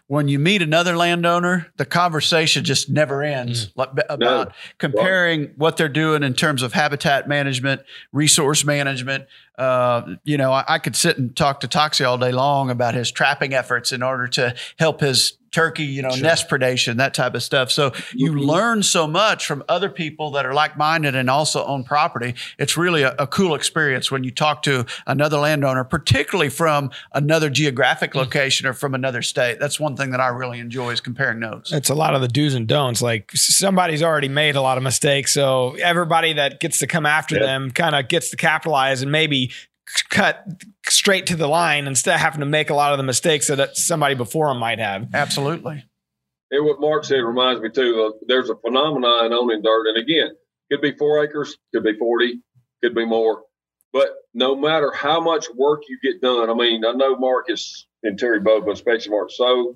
when 0.08 0.26
you 0.26 0.38
meet 0.38 0.62
another 0.62 0.96
landowner, 0.96 1.68
the 1.76 1.84
conversation 1.84 2.64
just 2.64 2.88
never 2.88 3.22
ends. 3.22 3.66
Mm. 3.68 3.72
Like, 3.76 3.88
about 4.08 4.54
comparing 4.78 5.52
what 5.56 5.76
they're 5.76 5.88
doing 5.88 6.22
in 6.22 6.32
terms 6.32 6.62
of 6.62 6.72
habitat 6.72 7.28
management, 7.28 7.82
resource 8.10 8.64
management. 8.64 9.26
Uh, 9.58 10.14
you 10.24 10.36
know, 10.36 10.52
I, 10.52 10.64
I 10.68 10.78
could 10.78 10.94
sit 10.96 11.18
and 11.18 11.34
talk 11.36 11.60
to 11.60 11.68
Toxey 11.68 12.04
all 12.04 12.16
day 12.16 12.32
long 12.32 12.70
about 12.70 12.94
his 12.94 13.10
trapping 13.10 13.52
efforts 13.54 13.92
in 13.92 14.02
order 14.02 14.28
to 14.28 14.54
help 14.78 15.00
his 15.00 15.34
turkey, 15.50 15.84
you 15.84 16.02
know, 16.02 16.10
nest 16.10 16.46
predation, 16.50 16.96
that 16.96 17.14
type 17.14 17.34
of 17.34 17.42
stuff. 17.42 17.70
So 17.70 17.92
you 18.12 18.34
learn 18.34 18.82
so 18.82 19.06
much 19.06 19.46
from 19.46 19.64
other 19.66 19.88
people 19.88 20.32
that 20.32 20.44
are 20.44 20.52
like-minded 20.52 21.14
and 21.14 21.30
also 21.30 21.64
own 21.64 21.84
property. 21.84 22.34
It's 22.58 22.76
really 22.76 23.02
a, 23.02 23.14
a 23.18 23.26
cool 23.26 23.54
experience 23.54 24.10
when 24.10 24.24
you 24.24 24.30
talk 24.30 24.60
to 24.64 24.84
another 25.06 25.38
landowner, 25.38 25.84
particularly 25.84 26.50
from 26.50 26.90
another 27.14 27.48
geographic 27.48 28.14
location 28.14 28.66
or 28.66 28.74
from 28.74 28.94
another 28.94 29.22
state. 29.22 29.58
That's 29.58 29.80
one 29.80 29.96
thing 29.96 30.10
that 30.10 30.20
I 30.20 30.28
really 30.28 30.58
enjoy 30.58 30.90
is 30.90 31.00
comparing 31.00 31.38
notes. 31.40 31.72
It's 31.72 31.88
a 31.88 31.94
lot 31.94 32.14
of 32.14 32.20
the 32.20 32.28
do's 32.28 32.54
and 32.54 32.68
don'ts. 32.68 33.00
Like 33.00 33.32
somebody's 33.32 34.02
already 34.02 34.28
made 34.28 34.54
a 34.54 34.60
lot 34.60 34.76
of 34.76 34.84
mistakes, 34.84 35.32
so 35.32 35.76
everybody 35.82 36.34
that 36.34 36.60
gets 36.60 36.78
to 36.80 36.86
come 36.86 37.06
after 37.06 37.36
Yeah. 37.36 37.46
them 37.46 37.70
kind 37.70 37.94
of 37.94 38.06
gets 38.08 38.28
to 38.30 38.36
capitalize 38.36 39.00
and 39.00 39.10
maybe 39.10 39.47
cut 40.10 40.44
straight 40.86 41.26
to 41.26 41.36
the 41.36 41.46
line 41.46 41.86
instead 41.86 42.14
of 42.14 42.20
having 42.20 42.40
to 42.40 42.46
make 42.46 42.70
a 42.70 42.74
lot 42.74 42.92
of 42.92 42.98
the 42.98 43.04
mistakes 43.04 43.48
that 43.48 43.76
somebody 43.76 44.14
before 44.14 44.50
him 44.50 44.58
might 44.58 44.78
have. 44.78 45.08
Absolutely. 45.14 45.84
And 46.50 46.64
what 46.64 46.80
Mark 46.80 47.04
said 47.04 47.16
reminds 47.16 47.60
me 47.60 47.70
too. 47.70 48.08
Uh, 48.08 48.18
there's 48.26 48.50
a 48.50 48.56
phenomenon 48.56 49.26
in 49.26 49.32
owning 49.32 49.62
dirt, 49.62 49.86
and 49.88 49.98
again, 49.98 50.30
could 50.70 50.80
be 50.80 50.92
four 50.96 51.22
acres, 51.22 51.56
could 51.74 51.84
be 51.84 51.96
forty, 51.98 52.40
could 52.82 52.94
be 52.94 53.04
more. 53.04 53.42
But 53.92 54.08
no 54.34 54.56
matter 54.56 54.92
how 54.92 55.20
much 55.20 55.46
work 55.54 55.82
you 55.88 55.98
get 56.02 56.20
done, 56.20 56.50
I 56.50 56.54
mean, 56.54 56.84
I 56.84 56.92
know 56.92 57.16
Mark 57.16 57.46
is 57.48 57.86
and 58.02 58.18
Terry 58.18 58.40
both, 58.40 58.64
but 58.64 58.72
especially 58.72 59.10
Mark. 59.10 59.30
So 59.30 59.74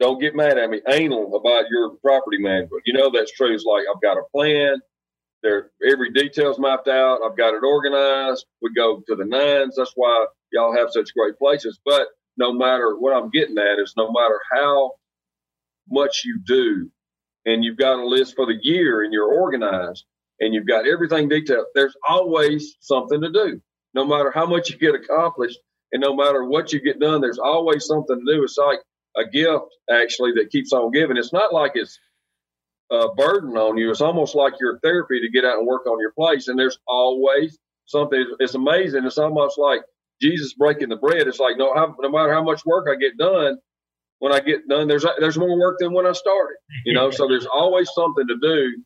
don't 0.00 0.20
get 0.20 0.34
mad 0.34 0.58
at 0.58 0.68
me, 0.68 0.80
anal 0.88 1.36
about 1.36 1.70
your 1.70 1.96
property 2.02 2.38
management. 2.38 2.82
You 2.86 2.94
know 2.94 3.10
that's 3.10 3.32
true. 3.32 3.54
It's 3.54 3.64
like 3.64 3.84
I've 3.92 4.02
got 4.02 4.18
a 4.18 4.24
plan. 4.34 4.80
There, 5.42 5.70
every 5.86 6.12
detail's 6.12 6.58
mapped 6.58 6.88
out. 6.88 7.20
I've 7.24 7.36
got 7.36 7.54
it 7.54 7.64
organized. 7.64 8.46
We 8.60 8.72
go 8.74 9.02
to 9.08 9.16
the 9.16 9.24
nines. 9.24 9.74
That's 9.76 9.92
why 9.96 10.26
y'all 10.52 10.76
have 10.76 10.90
such 10.90 11.14
great 11.14 11.36
places. 11.38 11.80
But 11.84 12.08
no 12.36 12.52
matter 12.52 12.96
what 12.98 13.14
I'm 13.14 13.30
getting 13.30 13.58
at 13.58 13.80
is 13.80 13.94
no 13.96 14.10
matter 14.12 14.38
how 14.52 14.92
much 15.90 16.22
you 16.24 16.40
do 16.46 16.90
and 17.44 17.64
you've 17.64 17.76
got 17.76 17.98
a 17.98 18.06
list 18.06 18.36
for 18.36 18.46
the 18.46 18.58
year 18.62 19.02
and 19.02 19.12
you're 19.12 19.32
organized 19.32 20.04
and 20.40 20.54
you've 20.54 20.66
got 20.66 20.86
everything 20.86 21.28
detailed, 21.28 21.66
there's 21.74 21.96
always 22.08 22.76
something 22.80 23.20
to 23.20 23.30
do. 23.30 23.60
No 23.94 24.06
matter 24.06 24.30
how 24.32 24.46
much 24.46 24.70
you 24.70 24.78
get 24.78 24.94
accomplished 24.94 25.58
and 25.92 26.00
no 26.00 26.14
matter 26.14 26.44
what 26.44 26.72
you 26.72 26.80
get 26.80 27.00
done, 27.00 27.20
there's 27.20 27.38
always 27.38 27.84
something 27.84 28.24
to 28.24 28.34
do. 28.34 28.44
It's 28.44 28.58
like 28.58 28.80
a 29.16 29.28
gift 29.28 29.66
actually 29.90 30.32
that 30.36 30.50
keeps 30.50 30.72
on 30.72 30.92
giving. 30.92 31.16
It's 31.16 31.32
not 31.32 31.52
like 31.52 31.72
it's 31.74 31.98
a 32.90 33.14
burden 33.14 33.56
on 33.56 33.78
you. 33.78 33.90
It's 33.90 34.00
almost 34.00 34.34
like 34.34 34.54
your 34.60 34.78
therapy 34.80 35.20
to 35.20 35.30
get 35.30 35.44
out 35.44 35.58
and 35.58 35.66
work 35.66 35.86
on 35.86 35.98
your 36.00 36.12
place. 36.12 36.48
And 36.48 36.58
there's 36.58 36.78
always 36.86 37.58
something. 37.86 38.24
It's 38.38 38.54
amazing. 38.54 39.04
It's 39.04 39.18
almost 39.18 39.58
like 39.58 39.80
Jesus 40.20 40.54
breaking 40.54 40.88
the 40.88 40.96
bread. 40.96 41.26
It's 41.26 41.40
like 41.40 41.56
no, 41.56 41.74
how, 41.74 41.94
no 42.00 42.10
matter 42.10 42.32
how 42.32 42.42
much 42.42 42.64
work 42.64 42.86
I 42.90 42.96
get 42.96 43.16
done, 43.16 43.58
when 44.18 44.32
I 44.32 44.40
get 44.40 44.68
done, 44.68 44.86
there's 44.88 45.04
there's 45.18 45.38
more 45.38 45.58
work 45.58 45.76
than 45.80 45.92
when 45.92 46.06
I 46.06 46.12
started. 46.12 46.56
You 46.84 46.94
know, 46.94 47.10
so 47.10 47.26
there's 47.26 47.46
always 47.46 47.90
something 47.94 48.26
to 48.26 48.36
do. 48.40 48.84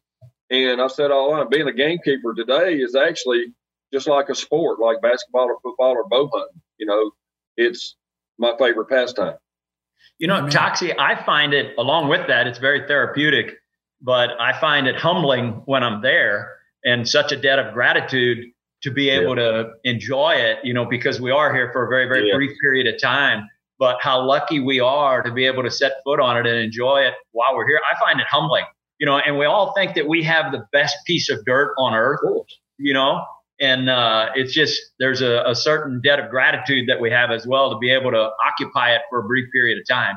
And 0.48 0.80
I 0.80 0.87
said 0.87 1.11
all 1.11 1.30
along, 1.30 1.48
being 1.50 1.68
a 1.68 1.72
gamekeeper 1.72 2.32
today 2.35 2.76
is 2.76 2.94
actually 2.94 3.46
just 3.92 4.06
like 4.06 4.28
a 4.28 4.35
sport, 4.35 4.78
like 4.80 5.02
basketball 5.02 5.46
or 5.46 5.59
football 5.62 5.92
or 5.92 6.09
bow 6.09 6.30
hunting. 6.32 6.62
You 6.78 6.87
know, 6.87 7.11
it's 7.56 7.96
my 8.38 8.54
favorite 8.59 8.88
pastime. 8.88 9.35
You 10.18 10.28
know. 10.28 10.48
Toxey, 10.48 10.92
I 10.98 11.22
find 11.24 11.52
it 11.52 11.74
along 11.78 12.09
with 12.09 12.28
that, 12.28 12.46
it's 12.46 12.59
very 12.59 12.87
therapeutic, 12.87 13.56
but 14.00 14.30
I 14.40 14.59
find 14.59 14.87
it 14.87 14.96
humbling 14.96 15.62
when 15.66 15.82
I'm 15.82 16.02
there 16.02 16.56
and 16.85 17.09
such 17.09 17.32
a 17.32 17.37
debt 17.37 17.59
of 17.59 17.74
gratitude 17.74 18.46
to 18.82 18.90
be 18.90 19.09
able 19.11 19.35
to 19.35 19.70
enjoy 19.85 20.35
it, 20.35 20.59
you 20.62 20.72
know, 20.74 20.85
because 20.85 21.20
we 21.20 21.30
are 21.30 21.52
here 21.52 21.70
for 21.72 21.87
a 21.87 21.88
very, 21.88 22.06
very 22.06 22.28
Yeah. 22.28 22.37
brief 22.37 22.56
period 22.61 22.87
of 22.87 23.00
time. 23.00 23.48
But 23.78 23.98
how 24.00 24.22
lucky 24.22 24.61
we 24.61 24.80
are 24.80 25.22
to 25.22 25.30
be 25.32 25.44
able 25.44 25.62
to 25.62 25.70
set 25.70 25.94
foot 26.04 26.20
on 26.20 26.37
it 26.37 26.46
and 26.46 26.59
enjoy 26.59 27.02
it 27.02 27.14
while 27.32 27.54
we're 27.54 27.66
here. 27.66 27.80
I 27.90 27.98
find 27.98 28.20
it 28.20 28.26
humbling, 28.26 28.64
you 28.98 29.06
know, 29.06 29.18
and 29.18 29.38
we 29.38 29.44
all 29.44 29.72
think 29.74 29.94
that 29.94 30.06
we 30.06 30.22
have 30.22 30.52
the 30.52 30.64
best 30.72 30.96
piece 31.06 31.28
of 31.30 31.44
dirt 31.44 31.74
on 31.78 31.94
earth, 31.94 32.20
you 32.78 32.94
know, 32.94 33.25
and 33.60 33.90
uh, 33.90 34.29
it's 34.35 34.52
just 34.52 34.81
there's 34.98 35.21
a, 35.23 35.42
a 35.46 35.54
certain 35.54 36.00
debt 36.02 36.21
of 36.21 36.31
gratitude 36.31 36.88
that 36.88 37.00
we 37.00 37.10
have 37.10 37.31
as 37.31 37.46
well 37.46 37.71
to 37.71 37.79
be 37.79 37.90
able 37.90 38.10
to 38.12 38.31
occupy 38.46 38.94
it 38.94 39.02
for 39.10 39.21
a 39.21 39.25
brief 39.25 39.46
period 39.52 39.79
of 39.79 39.87
time. 39.88 40.16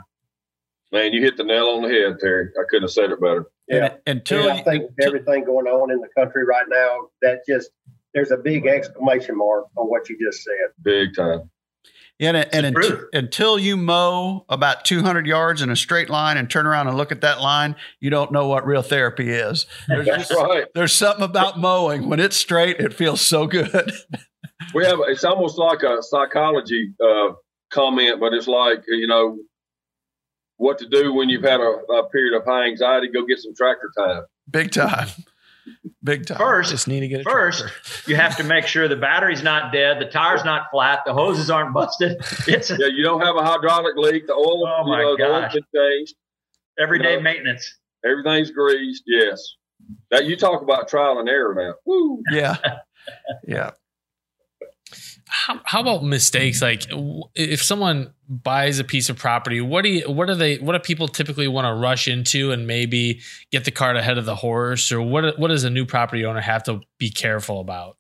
Man, 0.92 1.14
you 1.14 1.22
hit 1.22 1.38
the 1.38 1.44
nail 1.44 1.70
on 1.70 1.84
the 1.84 1.90
head, 1.90 2.18
Terry. 2.20 2.50
I 2.60 2.64
couldn't 2.70 2.84
have 2.84 2.92
said 2.92 3.12
it 3.12 3.22
better. 3.22 3.46
Yeah. 3.70 3.94
And, 4.06 4.18
until 4.18 4.46
Yeah, 4.46 4.54
I 4.54 4.64
think 4.64 4.92
everything 5.02 5.46
going 5.46 5.68
on 5.68 5.92
in 5.92 6.00
the 6.00 6.10
country 6.18 6.44
right 6.46 6.66
now, 6.68 7.10
that 7.22 7.42
just 7.48 7.70
there's 8.14 8.32
a 8.32 8.38
big 8.38 8.66
exclamation 8.66 9.38
mark 9.38 9.66
on 9.78 9.88
what 9.88 10.10
you 10.10 10.18
just 10.20 10.44
said. 10.44 10.74
Big 10.82 11.16
time. 11.16 11.50
Yeah, 12.18 12.32
and, 12.52 12.66
and 12.66 12.78
It's 12.78 13.04
until 13.14 13.58
you 13.58 13.78
mow 13.78 14.44
about 14.50 14.84
200 14.84 15.26
yards 15.26 15.62
in 15.62 15.70
a 15.70 15.76
straight 15.76 16.10
line 16.10 16.36
and 16.36 16.50
turn 16.50 16.68
around 16.68 16.90
and 16.90 16.98
look 16.98 17.14
at 17.14 17.22
that 17.22 17.40
line, 17.40 17.78
you 18.02 18.10
don't 18.10 18.34
know 18.34 18.48
what 18.50 18.66
real 18.66 18.82
therapy 18.82 19.30
is. 19.30 19.66
There's, 19.88 20.06
That's 20.06 20.28
just- 20.28 20.42
right. 20.42 20.66
there's 20.76 20.92
something 20.92 21.24
about 21.24 21.58
mowing. 21.58 22.10
When 22.10 22.20
it's 22.20 22.36
straight, 22.36 22.78
it 22.82 22.94
feels 22.94 23.22
so 23.22 23.48
good. 23.48 23.94
We 24.74 24.86
have 24.86 25.00
it's 25.08 25.24
almost 25.24 25.58
like 25.58 25.84
a 25.84 26.04
psychology 26.04 26.94
uh, 27.02 27.34
comment, 27.72 28.20
but 28.20 28.34
it's 28.34 28.48
like 28.48 28.84
you 28.88 29.08
know 29.08 29.38
what 30.60 30.78
to 30.80 30.88
do 30.88 31.14
when 31.14 31.30
you've 31.30 31.44
had 31.44 31.60
a, 31.60 31.64
a 31.94 32.10
period 32.10 32.38
of 32.38 32.46
high 32.46 32.66
anxiety. 32.68 33.08
Go 33.10 33.26
get 33.26 33.40
some 33.40 33.56
tractor 33.56 33.90
time. 33.98 34.24
Big 34.50 34.72
time. 34.72 35.08
Big 36.04 36.26
time. 36.26 36.38
First, 36.38 36.72
Just 36.72 36.88
need 36.88 37.02
to 37.02 37.08
get 37.08 37.22
a 37.22 37.24
First, 37.24 37.64
you 38.08 38.16
have 38.16 38.38
to 38.38 38.44
make 38.44 38.66
sure 38.66 38.88
the 38.88 38.96
battery's 38.96 39.44
not 39.44 39.72
dead, 39.72 40.00
the 40.02 40.06
tire's 40.06 40.44
not 40.44 40.64
flat, 40.72 41.02
the 41.06 41.14
hoses 41.14 41.50
aren't 41.50 41.74
busted. 41.74 42.18
It's 42.48 42.70
Yeah, 42.72 42.88
you 42.88 43.04
don't 43.04 43.22
have 43.22 43.36
a 43.36 43.44
hydraulic 43.44 43.96
leak. 43.96 44.26
The 44.28 44.34
oil, 44.34 44.66
Oh, 44.68 44.84
you 44.86 44.92
my 44.92 45.02
know, 45.02 45.18
the 45.18 45.24
oil's 45.26 45.54
gosh. 45.54 45.62
changed. 45.76 46.16
everyday 46.80 47.16
No. 47.18 47.22
maintenance. 47.22 47.78
Everything's 48.06 48.52
greased. 48.52 49.04
Yes. 49.06 49.42
That 50.12 50.26
you 50.26 50.36
talk 50.38 50.62
about 50.62 50.88
trial 50.88 51.20
and 51.20 51.30
error 51.30 51.54
now. 51.56 51.74
Woo. 51.86 52.22
Yeah. 52.32 52.58
Yeah. 53.48 53.72
How, 55.32 55.60
how 55.64 55.82
about 55.82 56.04
mistakes? 56.04 56.62
Like, 56.62 56.86
if 57.36 57.62
someone 57.62 58.14
buys 58.28 58.80
a 58.80 58.84
piece 58.84 59.10
of 59.10 59.18
property, 59.18 59.62
what 59.62 59.84
do 59.84 59.90
you, 59.90 60.10
what 60.10 60.28
do 60.28 60.34
they, 60.34 60.58
what 60.58 60.74
do 60.74 60.80
people 60.80 61.08
typically 61.08 61.48
want 61.48 61.66
to 61.66 61.74
rush 61.74 62.08
into 62.08 62.52
and 62.52 62.66
maybe 62.66 63.22
get 63.52 63.64
the 63.64 63.72
cart 63.72 63.96
ahead 63.96 64.18
of 64.18 64.26
the 64.26 64.36
horse, 64.36 64.92
or 64.92 65.02
what, 65.02 65.38
what 65.38 65.50
does 65.50 65.64
a 65.64 65.70
new 65.70 65.86
property 65.86 66.26
owner 66.26 66.42
have 66.42 66.64
to 66.64 66.82
be 66.98 67.10
careful 67.12 67.60
about? 67.62 67.98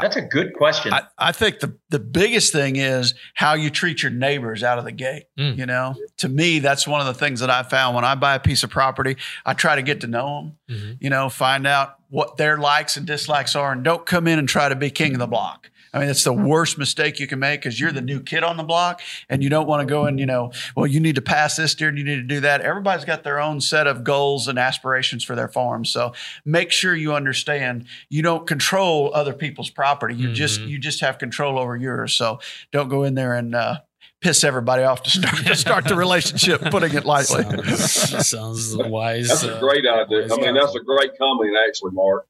That's 0.00 0.16
a 0.16 0.22
good 0.22 0.54
question. 0.54 0.92
I, 0.92 1.02
I 1.18 1.32
think 1.32 1.60
the, 1.60 1.76
the 1.90 1.98
biggest 1.98 2.52
thing 2.52 2.76
is 2.76 3.14
how 3.34 3.54
you 3.54 3.70
treat 3.70 4.02
your 4.02 4.10
neighbors 4.12 4.62
out 4.62 4.78
of 4.78 4.84
the 4.84 4.92
gate. 4.92 5.24
Mm. 5.38 5.58
You 5.58 5.66
know, 5.66 5.94
to 6.18 6.28
me, 6.28 6.58
that's 6.58 6.86
one 6.88 7.00
of 7.00 7.06
the 7.06 7.14
things 7.14 7.40
that 7.40 7.50
I 7.50 7.62
found 7.64 7.94
when 7.96 8.04
I 8.04 8.14
buy 8.14 8.34
a 8.34 8.40
piece 8.40 8.62
of 8.62 8.70
property. 8.70 9.16
I 9.44 9.52
try 9.52 9.76
to 9.76 9.82
get 9.82 10.00
to 10.00 10.06
know 10.06 10.54
them, 10.68 10.78
Mhm. 10.78 10.96
you 11.00 11.10
know, 11.10 11.28
find 11.28 11.66
out 11.66 11.96
what 12.08 12.38
their 12.38 12.56
likes 12.56 12.96
and 12.96 13.06
dislikes 13.06 13.54
are, 13.54 13.72
and 13.72 13.84
don't 13.84 14.06
come 14.06 14.26
in 14.26 14.38
and 14.38 14.48
try 14.48 14.68
to 14.68 14.76
be 14.76 14.90
king 14.90 15.12
of 15.12 15.18
the 15.18 15.26
block. 15.26 15.70
I 15.92 15.98
mean, 15.98 16.08
it's 16.08 16.22
the 16.24 16.32
worst 16.32 16.78
mistake 16.78 17.18
you 17.18 17.26
can 17.26 17.38
make 17.40 17.60
because 17.62 17.80
you're 17.80 17.90
the 17.92 18.00
new 18.00 18.20
kid 18.20 18.44
on 18.44 18.56
the 18.56 18.62
block 18.62 19.00
and 19.28 19.42
you 19.42 19.50
don't 19.50 19.66
want 19.66 19.80
to 19.86 19.92
go 19.92 20.04
and, 20.04 20.20
you 20.20 20.26
know, 20.26 20.52
well, 20.76 20.86
you 20.86 21.00
need 21.00 21.16
to 21.16 21.22
pass 21.22 21.56
this 21.56 21.74
deer 21.74 21.88
and 21.88 21.98
you 21.98 22.04
need 22.04 22.16
to 22.16 22.22
do 22.22 22.40
that. 22.40 22.60
Everybody's 22.60 23.04
got 23.04 23.24
their 23.24 23.40
own 23.40 23.60
set 23.60 23.86
of 23.86 24.04
goals 24.04 24.46
and 24.46 24.58
aspirations 24.58 25.24
for 25.24 25.34
their 25.34 25.48
farm. 25.48 25.84
So 25.84 26.12
make 26.44 26.70
sure 26.70 26.94
you 26.94 27.14
understand 27.14 27.86
you 28.08 28.22
don't 28.22 28.46
control 28.46 29.10
other 29.14 29.32
people's 29.32 29.70
property. 29.70 30.14
You 30.14 30.32
just, 30.32 30.60
Mhm. 30.60 30.68
you 30.68 30.78
just 30.78 31.00
have 31.00 31.18
control 31.18 31.58
over 31.58 31.76
yours. 31.76 32.12
So 32.14 32.38
don't 32.70 32.88
go 32.88 33.02
in 33.02 33.14
there 33.14 33.34
and, 33.34 33.54
uh, 33.54 33.78
piss 34.22 34.44
everybody 34.44 34.82
off 34.82 35.02
to 35.02 35.08
start 35.10 35.36
to 35.46 35.56
start 35.56 35.84
the 35.86 35.96
relationship, 35.96 36.60
putting 36.70 36.94
it 36.94 37.06
lightly. 37.06 37.42
Sounds, 37.74 38.28
sounds 38.28 38.76
wise. 38.76 39.28
That's 39.28 39.44
uh, 39.44 39.56
a 39.56 39.60
great 39.60 39.86
idea. 39.88 40.24
I 40.32 40.36
mean, 40.36 40.54
that's 40.54 40.74
a 40.74 40.80
great 40.80 41.16
comment, 41.18 41.56
actually, 41.66 41.92
Mark. 41.92 42.26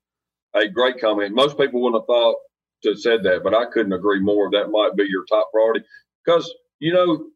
A 0.54 0.68
great 0.68 1.00
comment. 1.00 1.34
Most 1.34 1.58
people 1.58 1.82
wouldn't 1.82 2.00
have 2.02 2.06
thought 2.06 2.36
to 2.84 2.96
said 2.96 3.22
that, 3.24 3.42
but 3.44 3.54
I 3.54 3.66
couldn't 3.72 3.92
agree 3.92 4.20
more. 4.20 4.50
That 4.50 4.70
might 4.70 4.96
be 4.96 5.04
your 5.08 5.24
top 5.26 5.50
priority 5.52 5.84
because 6.24 6.52
you 6.80 6.92
know, 6.94 7.26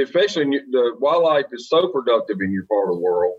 especially 0.00 0.46
the 0.70 0.92
wildlife 0.98 1.46
is 1.52 1.68
so 1.68 1.88
productive 1.88 2.38
in 2.40 2.52
your 2.52 2.64
part 2.66 2.88
of 2.88 2.94
the 2.96 3.00
world. 3.00 3.36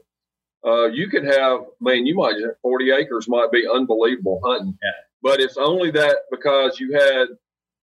Uh, 0.66 0.86
you 0.88 1.10
could 1.10 1.24
have, 1.26 1.62
man, 1.82 2.06
you 2.06 2.16
might 2.16 2.36
have 2.42 2.52
40 2.62 2.92
acres 2.92 3.28
might 3.28 3.52
be 3.52 3.66
unbelievable 3.68 4.42
hunting, 4.46 4.78
Yeah. 4.84 4.92
but 5.24 5.40
it's 5.40 5.58
only 5.58 5.92
that 5.92 6.18
because 6.32 6.80
you 6.80 6.94
had 6.94 7.30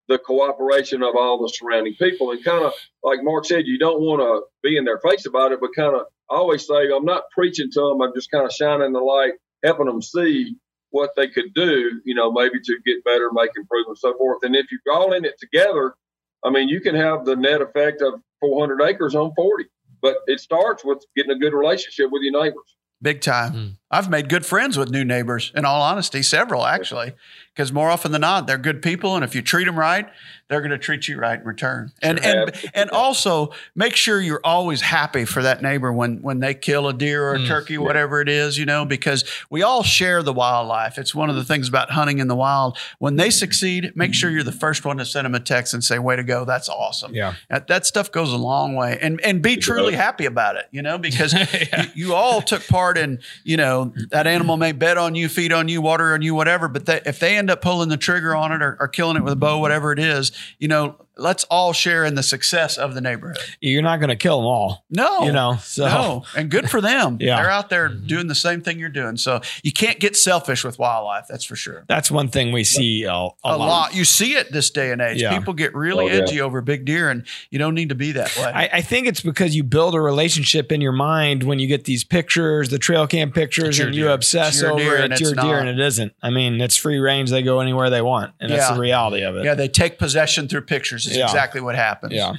the 0.08 0.18
cooperation 0.18 1.02
of 1.02 1.16
all 1.16 1.42
the 1.42 1.48
surrounding 1.48 1.94
people 1.94 2.30
and 2.30 2.44
kind 2.44 2.64
of 2.64 2.72
like 3.02 3.20
Mark 3.22 3.46
said, 3.46 3.66
you 3.66 3.78
don't 3.78 4.00
want 4.00 4.20
to 4.20 4.42
be 4.62 4.76
in 4.76 4.84
their 4.84 4.98
face 5.00 5.26
about 5.26 5.52
it, 5.52 5.60
but 5.60 5.70
kind 5.74 5.94
of 5.96 6.02
I 6.30 6.36
always 6.36 6.66
say 6.66 6.90
I'm 6.94 7.04
not 7.04 7.24
preaching 7.34 7.70
to 7.72 7.80
them. 7.80 8.02
I'm 8.02 8.12
just 8.14 8.30
kind 8.30 8.44
of 8.44 8.52
shining 8.52 8.92
the 8.92 9.00
light, 9.00 9.32
helping 9.64 9.86
them 9.86 10.02
see 10.02 10.54
what 10.96 11.10
they 11.14 11.28
could 11.28 11.52
do, 11.54 12.00
you 12.06 12.14
know, 12.14 12.32
maybe 12.32 12.58
to 12.58 12.78
get 12.86 13.04
better, 13.04 13.28
make 13.32 13.50
improvements, 13.54 14.00
so 14.00 14.16
forth. 14.16 14.38
And 14.42 14.56
if 14.56 14.66
you're 14.72 14.94
all 14.94 15.12
in 15.12 15.26
it 15.26 15.38
together, 15.38 15.94
I 16.42 16.48
mean, 16.48 16.70
you 16.70 16.80
can 16.80 16.94
have 16.94 17.26
the 17.26 17.36
net 17.36 17.60
effect 17.60 18.00
of 18.00 18.14
400 18.40 18.80
acres 18.82 19.14
on 19.14 19.34
40. 19.36 19.64
But 20.00 20.16
it 20.26 20.40
starts 20.40 20.84
with 20.84 21.04
getting 21.14 21.32
a 21.32 21.38
good 21.38 21.52
relationship 21.52 22.10
with 22.10 22.22
your 22.22 22.42
neighbors. 22.42 22.76
Big 23.02 23.20
time. 23.20 23.52
Mm. 23.52 23.76
I've 23.90 24.08
made 24.08 24.30
good 24.30 24.46
friends 24.46 24.78
with 24.78 24.90
new 24.90 25.04
neighbors, 25.04 25.52
in 25.54 25.66
all 25.66 25.82
honesty, 25.82 26.22
several 26.22 26.64
actually, 26.64 27.12
because 27.56 27.72
more 27.72 27.88
often 27.88 28.12
than 28.12 28.20
not, 28.20 28.46
they're 28.46 28.58
good 28.58 28.82
people. 28.82 29.14
And 29.16 29.24
if 29.24 29.34
you 29.34 29.40
treat 29.40 29.64
them 29.64 29.78
right, 29.78 30.06
they're 30.48 30.60
going 30.60 30.72
to 30.72 30.78
treat 30.78 31.08
you 31.08 31.16
right 31.18 31.40
in 31.40 31.46
return. 31.46 31.90
And, 32.02 32.22
and, 32.22 32.52
and 32.74 32.90
also 32.90 33.52
make 33.74 33.96
sure 33.96 34.20
you're 34.20 34.42
always 34.44 34.82
happy 34.82 35.24
for 35.24 35.42
that 35.42 35.62
neighbor 35.62 35.90
when, 35.90 36.20
when 36.20 36.38
they 36.40 36.52
kill 36.54 36.86
a 36.86 36.92
deer 36.92 37.30
or 37.30 37.34
a 37.34 37.38
Mm. 37.38 37.48
turkey, 37.48 37.78
whatever 37.78 38.20
it 38.20 38.28
is, 38.28 38.58
you 38.58 38.66
know, 38.66 38.84
because 38.84 39.24
we 39.50 39.62
all 39.62 39.82
share 39.82 40.22
the 40.22 40.32
wildlife. 40.34 40.98
It's 40.98 41.14
one 41.14 41.30
of 41.30 41.36
the 41.36 41.44
things 41.44 41.66
about 41.68 41.90
hunting 41.90 42.18
in 42.18 42.28
the 42.28 42.36
wild. 42.36 42.76
When 42.98 43.16
they 43.16 43.30
succeed, 43.30 43.92
make 43.96 44.12
sure 44.14 44.30
you're 44.30 44.42
the 44.42 44.52
first 44.52 44.84
one 44.84 44.98
to 44.98 45.06
send 45.06 45.24
them 45.24 45.34
a 45.34 45.40
text 45.40 45.72
and 45.74 45.82
say, 45.82 45.98
way 45.98 46.14
to 46.16 46.22
go. 46.24 46.44
That's 46.44 46.68
awesome. 46.68 47.14
Yeah. 47.14 47.34
That, 47.48 47.66
that 47.68 47.86
stuff 47.86 48.12
goes 48.12 48.32
a 48.32 48.36
long 48.36 48.74
way 48.74 48.98
and, 49.00 49.18
and 49.22 49.40
be 49.42 49.56
truly 49.56 49.94
happy 49.94 50.26
about 50.26 50.56
it, 50.56 50.66
you 50.70 50.82
know, 50.82 50.98
because 50.98 51.32
Yeah. 51.52 51.86
you, 51.94 52.08
you 52.08 52.14
all 52.14 52.42
took 52.42 52.66
part 52.68 52.98
in, 52.98 53.18
you 53.44 53.56
know, 53.56 53.92
that 54.10 54.26
animal 54.26 54.56
may 54.58 54.72
bet 54.72 54.98
on 54.98 55.14
you, 55.14 55.28
feed 55.28 55.52
on 55.52 55.68
you, 55.68 55.80
water 55.80 56.12
on 56.14 56.20
you, 56.22 56.34
whatever. 56.34 56.68
But 56.68 56.86
they, 56.86 57.00
if 57.06 57.18
they 57.18 57.36
end 57.36 57.45
up 57.50 57.62
pulling 57.62 57.88
the 57.88 57.96
trigger 57.96 58.34
on 58.34 58.52
it 58.52 58.62
or, 58.62 58.76
or 58.80 58.88
killing 58.88 59.16
it 59.16 59.22
with 59.22 59.32
a 59.32 59.36
bow, 59.36 59.58
whatever 59.58 59.92
it 59.92 59.98
is, 59.98 60.32
you 60.58 60.68
know, 60.68 60.96
let's 61.16 61.44
all 61.44 61.72
share 61.72 62.04
in 62.04 62.14
the 62.14 62.22
success 62.22 62.76
of 62.76 62.94
the 62.94 63.00
neighborhood. 63.00 63.38
You're 63.60 63.82
not 63.82 63.98
going 64.00 64.08
to 64.10 64.16
kill 64.16 64.38
them 64.38 64.46
all, 64.46 64.84
No, 64.90 65.24
you 65.24 65.32
know. 65.32 65.56
So 65.62 65.86
no, 65.86 66.24
and 66.36 66.50
good 66.50 66.70
for 66.70 66.80
them. 66.80 67.18
Yeah. 67.26 67.36
They're 67.40 67.50
out 67.50 67.70
there 67.70 67.88
Mhm. 67.88 68.06
doing 68.06 68.26
the 68.26 68.34
same 68.34 68.60
thing 68.60 68.78
you're 68.78 68.88
doing. 68.88 69.16
So 69.16 69.40
you 69.62 69.72
can't 69.72 69.98
get 69.98 70.14
selfish 70.16 70.62
with 70.64 70.78
wildlife. 70.78 71.24
That's 71.28 71.44
for 71.44 71.56
sure. 71.56 71.84
that's 71.88 72.10
one 72.10 72.28
thing 72.28 72.52
we 72.52 72.62
see 72.64 73.04
a, 73.04 73.10
a, 73.12 73.14
A, 73.44 73.56
lot. 73.56 73.58
lot. 73.58 73.94
You 73.94 74.04
see 74.04 74.34
it 74.34 74.52
this 74.52 74.70
day 74.70 74.92
and 74.92 75.00
age. 75.00 75.20
Yeah. 75.20 75.36
People 75.36 75.54
get 75.54 75.74
really 75.74 76.04
Oh, 76.04 76.08
yeah. 76.08 76.22
edgy 76.22 76.40
over 76.40 76.60
big 76.60 76.84
deer, 76.84 77.08
and 77.10 77.24
you 77.50 77.58
don't 77.58 77.74
need 77.74 77.88
to 77.88 77.94
be 77.94 78.12
that 78.12 78.36
way. 78.36 78.44
I, 78.54 78.68
I 78.74 78.80
think 78.82 79.06
it's 79.06 79.20
because 79.22 79.56
you 79.56 79.64
build 79.64 79.94
a 79.94 80.00
relationship 80.00 80.70
in 80.70 80.80
your 80.80 80.92
mind 80.92 81.42
when 81.44 81.58
you 81.58 81.66
get 81.66 81.84
these 81.84 82.04
pictures, 82.04 82.68
the 82.68 82.78
trail 82.78 83.06
cam 83.06 83.32
pictures, 83.32 83.68
It's 83.70 83.78
your 83.78 83.86
and 83.88 83.96
you 83.96 84.02
deer. 84.04 84.12
obsess 84.12 84.54
It's 84.54 84.62
your 84.62 84.72
over 84.72 84.80
deer 84.80 84.96
it. 84.96 85.04
and 85.04 85.12
It's 85.12 85.22
it's 85.22 85.30
your 85.32 85.42
deer, 85.44 85.58
and 85.58 85.68
it 85.68 85.78
isn't. 85.80 86.12
I 86.22 86.30
mean, 86.30 86.60
it's 86.60 86.76
free 86.76 86.98
range; 86.98 87.30
they 87.30 87.42
go 87.42 87.60
anywhere 87.60 87.88
they 87.90 88.02
want, 88.02 88.32
and 88.40 88.50
that's 88.52 88.68
the 88.70 88.78
reality 88.80 89.22
of 89.22 89.36
it. 89.36 89.44
yeah, 89.44 89.54
they 89.54 89.68
take 89.68 89.98
possession 89.98 90.48
through 90.48 90.62
pictures. 90.62 91.05
Is 91.06 91.16
Yeah. 91.16 91.24
exactly 91.24 91.60
what 91.60 91.74
happens. 91.74 92.12
Yeah. 92.12 92.34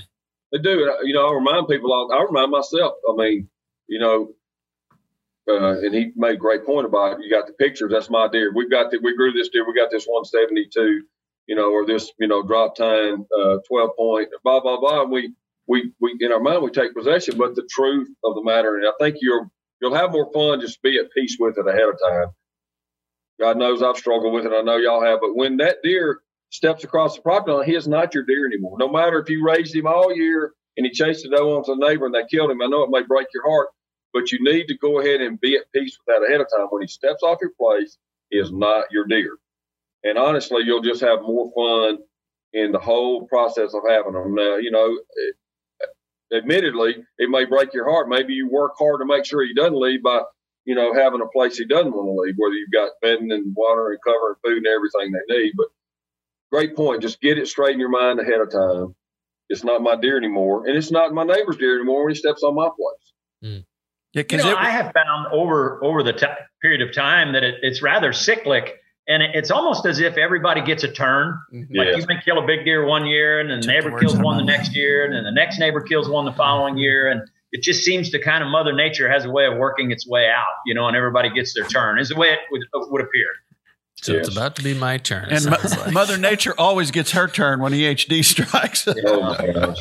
They 0.51 0.59
do. 0.59 0.93
You 1.03 1.13
know, 1.13 1.29
I 1.29 1.33
remind 1.33 1.67
people, 1.67 1.91
I, 1.93 2.15
I 2.17 2.23
remind 2.23 2.51
myself, 2.51 2.93
I 3.09 3.15
mean, 3.15 3.49
you 3.87 3.99
know, 3.99 4.29
uh, 5.49 5.79
and 5.79 5.93
he 5.93 6.11
made 6.15 6.33
a 6.35 6.37
great 6.37 6.65
point 6.65 6.85
about 6.85 7.13
it. 7.13 7.23
You 7.23 7.29
got 7.31 7.47
the 7.47 7.53
pictures. 7.53 7.91
That's 7.91 8.09
my 8.09 8.27
deer. 8.27 8.51
We've 8.53 8.69
got 8.69 8.91
the, 8.91 8.99
we 9.01 9.15
grew 9.15 9.31
this 9.31 9.49
deer. 9.49 9.65
We 9.65 9.73
got 9.73 9.91
this 9.91 10.05
172, 10.05 11.03
you 11.47 11.55
know, 11.55 11.71
or 11.71 11.85
this, 11.85 12.11
you 12.19 12.27
know, 12.27 12.43
drop 12.43 12.75
time, 12.75 13.25
uh, 13.37 13.57
12 13.67 13.89
point, 13.97 14.29
blah, 14.43 14.59
blah, 14.59 14.79
blah. 14.79 15.03
And 15.03 15.11
we, 15.11 15.33
we, 15.67 15.91
we, 16.01 16.17
in 16.19 16.31
our 16.33 16.39
mind, 16.39 16.63
we 16.63 16.69
take 16.71 16.93
possession, 16.93 17.37
but 17.37 17.55
the 17.55 17.67
truth 17.69 18.09
of 18.23 18.35
the 18.35 18.43
matter, 18.43 18.75
and 18.77 18.85
I 18.85 18.91
think 18.99 19.17
you're, 19.21 19.49
you'll 19.81 19.95
have 19.95 20.11
more 20.11 20.31
fun 20.33 20.59
just 20.61 20.81
be 20.81 20.97
at 20.99 21.11
peace 21.11 21.37
with 21.39 21.57
it 21.57 21.67
ahead 21.67 21.89
of 21.89 21.97
time. 22.01 22.27
God 23.39 23.57
knows 23.57 23.83
I've 23.83 23.97
struggled 23.97 24.33
with 24.33 24.45
it. 24.45 24.53
I 24.53 24.61
know 24.61 24.77
y'all 24.77 25.03
have, 25.03 25.19
but 25.21 25.35
when 25.35 25.57
that 25.57 25.77
deer 25.83 26.19
steps 26.49 26.83
across 26.83 27.15
the 27.15 27.21
property 27.21 27.51
line, 27.51 27.65
he 27.65 27.75
is 27.75 27.87
not 27.87 28.13
your 28.13 28.23
deer 28.23 28.45
anymore. 28.45 28.77
No 28.79 28.89
matter 28.89 29.19
if 29.19 29.29
you 29.29 29.45
raised 29.45 29.75
him 29.75 29.87
all 29.87 30.15
year 30.15 30.53
and 30.75 30.85
he 30.85 30.91
chased 30.91 31.25
it 31.25 31.33
over 31.33 31.57
onto 31.57 31.73
a 31.73 31.75
neighbor 31.75 32.05
and 32.05 32.15
they 32.15 32.25
killed 32.29 32.51
him, 32.51 32.61
I 32.61 32.67
know 32.67 32.83
it 32.83 32.89
may 32.89 33.03
break 33.03 33.27
your 33.33 33.47
heart, 33.49 33.69
but 34.13 34.31
you 34.31 34.39
need 34.41 34.67
to 34.67 34.77
go 34.77 34.99
ahead 34.99 35.21
and 35.21 35.39
be 35.39 35.55
at 35.57 35.71
peace 35.73 35.97
with 35.97 36.15
that 36.15 36.25
ahead 36.25 36.41
of 36.41 36.47
time. 36.55 36.67
When 36.69 36.81
he 36.81 36.87
steps 36.87 37.23
off 37.23 37.39
your 37.41 37.51
place, 37.59 37.97
he 38.29 38.37
is 38.37 38.51
not 38.51 38.85
your 38.91 39.05
deer. 39.05 39.37
And 40.03 40.17
honestly, 40.17 40.61
you'll 40.63 40.81
just 40.81 41.01
have 41.01 41.21
more 41.21 41.51
fun 41.55 41.99
in 42.53 42.71
the 42.71 42.79
whole 42.79 43.27
process 43.27 43.73
of 43.73 43.81
having 43.87 44.13
them. 44.13 44.35
Now, 44.35 44.55
you 44.55 44.71
know, 44.71 44.97
it, 45.15 45.35
admittedly, 46.35 46.95
it 47.17 47.29
may 47.29 47.45
break 47.45 47.73
your 47.73 47.89
heart. 47.89 48.09
Maybe 48.09 48.33
you 48.33 48.49
work 48.49 48.73
hard 48.77 49.01
to 49.01 49.05
make 49.05 49.25
sure 49.25 49.43
he 49.43 49.53
doesn't 49.53 49.79
leave 49.79 50.03
by, 50.03 50.21
you 50.65 50.75
know, 50.75 50.93
having 50.93 51.21
a 51.21 51.27
place 51.27 51.57
he 51.57 51.65
doesn't 51.65 51.91
want 51.91 52.07
to 52.07 52.21
leave, 52.21 52.35
whether 52.37 52.53
you've 52.53 52.71
got 52.71 52.91
bedding 53.01 53.31
and 53.31 53.53
water 53.55 53.89
and 53.89 53.99
cover 54.03 54.29
and 54.29 54.37
food 54.45 54.65
and 54.65 54.67
everything 54.67 55.11
they 55.11 55.35
need. 55.35 55.53
But 55.55 55.67
great 56.51 56.75
point. 56.75 57.01
Just 57.01 57.21
get 57.21 57.37
it 57.37 57.47
straight 57.47 57.73
in 57.73 57.79
your 57.79 57.89
mind 57.89 58.19
ahead 58.19 58.39
of 58.41 58.51
time. 58.51 58.95
It's 59.49 59.63
not 59.63 59.81
my 59.81 59.95
deer 59.95 60.17
anymore, 60.17 60.67
and 60.67 60.75
it's 60.75 60.91
not 60.91 61.13
my 61.13 61.23
neighbor's 61.23 61.57
deer 61.57 61.75
anymore 61.75 62.03
when 62.03 62.13
he 62.13 62.19
steps 62.19 62.43
on 62.43 62.55
my 62.55 62.67
place. 62.67 63.13
Hmm. 63.41 63.59
Yeah, 64.13 64.21
You 64.21 64.23
because 64.23 64.43
know, 64.43 64.51
it, 64.51 64.57
I 64.57 64.69
have 64.69 64.91
found 64.93 65.27
over 65.31 65.83
over 65.83 66.03
the 66.03 66.13
ti 66.13 66.27
period 66.61 66.81
of 66.81 66.93
time 66.93 67.33
that 67.33 67.43
it, 67.43 67.55
it's 67.61 67.81
rather 67.81 68.11
cyclic, 68.11 68.75
and 69.07 69.23
it, 69.23 69.31
it's 69.35 69.51
almost 69.51 69.85
as 69.85 69.99
if 69.99 70.17
everybody 70.17 70.61
gets 70.61 70.83
a 70.83 70.91
turn. 70.91 71.37
Mm-hmm. 71.53 71.75
Like 71.77 71.87
Yes. 71.87 71.97
you 71.99 72.05
may 72.07 72.21
kill 72.23 72.39
a 72.39 72.45
big 72.45 72.65
deer 72.65 72.85
one 72.85 73.05
year, 73.05 73.39
and 73.39 73.49
then 73.49 73.61
the 73.61 73.67
Took 73.67 73.83
the 73.83 73.89
neighbor 73.89 73.99
kills 73.99 74.17
one 74.17 74.37
the 74.37 74.43
next 74.43 74.75
year, 74.75 75.05
and 75.05 75.13
then 75.13 75.23
the 75.23 75.31
next 75.31 75.59
neighbor 75.59 75.81
kills 75.81 76.09
one 76.09 76.25
the 76.25 76.33
following 76.33 76.73
mm-hmm. 76.73 76.79
year, 76.79 77.09
and 77.09 77.21
it 77.51 77.63
just 77.63 77.83
seems 77.83 78.09
to 78.09 78.19
kind 78.19 78.43
of 78.43 78.49
Mother 78.49 78.73
Nature 78.73 79.09
has 79.09 79.23
a 79.25 79.29
way 79.31 79.45
of 79.45 79.57
working 79.57 79.91
its 79.91 80.07
way 80.07 80.29
out, 80.29 80.45
you 80.65 80.73
know, 80.73 80.87
and 80.87 80.97
everybody 80.97 81.29
gets 81.29 81.53
their 81.53 81.65
turn. 81.65 81.99
Is 81.99 82.09
the 82.09 82.15
way 82.15 82.29
it 82.29 82.39
would, 82.51 82.61
would 82.73 83.01
appear. 83.01 83.27
So 84.01 84.13
Yes. 84.13 84.27
it's 84.27 84.35
about 84.37 84.55
to 84.57 84.63
be 84.63 84.73
my 84.73 84.97
turn. 84.97 85.25
And 85.29 85.45
mo- 85.45 85.57
like. 85.63 85.91
Mother 85.91 86.17
Nature 86.17 86.53
always 86.57 86.91
gets 86.91 87.11
her 87.11 87.27
turn 87.27 87.59
when 87.61 87.71
EHD 87.73 88.23
strikes. 88.23 88.87
Oh 88.87 89.21
my 89.21 89.51
gosh. 89.51 89.77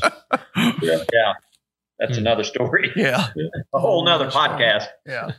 Yeah. 0.82 1.32
That's 1.98 2.18
another 2.18 2.44
story. 2.44 2.92
yeah. 2.96 3.28
A 3.72 3.78
whole 3.78 4.04
nother 4.04 4.30
podcast. 4.30 4.86
Yeah. 5.06 5.32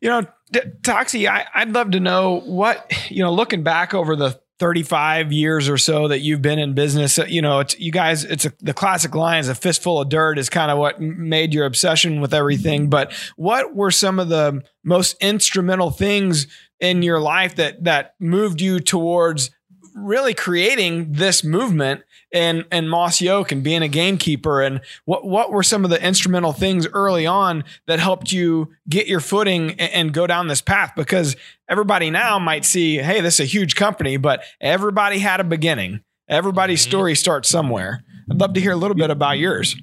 You 0.00 0.08
know, 0.08 0.26
D- 0.52 0.60
Toxey, 0.82 1.28
I, 1.28 1.46
I'd 1.54 1.72
love 1.72 1.92
to 1.92 2.00
know 2.00 2.40
what, 2.40 2.90
you 3.10 3.22
know, 3.22 3.32
looking 3.32 3.62
back 3.62 3.94
over 3.94 4.16
the 4.16 4.38
35 4.58 5.32
years 5.32 5.68
or 5.68 5.76
so 5.76 6.08
that 6.08 6.20
you've 6.20 6.40
been 6.40 6.58
in 6.58 6.72
business, 6.74 7.18
uh, 7.18 7.26
you 7.28 7.42
know, 7.42 7.60
it's 7.60 7.78
you 7.78 7.92
guys, 7.92 8.24
it's 8.24 8.46
a, 8.46 8.52
the 8.60 8.72
classic 8.72 9.14
line 9.14 9.40
is 9.40 9.48
a 9.48 9.54
fistful 9.54 10.00
of 10.00 10.08
dirt 10.08 10.38
is 10.38 10.48
kind 10.48 10.70
of 10.70 10.78
what 10.78 10.98
made 11.00 11.52
your 11.52 11.66
obsession 11.66 12.20
with 12.22 12.32
everything. 12.32 12.88
But 12.88 13.12
what 13.36 13.74
were 13.74 13.90
some 13.90 14.18
of 14.18 14.28
the 14.28 14.62
most 14.82 15.16
instrumental 15.20 15.90
things 15.90 16.46
in 16.80 17.02
your 17.02 17.20
life 17.20 17.56
that, 17.56 17.84
that 17.84 18.14
moved 18.20 18.60
you 18.60 18.80
towards 18.80 19.50
really 19.94 20.34
creating 20.34 21.12
this 21.12 21.42
movement 21.42 22.02
and 22.32 22.66
and 22.70 22.90
Mossy 22.90 23.30
Oak 23.30 23.50
and 23.52 23.62
being 23.64 23.82
a 23.82 23.88
gamekeeper? 23.88 24.60
And 24.60 24.80
what 25.06 25.24
what 25.24 25.50
were 25.50 25.62
some 25.62 25.84
of 25.84 25.90
the 25.90 26.02
instrumental 26.04 26.52
things 26.52 26.86
early 26.88 27.26
on 27.26 27.64
that 27.86 27.98
helped 27.98 28.30
you 28.30 28.74
get 28.88 29.06
your 29.06 29.20
footing 29.20 29.70
and, 29.70 29.92
and 29.92 30.12
go 30.12 30.26
down 30.26 30.48
this 30.48 30.60
path? 30.60 30.92
Because 30.96 31.34
everybody 31.68 32.10
now 32.10 32.38
might 32.38 32.64
see 32.66 32.96
hey 32.98 33.20
this 33.22 33.34
is 33.34 33.40
a 33.40 33.44
huge 33.44 33.74
company 33.74 34.16
but 34.18 34.42
everybody 34.60 35.18
had 35.18 35.40
a 35.40 35.44
beginning. 35.44 36.00
Everybody's 36.28 36.82
Mhm. 36.84 36.88
story 36.88 37.14
starts 37.14 37.48
somewhere. 37.48 38.02
I'd 38.30 38.40
love 38.40 38.52
to 38.54 38.60
hear 38.60 38.72
a 38.72 38.76
little 38.76 38.96
bit 38.96 39.10
about 39.10 39.38
yours. 39.38 39.76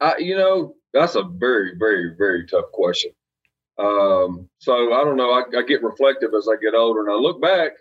I, 0.00 0.16
you 0.18 0.36
know, 0.36 0.74
that's 0.92 1.14
a 1.14 1.22
very, 1.22 1.72
very, 1.78 2.14
very 2.18 2.46
tough 2.46 2.64
question. 2.72 3.12
Um, 3.80 4.48
so 4.58 4.92
I 4.92 5.04
don't 5.04 5.16
know. 5.16 5.30
I, 5.30 5.42
I 5.56 5.62
get 5.62 5.82
reflective 5.82 6.30
as 6.36 6.48
I 6.48 6.60
get 6.62 6.74
older, 6.74 7.00
and 7.00 7.10
I 7.10 7.14
look 7.14 7.40
back. 7.40 7.72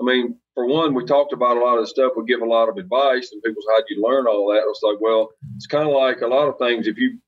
I 0.00 0.04
mean, 0.04 0.38
for 0.54 0.66
one, 0.66 0.94
we 0.94 1.04
talked 1.04 1.32
about 1.32 1.56
a 1.56 1.60
lot 1.60 1.78
of 1.78 1.88
stuff. 1.88 2.12
We 2.16 2.24
give 2.24 2.40
a 2.40 2.46
lot 2.46 2.68
of 2.68 2.76
advice, 2.78 3.30
and 3.32 3.42
people 3.42 3.62
say, 3.62 3.74
"How'd 3.74 3.84
you 3.90 4.02
learn 4.02 4.26
all 4.26 4.52
that?" 4.52 4.64
It's 4.66 4.82
like, 4.82 5.00
well, 5.00 5.30
it's 5.56 5.66
kind 5.66 5.86
of 5.86 5.94
like 5.94 6.22
a 6.22 6.26
lot 6.26 6.48
of 6.48 6.58
things. 6.58 6.86
If 6.86 6.96
you, 6.96 7.18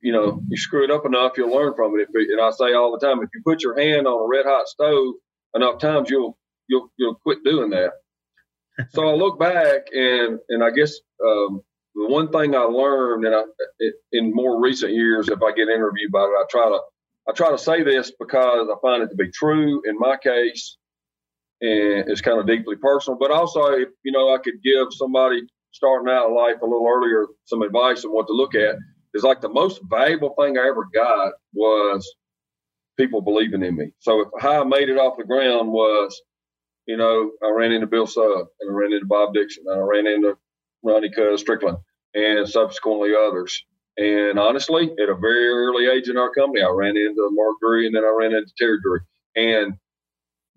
you 0.00 0.12
know, 0.12 0.40
you 0.48 0.56
screw 0.56 0.84
it 0.84 0.90
up 0.90 1.06
enough, 1.06 1.32
you'll 1.36 1.54
learn 1.54 1.74
from 1.74 1.98
it. 1.98 2.08
If, 2.08 2.30
and 2.30 2.40
I 2.40 2.50
say 2.50 2.74
all 2.74 2.96
the 2.96 3.04
time, 3.04 3.22
if 3.22 3.30
you 3.34 3.42
put 3.44 3.62
your 3.62 3.78
hand 3.78 4.06
on 4.06 4.24
a 4.24 4.28
red 4.28 4.46
hot 4.46 4.68
stove 4.68 5.14
enough 5.54 5.78
times, 5.78 6.10
you'll 6.10 6.38
you'll 6.68 6.88
you'll 6.96 7.16
quit 7.16 7.38
doing 7.44 7.70
that. 7.70 7.92
so 8.90 9.08
I 9.08 9.14
look 9.14 9.40
back, 9.40 9.88
and 9.92 10.38
and 10.48 10.62
I 10.62 10.70
guess 10.70 10.94
um, 11.24 11.62
the 11.96 12.06
one 12.06 12.30
thing 12.30 12.54
I 12.54 12.62
learned, 12.62 13.24
and 13.24 13.34
I, 13.34 13.42
in 14.12 14.32
more 14.32 14.60
recent 14.60 14.92
years, 14.92 15.28
if 15.28 15.42
I 15.42 15.52
get 15.52 15.68
interviewed 15.68 16.10
about 16.10 16.28
it, 16.28 16.38
I 16.38 16.44
try 16.50 16.68
to 16.68 16.80
I 17.28 17.32
try 17.32 17.50
to 17.50 17.58
say 17.58 17.82
this 17.82 18.12
because 18.18 18.68
I 18.70 18.74
find 18.82 19.02
it 19.02 19.08
to 19.08 19.16
be 19.16 19.30
true 19.30 19.82
in 19.86 19.98
my 19.98 20.16
case, 20.16 20.76
and 21.60 22.08
it's 22.10 22.20
kind 22.20 22.38
of 22.38 22.46
deeply 22.46 22.76
personal. 22.76 23.18
But 23.18 23.30
also, 23.30 23.64
if 23.72 23.88
you 24.04 24.12
know, 24.12 24.34
I 24.34 24.38
could 24.38 24.62
give 24.62 24.88
somebody 24.90 25.42
starting 25.72 26.12
out 26.12 26.28
in 26.28 26.34
life 26.34 26.56
a 26.62 26.66
little 26.66 26.86
earlier 26.88 27.26
some 27.44 27.62
advice 27.62 28.04
on 28.04 28.12
what 28.12 28.26
to 28.26 28.32
look 28.32 28.54
at. 28.54 28.76
Is 29.14 29.22
like 29.22 29.40
the 29.40 29.48
most 29.48 29.80
valuable 29.88 30.34
thing 30.38 30.58
I 30.58 30.66
ever 30.66 30.88
got 30.92 31.34
was 31.52 32.14
people 32.98 33.22
believing 33.22 33.62
in 33.62 33.76
me. 33.76 33.92
So 34.00 34.22
if 34.22 34.28
how 34.40 34.60
I 34.62 34.64
made 34.64 34.88
it 34.88 34.98
off 34.98 35.16
the 35.16 35.24
ground 35.24 35.70
was, 35.70 36.20
you 36.86 36.96
know, 36.96 37.30
I 37.42 37.50
ran 37.50 37.72
into 37.72 37.86
Bill 37.86 38.08
Sugg 38.08 38.46
and 38.60 38.70
I 38.70 38.72
ran 38.72 38.92
into 38.92 39.06
Bob 39.06 39.34
Dixon 39.34 39.64
and 39.68 39.80
I 39.80 39.84
ran 39.84 40.06
into 40.06 40.36
Ronnie 40.82 41.10
Cuz 41.10 41.40
Strickland 41.40 41.78
and 42.14 42.48
subsequently 42.48 43.14
others. 43.14 43.64
And 43.96 44.38
honestly, 44.38 44.90
at 45.00 45.08
a 45.08 45.14
very 45.14 45.48
early 45.48 45.86
age 45.86 46.08
in 46.08 46.16
our 46.16 46.30
company, 46.30 46.62
I 46.62 46.68
ran 46.68 46.96
into 46.96 47.28
Mark 47.32 47.56
Drury 47.60 47.86
and 47.86 47.94
then 47.94 48.04
I 48.04 48.14
ran 48.18 48.32
into 48.32 48.52
Terry 48.58 48.78
Drury. 48.82 49.00
And 49.36 49.74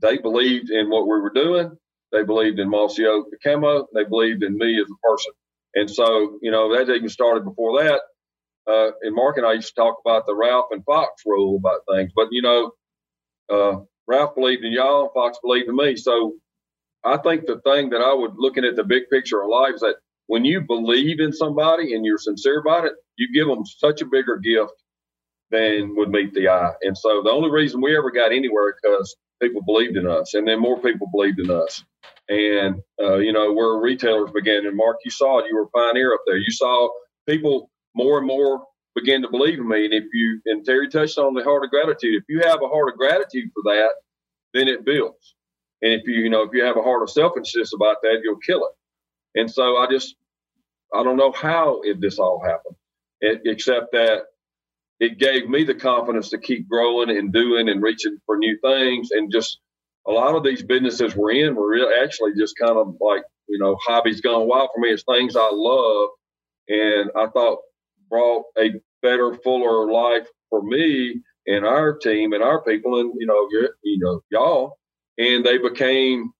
they 0.01 0.17
believed 0.17 0.69
in 0.69 0.89
what 0.89 1.03
we 1.03 1.19
were 1.19 1.31
doing. 1.33 1.71
They 2.11 2.23
believed 2.23 2.59
in 2.59 2.69
Mossy 2.69 3.05
Oak, 3.05 3.27
the 3.29 3.37
camo. 3.37 3.87
They 3.93 4.05
believed 4.05 4.43
in 4.43 4.57
me 4.57 4.79
as 4.79 4.87
a 4.87 5.07
person. 5.07 5.33
And 5.75 5.89
so, 5.89 6.39
you 6.41 6.51
know, 6.51 6.75
that 6.75 6.91
even 6.91 7.09
started 7.09 7.43
before 7.43 7.83
that. 7.83 8.01
Uh, 8.69 8.91
and 9.01 9.15
Mark 9.15 9.37
and 9.37 9.45
I 9.45 9.53
used 9.53 9.69
to 9.69 9.81
talk 9.81 9.97
about 10.03 10.25
the 10.25 10.35
Ralph 10.35 10.67
and 10.71 10.83
Fox 10.85 11.23
rule 11.25 11.57
about 11.57 11.81
things. 11.91 12.11
But, 12.15 12.27
you 12.31 12.41
know, 12.41 12.71
uh, 13.49 13.79
Ralph 14.07 14.35
believed 14.35 14.63
in 14.63 14.71
y'all, 14.71 15.03
and 15.03 15.13
Fox 15.13 15.37
believed 15.43 15.69
in 15.69 15.75
me. 15.75 15.95
So 15.95 16.33
I 17.03 17.17
think 17.17 17.45
the 17.45 17.59
thing 17.61 17.91
that 17.91 18.01
I 18.01 18.13
would, 18.13 18.33
looking 18.37 18.65
at 18.65 18.75
the 18.75 18.83
big 18.83 19.03
picture 19.11 19.41
of 19.41 19.49
life, 19.49 19.75
is 19.75 19.81
that 19.81 19.95
when 20.27 20.43
you 20.45 20.61
believe 20.61 21.19
in 21.19 21.31
somebody 21.31 21.93
and 21.93 22.05
you're 22.05 22.17
sincere 22.17 22.59
about 22.59 22.85
it, 22.85 22.93
you 23.17 23.33
give 23.33 23.47
them 23.47 23.65
such 23.65 24.01
a 24.01 24.05
bigger 24.05 24.37
gift 24.37 24.73
than 25.51 25.95
would 25.97 26.09
meet 26.09 26.33
the 26.33 26.49
eye. 26.49 26.73
And 26.83 26.97
so 26.97 27.21
the 27.23 27.31
only 27.31 27.51
reason 27.51 27.81
we 27.81 27.97
ever 27.97 28.11
got 28.11 28.31
anywhere 28.33 28.75
because 28.81 29.15
people 29.41 29.63
believed 29.63 29.97
in 29.97 30.07
us, 30.07 30.33
and 30.33 30.47
then 30.47 30.59
more 30.59 30.81
people 30.81 31.07
believed 31.13 31.39
in 31.39 31.51
us. 31.51 31.83
And 32.29 32.77
uh, 33.01 33.17
you 33.17 33.33
know, 33.33 33.53
where 33.53 33.79
retailers 33.79 34.31
began, 34.31 34.65
and 34.65 34.77
Mark, 34.77 34.97
you 35.05 35.11
saw 35.11 35.39
it. 35.39 35.45
You 35.49 35.55
were 35.57 35.63
a 35.63 35.69
pioneer 35.69 36.13
up 36.13 36.21
there. 36.27 36.37
You 36.37 36.51
saw 36.51 36.89
people 37.27 37.71
more 37.95 38.17
and 38.19 38.27
more 38.27 38.63
begin 38.95 39.21
to 39.21 39.29
believe 39.29 39.59
in 39.59 39.67
me. 39.67 39.85
And 39.85 39.93
if 39.93 40.05
you 40.13 40.41
and 40.45 40.65
Terry 40.65 40.89
touched 40.89 41.17
on 41.19 41.35
the 41.35 41.43
heart 41.43 41.63
of 41.63 41.69
gratitude, 41.71 42.15
if 42.21 42.23
you 42.29 42.41
have 42.41 42.61
a 42.63 42.67
heart 42.67 42.89
of 42.91 42.97
gratitude 42.97 43.49
for 43.53 43.63
that, 43.71 43.91
then 44.53 44.67
it 44.67 44.85
builds. 44.85 45.35
And 45.81 45.93
if 45.93 46.07
you 46.07 46.15
you 46.15 46.29
know 46.29 46.43
if 46.43 46.51
you 46.53 46.63
have 46.63 46.77
a 46.77 46.83
heart 46.83 47.03
of 47.03 47.09
selfishness 47.11 47.73
about 47.73 47.97
that, 48.03 48.19
you'll 48.23 48.37
kill 48.37 48.65
it. 48.65 48.87
And 49.41 49.51
so 49.51 49.77
I 49.77 49.87
just 49.91 50.15
I 50.93 51.03
don't 51.03 51.17
know 51.17 51.31
how 51.33 51.81
it, 51.83 52.01
this 52.01 52.19
all 52.19 52.41
happened, 52.43 52.75
it, 53.21 53.41
except 53.45 53.91
that 53.93 54.23
it 54.99 55.19
gave 55.19 55.49
me 55.49 55.63
the 55.63 55.75
confidence 55.75 56.29
to 56.31 56.39
keep 56.39 56.67
growing 56.69 57.09
and 57.09 57.33
doing 57.33 57.69
and 57.69 57.83
reaching 57.83 58.17
for 58.25 58.37
new 58.37 58.57
things. 58.63 59.11
And 59.11 59.31
just 59.31 59.59
a 60.07 60.11
lot 60.11 60.35
of 60.35 60.43
these 60.43 60.63
businesses 60.63 61.15
we're 61.15 61.31
in 61.31 61.55
were 61.55 61.69
really 61.69 61.93
actually 62.03 62.31
just 62.37 62.55
kind 62.57 62.77
of 62.77 62.95
like, 63.01 63.23
you 63.47 63.59
know, 63.59 63.77
hobbies 63.85 64.21
gone 64.21 64.47
wild 64.47 64.69
for 64.73 64.81
me. 64.81 64.89
It's 64.89 65.03
things 65.03 65.35
I 65.35 65.49
love. 65.53 66.09
And 66.69 67.11
I 67.15 67.27
thought 67.27 67.59
brought 68.09 68.45
a 68.57 68.71
better, 69.01 69.33
fuller 69.35 69.91
life 69.91 70.27
for 70.49 70.63
me 70.63 71.21
and 71.45 71.65
our 71.65 71.97
team 71.97 72.33
and 72.33 72.43
our 72.43 72.63
people 72.63 72.99
and, 72.99 73.13
you 73.19 73.27
know, 73.27 73.47
you 73.51 73.69
you 73.83 73.99
know, 73.99 74.21
y'all. 74.31 74.77
And 75.17 75.45
they 75.45 75.57
became 75.57 76.31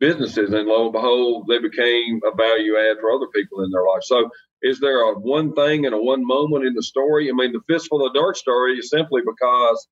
businesses 0.00 0.52
and 0.52 0.68
lo 0.68 0.84
and 0.84 0.92
behold, 0.92 1.46
they 1.48 1.58
became 1.58 2.20
a 2.24 2.34
value 2.36 2.76
add 2.76 2.98
for 3.00 3.10
other 3.10 3.28
people 3.34 3.62
in 3.64 3.70
their 3.70 3.84
life. 3.84 4.02
So 4.02 4.30
is 4.62 4.80
there 4.80 5.00
a 5.00 5.14
one 5.14 5.54
thing 5.54 5.86
and 5.86 5.94
a 5.94 5.98
one 5.98 6.26
moment 6.26 6.66
in 6.66 6.74
the 6.74 6.82
story? 6.82 7.28
I 7.28 7.32
mean, 7.32 7.52
the 7.52 7.60
fistful 7.68 8.06
of 8.06 8.14
dirt 8.14 8.36
story 8.36 8.78
is 8.78 8.90
simply 8.90 9.22
because 9.24 9.88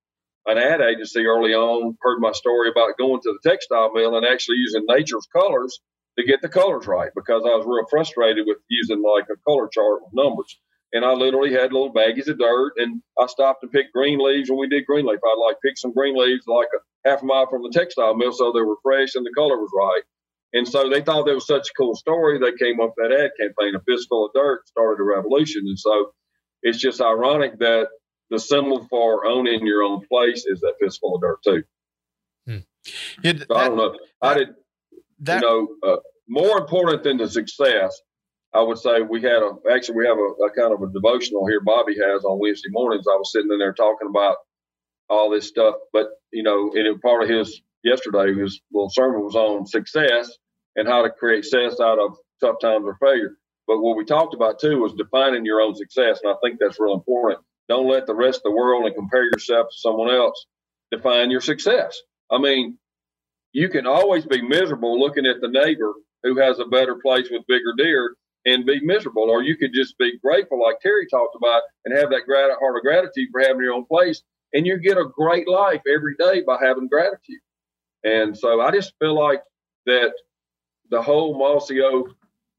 an 0.47 0.59
ad 0.59 0.81
agency 0.81 1.25
early 1.25 1.55
on 1.55 1.97
heard 2.01 2.21
my 2.21 2.33
story 2.33 2.69
about 2.71 2.99
going 2.99 3.21
to 3.23 3.33
the 3.33 3.51
textile 3.51 3.93
mill 3.93 4.17
and 4.17 4.27
actually 4.27 4.57
using 4.57 4.85
nature's 4.87 5.27
colors 5.35 5.81
to 6.19 6.25
get 6.25 6.43
the 6.43 6.49
colors 6.49 6.87
right 6.87 7.11
because 7.15 7.43
I 7.45 7.57
was 7.57 7.67
real 7.67 7.87
frustrated 7.91 8.45
with 8.47 8.59
using 8.69 9.03
like 9.03 9.25
a 9.31 9.41
color 9.49 9.69
chart 9.73 10.03
with 10.03 10.13
numbers. 10.13 10.59
And 10.95 11.05
I 11.05 11.13
literally 11.13 11.53
had 11.53 11.73
little 11.73 11.93
baggies 11.93 12.29
of 12.29 12.39
dirt 12.39 12.75
and 12.79 13.03
I 13.21 13.27
stopped 13.27 13.65
and 13.65 13.73
picked 13.73 13.93
green 13.93 14.19
leaves 14.19 14.49
when 14.49 14.61
we 14.61 14.69
did 14.69 14.87
green 14.87 15.05
leaf. 15.05 15.19
I'd 15.23 15.45
like 15.45 15.57
pick 15.61 15.77
some 15.77 15.93
green 15.93 16.17
leaves 16.17 16.47
like 16.47 16.69
a 16.75 17.09
half 17.09 17.23
a 17.23 17.27
mile 17.27 17.49
from 17.51 17.63
the 17.63 17.71
textile 17.71 18.15
mill 18.15 18.33
so 18.33 18.53
they 18.53 18.63
were 18.63 18.77
fresh 18.83 19.15
and 19.17 19.27
the 19.27 19.33
color 19.37 19.59
was 19.59 19.73
right. 19.77 20.03
And 20.55 20.67
so 20.67 20.89
they 20.89 21.03
thought 21.03 21.27
that 21.27 21.35
was 21.35 21.49
such 21.49 21.69
a 21.69 21.75
cool 21.77 21.97
story. 21.97 22.39
They 22.39 22.53
came 22.65 22.81
up 22.81 22.95
with 22.97 23.11
that 23.11 23.21
ad 23.21 23.33
campaign, 23.39 23.75
a 23.75 23.81
fistful 23.83 24.27
of 24.27 24.33
dirt 24.35 24.69
started 24.69 25.03
a 25.03 25.05
revolution. 25.05 25.63
And 25.67 25.79
so 25.79 26.13
it's 26.63 26.79
just 26.79 27.01
ironic 27.01 27.59
that 27.59 27.89
the 28.31 28.39
symbol 28.39 28.87
for 28.89 29.27
owning 29.27 29.67
your 29.67 29.83
own 29.83 30.07
place 30.07 30.47
is 30.47 30.61
that 30.61 30.75
fistful 30.81 31.17
of 31.17 31.21
dirt 31.23 31.39
too. 31.45 31.65
It, 33.23 33.47
So 33.49 33.57
I 33.57 33.69
don't 33.69 33.77
know. 33.77 33.99
I 34.23 34.35
did, 34.35 34.49
that, 35.21 35.43
you 35.43 35.49
know, 35.49 35.69
uh, 35.83 35.97
more 36.29 36.59
important 36.59 37.03
than 37.03 37.17
the 37.17 37.29
success, 37.29 38.01
I 38.55 38.63
would 38.63 38.79
say 38.79 39.03
we 39.03 39.23
had 39.23 39.43
a, 39.43 39.53
actually 39.73 39.97
we 39.97 40.07
have 40.07 40.19
a, 40.19 40.45
a 40.45 40.51
kind 40.53 40.73
of 40.73 40.83
a 40.83 40.93
devotional 40.93 41.47
here 41.47 41.61
Bobby 41.61 41.97
has 41.97 42.25
on 42.25 42.41
Wednesday 42.41 42.71
mornings. 42.71 43.07
I 43.09 43.17
was 43.17 43.33
sitting 43.33 43.53
in 43.53 43.59
there 43.59 43.75
talking 43.75 44.09
about 44.09 44.37
all 45.11 45.31
this 45.31 45.49
stuff, 45.49 45.77
but 45.93 46.09
you 46.33 46.43
know, 46.43 46.73
and 46.75 47.01
part 47.03 47.25
of 47.25 47.29
his 47.31 47.63
yesterday, 47.85 48.35
his 48.35 48.61
little 48.73 48.91
sermon 48.91 49.23
was 49.23 49.37
on 49.37 49.67
success 49.67 50.31
and 50.77 50.89
how 50.89 51.03
to 51.03 51.11
create 51.11 51.45
success 51.45 51.81
out 51.81 51.99
of 51.99 52.17
tough 52.41 52.57
times 52.61 52.85
or 52.87 52.97
failure. 53.01 53.37
But 53.67 53.81
what 53.81 53.97
we 53.97 54.05
talked 54.05 54.35
about 54.35 54.61
too 54.61 54.81
was 54.81 54.95
defining 54.95 55.45
your 55.45 55.61
own 55.61 55.75
success. 55.75 56.21
And 56.23 56.33
I 56.33 56.37
think 56.43 56.59
that's 56.61 56.81
real 56.81 56.95
important. 56.95 57.41
Don't 57.69 57.89
let 57.91 58.07
the 58.07 58.15
rest 58.15 58.39
of 58.39 58.45
the 58.45 58.57
world 58.57 58.87
and 58.87 58.95
compare 58.95 59.25
yourself 59.25 59.69
to 59.69 59.77
someone 59.79 60.11
else 60.11 60.47
define 60.93 61.31
your 61.31 61.41
success. 61.41 62.01
I 62.31 62.39
mean, 62.39 62.79
you 63.53 63.69
can 63.69 63.87
always 63.87 64.27
be 64.27 64.43
miserable 64.43 65.01
looking 65.01 65.27
at 65.27 65.41
the 65.41 65.49
neighbor 65.49 65.95
who 66.25 66.39
has 66.41 66.59
a 66.59 66.67
better 66.67 66.97
place 66.97 67.29
with 67.31 67.43
bigger 67.49 67.75
deer 67.77 68.15
and 68.47 68.67
be 68.67 68.81
miserable, 68.85 69.31
or 69.31 69.43
you 69.43 69.57
could 69.57 69.73
just 69.75 69.99
be 69.99 70.19
grateful, 70.19 70.63
like 70.63 70.81
Terry 70.81 71.07
talked 71.11 71.37
about, 71.37 71.63
and 71.85 71.97
have 71.97 72.11
that 72.11 72.27
grat- 72.27 72.59
heart 72.61 72.77
of 72.77 72.83
gratitude 72.83 73.29
for 73.33 73.41
having 73.41 73.63
your 73.63 73.75
own 73.75 73.87
place, 73.87 74.23
and 74.53 74.67
you 74.67 74.79
get 74.79 74.99
a 74.99 75.07
great 75.17 75.49
life 75.49 75.83
every 75.93 76.15
day 76.19 76.43
by 76.47 76.59
having 76.63 76.89
gratitude. 76.89 77.41
And 78.05 78.37
so 78.37 78.61
I 78.61 78.71
just 78.71 78.95
feel 79.01 79.19
like 79.19 79.43
that 79.87 80.13
the 80.91 81.03
whole 81.03 81.39
Mossy 81.39 81.81
Oak 81.83 82.11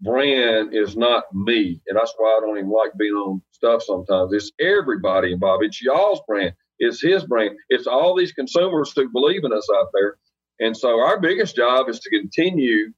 brand 0.02 0.74
is 0.76 0.98
not 0.98 1.26
me, 1.34 1.82
and 1.88 1.98
that's 1.98 2.14
why 2.18 2.30
I 2.38 2.42
don't 2.46 2.58
even 2.58 2.72
like 2.72 2.92
being 2.98 3.14
on 3.14 3.42
stuff 3.52 3.84
sometimes. 3.84 4.34
It's 4.34 4.52
everybody 4.60 5.34
involved. 5.34 5.66
It's 5.66 5.82
y'all's 5.82 6.22
brand. 6.28 6.54
It's 6.80 7.02
his 7.02 7.26
brand. 7.26 7.58
It's 7.70 7.88
all 7.88 8.16
these 8.16 8.34
consumers 8.34 8.94
who 8.96 9.10
believe 9.12 9.46
in 9.46 9.54
us 9.54 9.68
out 9.78 9.90
there. 9.94 10.18
And 10.60 10.76
so 10.76 11.00
our 11.02 11.20
biggest 11.20 11.56
job 11.56 11.90
is 11.90 12.00
to 12.02 12.10
continue 12.10 12.94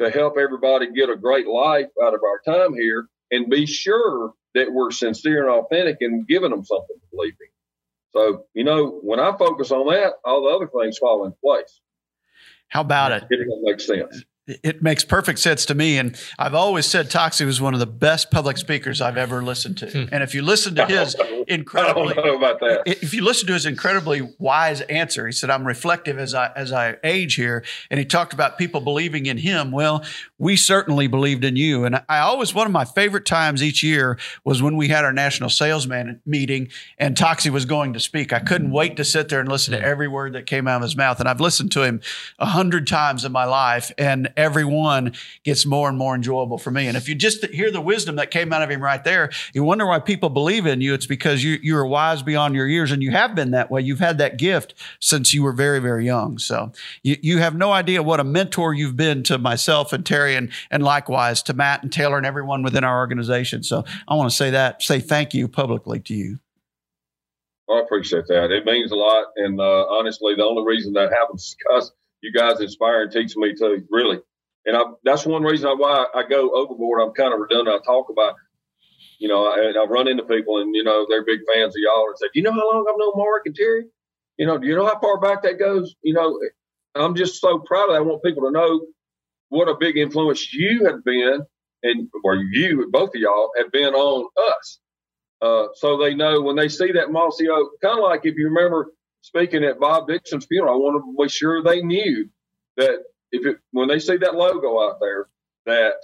to 0.00 0.10
help 0.10 0.36
everybody 0.38 0.92
get 0.92 1.10
a 1.10 1.16
great 1.16 1.46
life 1.46 1.88
out 2.02 2.14
of 2.14 2.20
our 2.22 2.40
time 2.44 2.74
here 2.74 3.08
and 3.30 3.50
be 3.50 3.66
sure 3.66 4.32
that 4.54 4.72
we're 4.72 4.90
sincere 4.90 5.48
and 5.48 5.64
authentic 5.64 5.98
and 6.00 6.26
giving 6.26 6.50
them 6.50 6.64
something 6.64 6.96
to 6.96 7.06
believe 7.16 7.34
in. 7.40 7.48
So, 8.12 8.46
you 8.54 8.64
know, 8.64 9.00
when 9.02 9.20
I 9.20 9.36
focus 9.36 9.70
on 9.70 9.86
that, 9.88 10.14
all 10.24 10.42
the 10.42 10.56
other 10.56 10.70
things 10.82 10.98
fall 10.98 11.26
in 11.26 11.34
place. 11.44 11.80
How 12.68 12.80
about 12.80 13.12
it? 13.12 13.24
It 13.30 13.46
makes 13.62 13.86
sense. 13.86 14.24
It 14.62 14.82
makes 14.82 15.04
perfect 15.04 15.38
sense 15.38 15.66
to 15.66 15.74
me. 15.74 15.98
And 15.98 16.18
I've 16.38 16.54
always 16.54 16.86
said 16.86 17.10
Toxey 17.10 17.44
was 17.44 17.60
one 17.60 17.74
of 17.74 17.80
the 17.80 17.86
best 17.86 18.30
public 18.30 18.56
speakers 18.56 19.00
I've 19.00 19.16
ever 19.16 19.42
listened 19.42 19.78
to. 19.78 19.90
Hmm. 19.90 20.04
And 20.10 20.22
if 20.22 20.34
you 20.34 20.42
listen 20.42 20.74
to 20.76 20.86
his 20.86 21.14
I 21.20 21.24
don't 21.24 21.48
incredibly 21.48 22.14
know 22.14 22.36
about 22.36 22.60
that. 22.60 22.82
if 22.86 23.12
you 23.12 23.22
listen 23.22 23.46
to 23.48 23.52
his 23.52 23.66
incredibly 23.66 24.34
wise 24.38 24.80
answer, 24.82 25.26
he 25.26 25.32
said, 25.32 25.50
"I'm 25.50 25.66
reflective 25.66 26.18
as 26.18 26.34
I 26.34 26.50
as 26.56 26.72
I 26.72 26.96
age 27.04 27.34
here," 27.34 27.64
and 27.90 27.98
he 27.98 28.06
talked 28.06 28.32
about 28.32 28.58
people 28.58 28.80
believing 28.80 29.26
in 29.26 29.38
him. 29.38 29.70
Well, 29.70 30.04
we 30.38 30.56
certainly 30.56 31.06
believed 31.06 31.44
in 31.44 31.56
you, 31.56 31.84
and 31.84 32.02
I 32.08 32.18
always 32.18 32.54
one 32.54 32.66
of 32.66 32.72
my 32.72 32.84
favorite 32.84 33.26
times 33.26 33.62
each 33.62 33.82
year 33.82 34.18
was 34.44 34.62
when 34.62 34.76
we 34.76 34.88
had 34.88 35.04
our 35.04 35.12
national 35.12 35.50
salesman 35.50 36.20
meeting 36.24 36.68
and 36.98 37.16
Toxey 37.16 37.50
was 37.50 37.64
going 37.64 37.92
to 37.92 38.00
speak. 38.00 38.32
I 38.32 38.38
couldn't 38.38 38.70
wait 38.70 38.96
to 38.96 39.04
sit 39.04 39.28
there 39.28 39.40
and 39.40 39.48
listen 39.48 39.72
to 39.72 39.80
every 39.80 40.08
word 40.08 40.34
that 40.34 40.46
came 40.46 40.68
out 40.68 40.76
of 40.76 40.82
his 40.82 40.96
mouth, 40.96 41.20
and 41.20 41.28
I've 41.28 41.40
listened 41.40 41.72
to 41.72 41.82
him 41.82 42.00
a 42.38 42.46
hundred 42.46 42.86
times 42.86 43.24
in 43.24 43.32
my 43.32 43.44
life, 43.44 43.92
and 43.98 44.32
every 44.36 44.64
one 44.64 45.12
gets 45.44 45.66
more 45.66 45.88
and 45.88 45.98
more 45.98 46.14
enjoyable 46.14 46.58
for 46.58 46.70
me. 46.70 46.86
And 46.86 46.96
if 46.96 47.08
you 47.08 47.14
just 47.14 47.44
hear 47.46 47.70
the 47.70 47.80
wisdom 47.80 48.16
that 48.16 48.30
came 48.30 48.52
out 48.52 48.62
of 48.62 48.70
him 48.70 48.82
right 48.82 49.02
there, 49.02 49.30
you 49.52 49.64
wonder 49.64 49.86
why 49.86 49.98
people 49.98 50.28
believe 50.28 50.66
in 50.66 50.80
you. 50.80 50.94
It's 50.94 51.06
because 51.06 51.42
you 51.42 51.58
you 51.62 51.76
are 51.76 51.86
wise 51.86 52.22
beyond 52.22 52.54
your 52.54 52.66
years, 52.66 52.92
and 52.92 53.02
you 53.02 53.10
have 53.10 53.34
been 53.34 53.50
that 53.52 53.70
way. 53.70 53.82
You've 53.82 53.98
had 54.00 54.18
that 54.18 54.36
gift 54.36 54.74
since 55.00 55.34
you 55.34 55.42
were 55.42 55.52
very 55.52 55.80
very 55.80 56.04
young. 56.04 56.38
So 56.38 56.72
you 57.02 57.16
you 57.20 57.38
have 57.38 57.54
no 57.54 57.72
idea 57.72 58.02
what 58.02 58.20
a 58.20 58.24
mentor 58.24 58.74
you've 58.74 58.96
been 58.96 59.22
to 59.24 59.38
myself 59.38 59.92
and 59.92 60.06
Terry, 60.06 60.27
and 60.34 60.50
and 60.70 60.82
likewise 60.82 61.42
to 61.44 61.54
Matt 61.54 61.82
and 61.82 61.92
Taylor 61.92 62.16
and 62.16 62.26
everyone 62.26 62.62
within 62.62 62.84
our 62.84 62.98
organization. 62.98 63.62
So 63.62 63.84
I 64.06 64.14
want 64.14 64.30
to 64.30 64.36
say 64.36 64.50
that 64.50 64.82
say 64.82 65.00
thank 65.00 65.34
you 65.34 65.48
publicly 65.48 66.00
to 66.00 66.14
you. 66.14 66.38
I 67.70 67.80
appreciate 67.80 68.26
that. 68.28 68.50
It 68.50 68.64
means 68.64 68.92
a 68.92 68.96
lot. 68.96 69.26
And 69.36 69.60
uh, 69.60 69.86
honestly, 69.90 70.34
the 70.34 70.44
only 70.44 70.64
reason 70.66 70.94
that 70.94 71.12
happens 71.12 71.42
is 71.42 71.56
because 71.58 71.92
you 72.22 72.32
guys 72.32 72.60
inspire 72.60 73.02
and 73.02 73.12
teach 73.12 73.36
me 73.36 73.54
to 73.56 73.82
really. 73.90 74.20
And 74.64 74.76
I, 74.76 74.82
that's 75.04 75.26
one 75.26 75.42
reason 75.42 75.70
why 75.76 76.06
I 76.14 76.22
go 76.28 76.50
overboard. 76.54 77.02
I'm 77.02 77.12
kind 77.12 77.32
of 77.32 77.40
redundant. 77.40 77.80
I 77.80 77.84
talk 77.84 78.08
about, 78.10 78.34
you 79.18 79.28
know, 79.28 79.52
and 79.52 79.76
I 79.76 79.84
run 79.84 80.08
into 80.08 80.24
people 80.24 80.60
and, 80.60 80.74
you 80.74 80.82
know, 80.82 81.06
they're 81.08 81.24
big 81.24 81.40
fans 81.52 81.74
of 81.74 81.80
y'all 81.80 82.06
and 82.08 82.18
say, 82.18 82.26
do 82.32 82.40
you 82.40 82.42
know 82.42 82.52
how 82.52 82.70
long 82.72 82.86
I've 82.88 82.98
known 82.98 83.12
Mark 83.16 83.42
and 83.46 83.54
Terry? 83.54 83.84
You 84.36 84.46
know, 84.46 84.58
do 84.58 84.66
you 84.66 84.76
know 84.76 84.86
how 84.86 84.98
far 85.00 85.20
back 85.20 85.42
that 85.42 85.58
goes? 85.58 85.94
You 86.02 86.14
know, 86.14 86.40
I'm 86.94 87.14
just 87.14 87.40
so 87.40 87.58
proud 87.58 87.90
of 87.90 87.90
that. 87.90 87.96
I 87.96 88.00
want 88.00 88.22
people 88.22 88.44
to 88.44 88.50
know 88.50 88.86
what 89.50 89.68
a 89.68 89.76
big 89.78 89.96
influence 89.96 90.52
you 90.52 90.86
have 90.86 91.04
been 91.04 91.40
and 91.82 92.08
or 92.24 92.36
you, 92.36 92.88
both 92.92 93.10
of 93.10 93.20
y'all, 93.20 93.50
have 93.58 93.72
been 93.72 93.94
on 93.94 94.28
us. 94.52 94.80
Uh, 95.40 95.66
so 95.74 95.98
they 95.98 96.14
know 96.14 96.42
when 96.42 96.56
they 96.56 96.68
see 96.68 96.92
that 96.92 97.12
mossy 97.12 97.48
oak, 97.48 97.70
kind 97.82 97.98
of 97.98 98.04
like 98.04 98.22
if 98.24 98.36
you 98.36 98.48
remember 98.48 98.92
speaking 99.22 99.64
at 99.64 99.80
Bob 99.80 100.08
Dixon's 100.08 100.46
funeral, 100.46 100.74
I 100.74 100.78
want 100.78 101.04
to 101.04 101.24
be 101.24 101.28
sure 101.28 101.62
they 101.62 101.82
knew 101.82 102.28
that 102.76 102.98
if 103.32 103.46
it, 103.46 103.58
when 103.72 103.88
they 103.88 104.00
see 104.00 104.16
that 104.18 104.34
logo 104.34 104.80
out 104.82 104.98
there, 105.00 105.28
that 105.66 105.94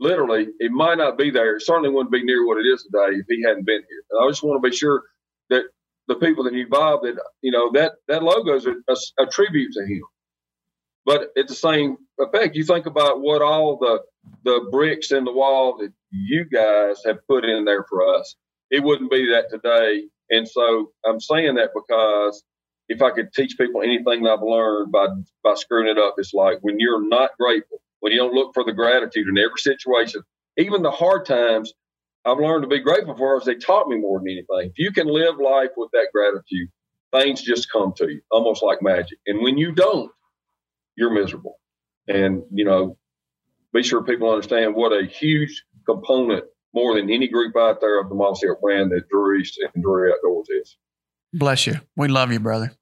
literally 0.00 0.48
it 0.60 0.72
might 0.72 0.98
not 0.98 1.18
be 1.18 1.30
there. 1.30 1.56
It 1.56 1.62
certainly 1.62 1.90
wouldn't 1.90 2.12
be 2.12 2.24
near 2.24 2.46
what 2.46 2.58
it 2.58 2.68
is 2.68 2.84
today 2.84 3.16
if 3.18 3.26
he 3.28 3.42
hadn't 3.46 3.66
been 3.66 3.82
here. 3.88 4.04
And 4.10 4.24
I 4.26 4.30
just 4.30 4.44
want 4.44 4.62
to 4.62 4.70
be 4.70 4.76
sure 4.76 5.02
that 5.50 5.64
the 6.08 6.16
people 6.16 6.44
that 6.44 6.54
knew 6.54 6.68
Bob, 6.68 7.02
that 7.04 7.16
you 7.42 7.52
know 7.52 7.72
that 7.74 7.94
that 8.08 8.22
logo 8.22 8.56
is 8.56 8.66
a, 8.66 8.74
a, 8.88 9.24
a 9.24 9.26
tribute 9.26 9.72
to 9.74 9.82
him. 9.86 10.02
But 11.06 11.30
at 11.38 11.48
the 11.48 11.56
same 11.56 11.98
effect, 12.20 12.56
you 12.56 12.64
think 12.64 12.86
about 12.86 13.22
what 13.22 13.42
all 13.42 13.78
the 13.78 14.02
the 14.44 14.68
bricks 14.72 15.12
in 15.12 15.24
the 15.24 15.32
wall 15.32 15.78
that 15.78 15.92
you 16.12 16.46
guys 16.46 17.02
have 17.06 17.18
put 17.28 17.44
in 17.44 17.66
there 17.66 17.84
for 17.90 18.16
us. 18.16 18.36
It 18.70 18.84
wouldn't 18.84 19.10
be 19.12 19.30
that 19.32 19.50
today. 19.50 20.04
And 20.30 20.48
so 20.48 20.92
I'm 21.06 21.20
saying 21.20 21.56
that 21.56 21.70
because 21.74 22.44
if 22.88 23.02
I 23.02 23.10
could 23.12 23.32
teach 23.34 23.58
people 23.58 23.82
anything 23.82 24.24
that 24.24 24.32
I've 24.32 24.42
learned 24.42 24.92
by 24.92 25.08
by 25.44 25.54
screwing 25.56 25.88
it 25.88 25.98
up, 25.98 26.16
it's 26.18 26.34
like 26.34 26.58
when 26.62 26.76
you're 26.80 27.06
not 27.08 27.32
grateful, 27.40 27.80
when 28.00 28.12
you 28.12 28.20
don't 28.20 28.34
look 28.34 28.54
for 28.54 28.64
the 28.64 28.72
gratitude 28.72 29.28
in 29.28 29.38
every 29.38 29.58
situation, 29.58 30.22
even 30.58 30.82
the 30.82 30.92
hard 30.92 31.26
times, 31.26 31.72
I've 32.26 32.38
learned 32.38 32.64
to 32.64 32.68
be 32.68 32.80
grateful 32.80 33.16
for 33.16 33.36
as 33.38 33.46
they 33.46 33.56
taught 33.56 33.88
me 33.88 33.98
more 33.98 34.20
than 34.20 34.28
anything. 34.30 34.70
If 34.70 34.78
you 34.78 34.92
can 34.92 35.08
live 35.08 35.38
life 35.38 35.70
with 35.76 35.90
that 35.92 36.08
gratitude, 36.14 36.70
things 37.12 37.42
just 37.42 37.72
come 37.72 37.94
to 37.98 38.10
you, 38.10 38.22
almost 38.30 38.62
like 38.62 38.82
magic. 38.82 39.18
And 39.26 39.42
when 39.42 39.58
you 39.58 39.72
don't, 39.72 40.12
you're 40.96 41.12
miserable. 41.12 41.58
And 42.08 42.42
you 42.52 42.64
know, 42.64 42.96
be 43.72 43.82
sure 43.82 44.02
people 44.02 44.30
understand 44.30 44.74
what 44.74 44.92
a 44.92 45.06
huge 45.06 45.64
component, 45.86 46.44
more 46.74 46.94
than 46.94 47.10
any 47.10 47.28
group 47.28 47.56
out 47.56 47.80
there 47.80 48.00
of 48.00 48.08
the 48.08 48.14
Mossy 48.14 48.48
Oak 48.48 48.60
brand 48.60 48.90
that 48.92 49.04
Drurys 49.12 49.52
and 49.74 49.82
Drury 49.82 50.12
Outdoors 50.12 50.48
is. 50.50 50.76
Bless 51.32 51.66
you. 51.66 51.74
We 51.96 52.08
love 52.08 52.32
you, 52.32 52.40
brother. 52.40 52.72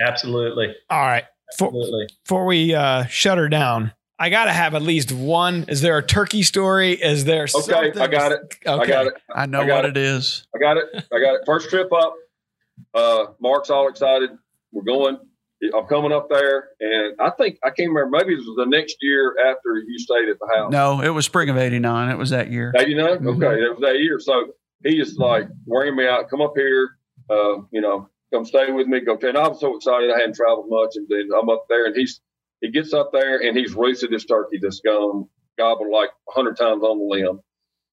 Absolutely. 0.00 0.74
All 0.90 1.00
right. 1.00 1.24
For, 1.58 1.68
Absolutely. 1.68 2.08
before 2.24 2.46
we 2.46 2.74
uh, 2.74 3.04
shut 3.06 3.38
her 3.38 3.48
down, 3.48 3.92
I 4.18 4.30
got 4.30 4.46
to 4.46 4.52
have 4.52 4.74
at 4.74 4.82
least 4.82 5.12
one. 5.12 5.64
Is 5.68 5.80
there 5.82 5.98
a 5.98 6.02
turkey 6.02 6.42
story? 6.42 6.92
Is 6.92 7.24
there 7.24 7.42
Okay, 7.42 7.48
something? 7.48 7.98
I 8.00 8.06
got 8.06 8.32
it. 8.32 8.40
Okay. 8.66 8.82
I 8.82 8.86
got 8.86 9.06
it. 9.08 9.14
I 9.34 9.46
know 9.46 9.60
I 9.60 9.66
what 9.66 9.84
it. 9.84 9.96
it 9.96 10.00
is. 10.00 10.46
I 10.54 10.58
got 10.58 10.76
it. 10.78 10.84
I 10.94 11.20
got 11.20 11.34
it. 11.34 11.42
First 11.46 11.68
trip 11.70 11.92
up. 11.92 12.14
Uh, 12.94 13.26
Mark's 13.40 13.70
all 13.70 13.88
excited. 13.88 14.30
We're 14.72 14.82
going. 14.84 15.18
I'm 15.76 15.86
coming 15.86 16.12
up 16.12 16.28
there, 16.28 16.68
and 16.80 17.14
I 17.20 17.30
think 17.30 17.58
I 17.62 17.70
can't 17.70 17.90
remember. 17.90 18.18
Maybe 18.18 18.34
it 18.34 18.38
was 18.38 18.54
the 18.56 18.66
next 18.66 18.96
year 19.00 19.34
after 19.38 19.76
you 19.86 19.98
stayed 19.98 20.28
at 20.28 20.38
the 20.40 20.48
house. 20.54 20.72
No, 20.72 21.00
it 21.00 21.10
was 21.10 21.24
spring 21.24 21.48
of 21.48 21.56
'89. 21.56 22.10
It 22.10 22.18
was 22.18 22.30
that 22.30 22.50
year. 22.50 22.72
89? 22.76 23.18
Mhm. 23.18 23.36
Okay, 23.36 23.60
that 23.62 23.70
was 23.70 23.80
that 23.80 23.98
year. 24.00 24.18
So 24.18 24.52
he 24.84 24.96
just 24.96 25.18
like 25.18 25.46
wearing 25.66 25.96
me 25.96 26.06
out. 26.06 26.28
Come 26.28 26.40
up 26.40 26.52
here, 26.56 26.90
uh, 27.30 27.58
you 27.70 27.80
know, 27.80 28.08
come 28.32 28.44
stay 28.44 28.70
with 28.72 28.86
me. 28.86 29.00
Go. 29.00 29.16
And 29.22 29.38
I 29.38 29.48
was 29.48 29.60
so 29.60 29.76
excited. 29.76 30.10
I 30.10 30.18
hadn't 30.18 30.34
traveled 30.34 30.66
much, 30.68 30.90
and 30.96 31.06
then 31.08 31.30
I'm 31.38 31.48
up 31.48 31.66
there, 31.68 31.86
and 31.86 31.96
he's 31.96 32.20
he 32.60 32.70
gets 32.70 32.92
up 32.92 33.10
there, 33.12 33.38
and 33.40 33.56
he's 33.56 33.74
roasted 33.74 34.10
this 34.10 34.24
turkey 34.24 34.58
that's 34.60 34.80
gone 34.80 35.28
gobbled 35.56 35.90
like 35.92 36.10
a 36.28 36.32
hundred 36.32 36.56
times 36.56 36.82
on 36.82 36.98
the 36.98 37.04
limb, 37.04 37.40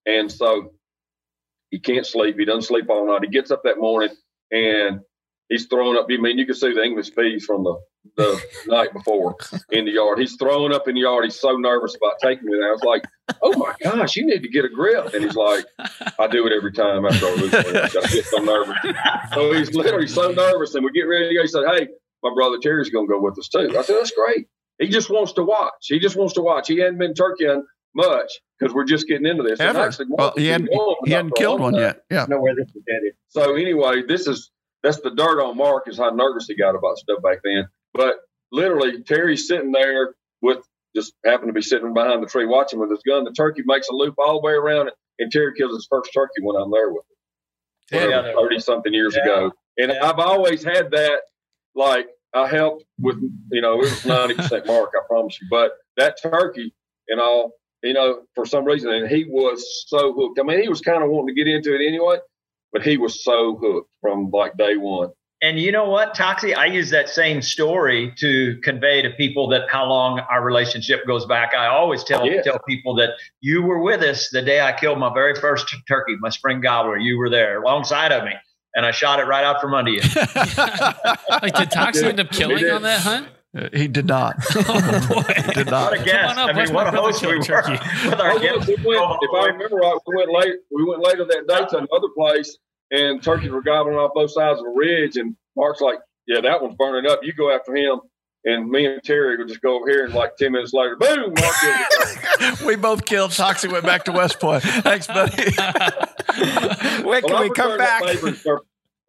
and 0.06 0.32
so 0.32 0.74
he 1.70 1.80
can't 1.80 2.06
sleep. 2.06 2.38
He 2.40 2.46
doesn't 2.46 2.64
sleep 2.64 2.90
all 2.90 3.06
night. 3.08 3.22
He 3.24 3.30
gets 3.30 3.52
up 3.52 3.62
that 3.64 3.78
morning, 3.80 4.10
and 4.52 5.02
he's 5.52 5.68
throwing 5.68 5.97
up. 5.97 6.08
I 6.10 6.18
mean, 6.18 6.38
you 6.39 6.45
can 6.47 6.56
see 6.56 6.74
the 6.74 6.82
English 6.84 7.14
peas 7.16 7.45
from 7.45 7.64
the 7.64 7.76
the 8.18 8.41
night 8.68 8.91
before 8.93 9.36
in 9.70 9.86
the 9.86 9.91
yard. 9.91 10.18
He's 10.20 10.36
throwing 10.36 10.74
up 10.74 10.88
in 10.88 10.95
the 10.95 11.02
yard. 11.02 11.24
He's 11.26 11.39
so 11.39 11.56
nervous 11.58 11.95
about 11.95 12.14
taking 12.22 12.45
me 12.45 12.58
there. 12.58 12.70
I 12.70 12.72
was 12.72 12.84
like, 12.84 13.04
"Oh 13.43 13.56
my 13.58 13.74
gosh, 13.84 14.16
you 14.16 14.26
need 14.26 14.41
to 14.41 14.49
get 14.49 14.66
a 14.66 14.70
grip." 14.70 15.14
And 15.14 15.24
he's 15.24 15.36
like, 15.36 15.66
"I 16.18 16.28
do 16.28 16.47
it 16.47 16.54
every 16.54 16.72
time 16.74 17.06
after 17.06 17.28
I 17.28 17.36
lose 17.36 17.52
weight. 17.54 17.68
I 17.76 17.88
get 17.89 18.26
so 18.26 18.38
nervous." 18.38 18.76
So 19.36 19.54
he's 19.54 19.74
literally 19.76 20.08
so 20.08 20.32
nervous, 20.32 20.74
and 20.76 20.84
we 20.84 20.91
get 20.91 21.04
ready 21.04 21.30
to 21.30 21.36
go. 21.36 21.41
He 21.41 21.47
said, 21.47 21.64
"Hey, 21.68 21.88
my 22.24 22.32
brother 22.34 22.58
Terry's 22.62 22.89
going 22.89 23.08
to 23.08 23.12
go 23.14 23.22
with 23.22 23.38
us 23.38 23.47
too." 23.49 23.70
I 23.78 23.82
said, 23.84 23.97
"That's 23.97 24.12
great." 24.12 24.47
He 24.80 24.88
just 24.88 25.12
wants 25.12 25.34
to 25.34 25.43
watch. 25.43 25.72
He 25.84 25.99
just 25.99 26.16
wants 26.16 26.34
to 26.34 26.41
watch. 26.41 26.68
He 26.68 26.80
hadn't 26.80 26.97
been 26.97 27.14
turkey 27.14 27.45
hunting 27.45 27.66
much 27.93 28.32
because 28.60 28.74
we're 28.74 28.86
just 28.86 29.08
getting 29.08 29.28
into 29.28 29.43
this. 29.43 29.60
Ever? 29.60 29.80
actually, 29.80 30.08
Well, 30.10 30.34
he 30.36 30.47
hadn't, 30.47 30.70
he 31.06 31.12
hadn't 31.12 31.34
us 31.34 31.38
for 31.38 31.43
a 31.43 31.45
killed 31.45 31.60
one 31.60 31.74
time. 31.74 31.82
yet. 31.82 32.02
Yeah. 32.10 32.24
I 32.24 32.28
know 32.28 32.39
where 32.41 32.56
this 32.56 32.68
is 32.74 32.82
headed. 32.89 33.14
So 33.28 33.56
anyway, 33.56 34.02
this 34.08 34.26
is 34.28 34.49
that's 34.84 35.00
the 35.02 35.12
dirt 35.12 35.42
on 35.42 35.58
Mark 35.58 35.88
is 35.88 35.98
how 35.98 36.10
nervous 36.10 36.48
he 36.48 36.56
got 36.56 36.76
about 36.76 36.98
stuff 36.98 37.22
back 37.24 37.40
then. 37.44 37.68
But 37.94 38.16
literally, 38.52 39.04
Terry's 39.04 39.48
sitting 39.48 39.72
there 39.72 40.16
with 40.42 40.60
just 40.96 41.14
happened 41.26 41.50
to 41.50 41.54
be 41.54 41.62
sitting 41.62 41.94
behind 41.94 42.22
the 42.24 42.28
tree 42.28 42.46
watching 42.46 42.80
with 42.80 42.90
his 42.90 43.02
gun. 43.08 43.24
The 43.24 43.32
turkey 43.32 43.62
makes 43.66 43.88
a 43.90 43.94
loop 43.94 44.16
all 44.18 44.42
the 44.42 44.46
way 44.46 44.54
around 44.54 44.88
it, 44.88 44.94
and 45.20 45.32
Terry 45.32 45.54
kills 45.58 45.74
his 45.74 45.88
first 45.90 46.12
turkey 46.14 46.42
when 46.42 46.62
I'm 46.62 46.72
there 46.72 46.90
with 46.92 47.04
him. 47.92 48.10
Yeah. 48.10 48.34
thirty 48.38 48.60
something 48.60 48.94
years 48.94 49.16
Yeah. 49.16 49.24
ago, 49.24 49.52
and 49.78 49.92
I've 49.92 50.20
always 50.20 50.64
had 50.64 50.92
that. 50.92 51.22
Like 51.76 52.08
I 52.34 52.48
helped 52.48 52.86
with, 53.00 53.18
you 53.52 53.62
know, 53.62 53.74
it 53.76 53.80
was 53.82 54.06
ninety 54.06 54.34
percent 54.36 54.66
Mark, 54.68 54.92
I 54.96 55.02
promise 55.08 55.38
you. 55.42 55.48
But 55.50 55.72
that 55.98 56.18
turkey 56.22 56.74
and 57.10 57.20
all, 57.20 57.54
you 57.84 57.94
know, 57.94 58.22
for 58.36 58.46
some 58.46 58.64
reason, 58.66 58.92
and 58.92 59.10
he 59.10 59.26
was 59.26 59.86
so 59.88 60.14
hooked. 60.14 60.40
I 60.40 60.44
mean, 60.44 60.62
he 60.62 60.70
was 60.70 60.82
kind 60.82 61.04
of 61.04 61.10
wanting 61.10 61.36
to 61.36 61.44
get 61.44 61.54
into 61.54 61.74
it 61.76 61.86
anyway, 61.86 62.18
but 62.74 62.84
he 62.84 62.98
was 62.98 63.24
so 63.24 63.58
hooked 63.62 63.90
from 64.02 64.30
like 64.32 64.58
day 64.58 64.78
one. 64.78 65.10
And 65.44 65.60
you 65.60 65.72
know 65.72 65.90
what, 65.90 66.14
Toxey? 66.14 66.54
I 66.54 66.66
use 66.68 66.92
that 66.92 67.10
same 67.10 67.42
story 67.42 68.14
to 68.20 68.58
convey 68.64 69.02
to 69.02 69.10
people 69.10 69.48
that 69.50 69.64
how 69.72 69.86
long 69.88 70.20
our 70.30 70.44
relationship 70.44 71.06
goes 71.08 71.26
back. 71.26 71.56
I 71.56 71.66
always 71.66 72.04
tell 72.04 72.28
Yeah. 72.28 72.44
tell 72.44 72.60
people 72.68 72.94
that 72.98 73.10
you 73.40 73.64
were 73.64 73.80
with 73.82 74.04
us 74.04 74.30
the 74.30 74.44
day 74.44 74.62
I 74.62 74.72
killed 74.72 75.00
my 75.00 75.12
very 75.12 75.34
first 75.34 75.74
turkey, 75.88 76.16
my 76.20 76.30
spring 76.30 76.62
gobbler. 76.62 76.98
You 77.00 77.18
were 77.18 77.30
there 77.30 77.60
alongside 77.64 78.12
of 78.12 78.24
me, 78.24 78.34
and 78.76 78.86
I 78.86 78.92
shot 78.92 79.20
it 79.20 79.24
right 79.24 79.44
out 79.44 79.60
from 79.60 79.74
under 79.74 79.90
you. 79.92 80.02
Like, 81.42 81.56
did 81.56 81.72
Toxey 81.72 82.06
end 82.06 82.20
up 82.20 82.30
killing 82.30 82.70
on 82.70 82.84
that 82.84 83.00
hunt? 83.02 83.28
Uh, 83.58 83.68
he 83.74 83.88
did 83.88 84.06
not. 84.06 84.36
Oh 84.56 85.08
boy! 85.10 85.34
He 85.45 85.54
did 85.54 85.66
What 85.66 85.72
not. 85.72 85.93
a 85.93 86.04
guest! 86.04 86.38
on 86.38 86.39
up, 86.39 86.49
I 86.49 86.54
watch 86.54 86.56
mean, 86.56 86.68
my 86.70 86.74
what 86.74 86.88
a 86.88 86.91
brother 86.91 87.08
host 87.08 87.22
we 87.22 87.28
kill 87.28 87.38
were 87.38 87.43
turkey. 87.43 87.72
with 88.06 88.20
our 88.20 88.32
Oh, 88.32 88.38
yeah, 88.41 88.54
guests. 88.56 88.68
we 88.68 88.76
went, 88.76 89.18
if 89.22 89.30
I 89.36 89.45
remember 89.47 89.76
right, 89.78 89.97
we 90.08 90.16
went 90.16 90.32
late. 90.32 90.56
We 90.72 90.84
went 90.86 91.02
later 91.02 91.26
that 91.26 91.47
day 91.47 91.66
to 91.72 91.78
another 91.78 92.08
place, 92.18 92.58
and 92.91 93.22
turkeys 93.22 93.49
were 93.52 93.62
gobbling 93.62 93.95
off 93.97 94.12
both 94.16 94.32
sides 94.32 94.60
of 94.60 94.66
a 94.66 94.70
ridge. 94.74 95.18
And 95.18 95.36
Mark's 95.58 95.82
like, 95.82 95.99
"Yeah, 96.28 96.39
that 96.41 96.62
one's 96.62 96.76
burning 96.76 97.10
up. 97.12 97.20
You 97.24 97.34
go 97.34 97.54
after 97.54 97.76
him." 97.76 97.99
and 98.43 98.68
me 98.72 98.88
and 98.88 99.04
Terry 99.04 99.38
would 99.38 99.47
just 99.47 99.62
go 99.62 99.76
over 99.76 99.88
here, 99.88 100.04
and 100.06 100.16
like 100.16 100.36
ten 100.38 100.54
minutes 100.54 100.74
later, 100.74 100.95
boom, 100.95 101.32
Mark 101.39 102.62
we 102.66 102.76
both 102.76 103.06
killed. 103.06 103.32
Toxey 103.34 103.68
went 103.68 103.86
back 103.86 104.06
to 104.06 104.12
West 104.12 104.39
Point. 104.39 104.64
Thanks, 104.64 105.06
buddy. 105.06 105.43
When 107.04 107.22
can 107.22 107.34
Well, 107.34 107.41
we 107.43 107.49
I've 107.49 107.54
come 107.54 107.72
returned 107.74 107.78
back? 107.78 108.02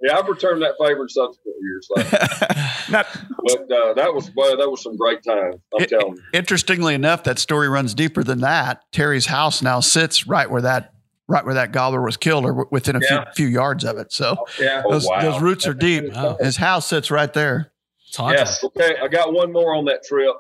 That 0.03 0.11
favor 0.11 0.11
in 0.11 0.11
sur- 0.11 0.15
Yeah, 0.15 0.19
I've 0.19 0.29
returned 0.29 0.63
that 0.63 0.75
favor 0.79 1.03
in 1.03 1.09
subsequent 1.09 1.57
years. 1.61 1.89
So. 1.89 2.93
Not, 2.93 3.07
but 3.45 3.73
uh, 3.73 3.95
that 3.95 4.13
was 4.15 4.31
well, 4.35 4.57
that 4.57 4.71
was 4.71 4.83
some 4.83 4.97
great 4.97 5.23
time. 5.23 5.55
I'm 5.75 5.83
It- 5.83 5.89
telling 5.89 6.17
you. 6.17 6.23
Interestingly 6.33 6.95
enough, 6.95 7.25
that 7.25 7.39
story 7.39 7.69
runs 7.69 7.95
deeper 7.95 8.23
than 8.23 8.41
that. 8.41 8.83
Terry's 8.93 9.27
house 9.27 9.63
now 9.63 9.81
sits 9.81 10.27
right 10.27 10.51
where 10.51 10.63
that 10.63 10.93
right 11.29 11.45
where 11.45 11.55
that 11.55 11.73
gobbler 11.73 12.03
was 12.03 12.17
killed, 12.17 12.45
or 12.45 12.67
within 12.71 12.97
a 12.97 13.01
Yeah. 13.03 13.25
few, 13.33 13.47
few 13.47 13.47
yards 13.47 13.85
of 13.85 13.97
it. 13.99 14.13
So 14.13 14.37
Yeah. 14.61 14.83
Oh, 14.85 14.91
those, 14.93 15.07
wow. 15.07 15.21
those 15.23 15.41
roots 15.41 15.67
are 15.67 15.75
deep. 15.75 16.13
Wow. 16.13 16.37
His 16.41 16.57
house 16.57 16.87
sits 16.87 17.11
right 17.11 17.33
there. 17.33 17.73
It's 18.09 18.17
haunted. 18.17 18.41
Yes. 18.41 18.63
Okay, 18.65 18.97
I 19.03 19.09
got 19.09 19.33
one 19.33 19.53
more 19.53 19.75
on 19.75 19.87
that 19.87 20.03
trip 20.05 20.35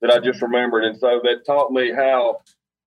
that 0.00 0.10
I 0.10 0.18
just 0.20 0.40
remembered, 0.40 0.84
and 0.84 0.96
so 0.98 1.20
that 1.24 1.44
taught 1.44 1.72
me 1.72 1.92
how 1.92 2.38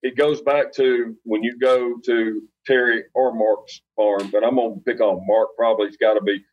it 0.04 0.18
goes 0.18 0.42
back 0.42 0.74
to 0.74 1.16
when 1.24 1.44
you 1.44 1.58
go 1.60 1.96
to 2.06 2.42
Terry 2.66 3.04
or 3.14 3.34
Mark's 3.34 3.82
farm. 3.96 4.30
But 4.32 4.44
I'm 4.44 4.56
gonna 4.56 4.76
pick 4.86 5.02
on 5.02 5.26
Mark. 5.28 5.50
Probably 5.58 5.88
it's 5.88 5.98
got 5.98 6.14
to 6.16 6.22
be 6.22 6.44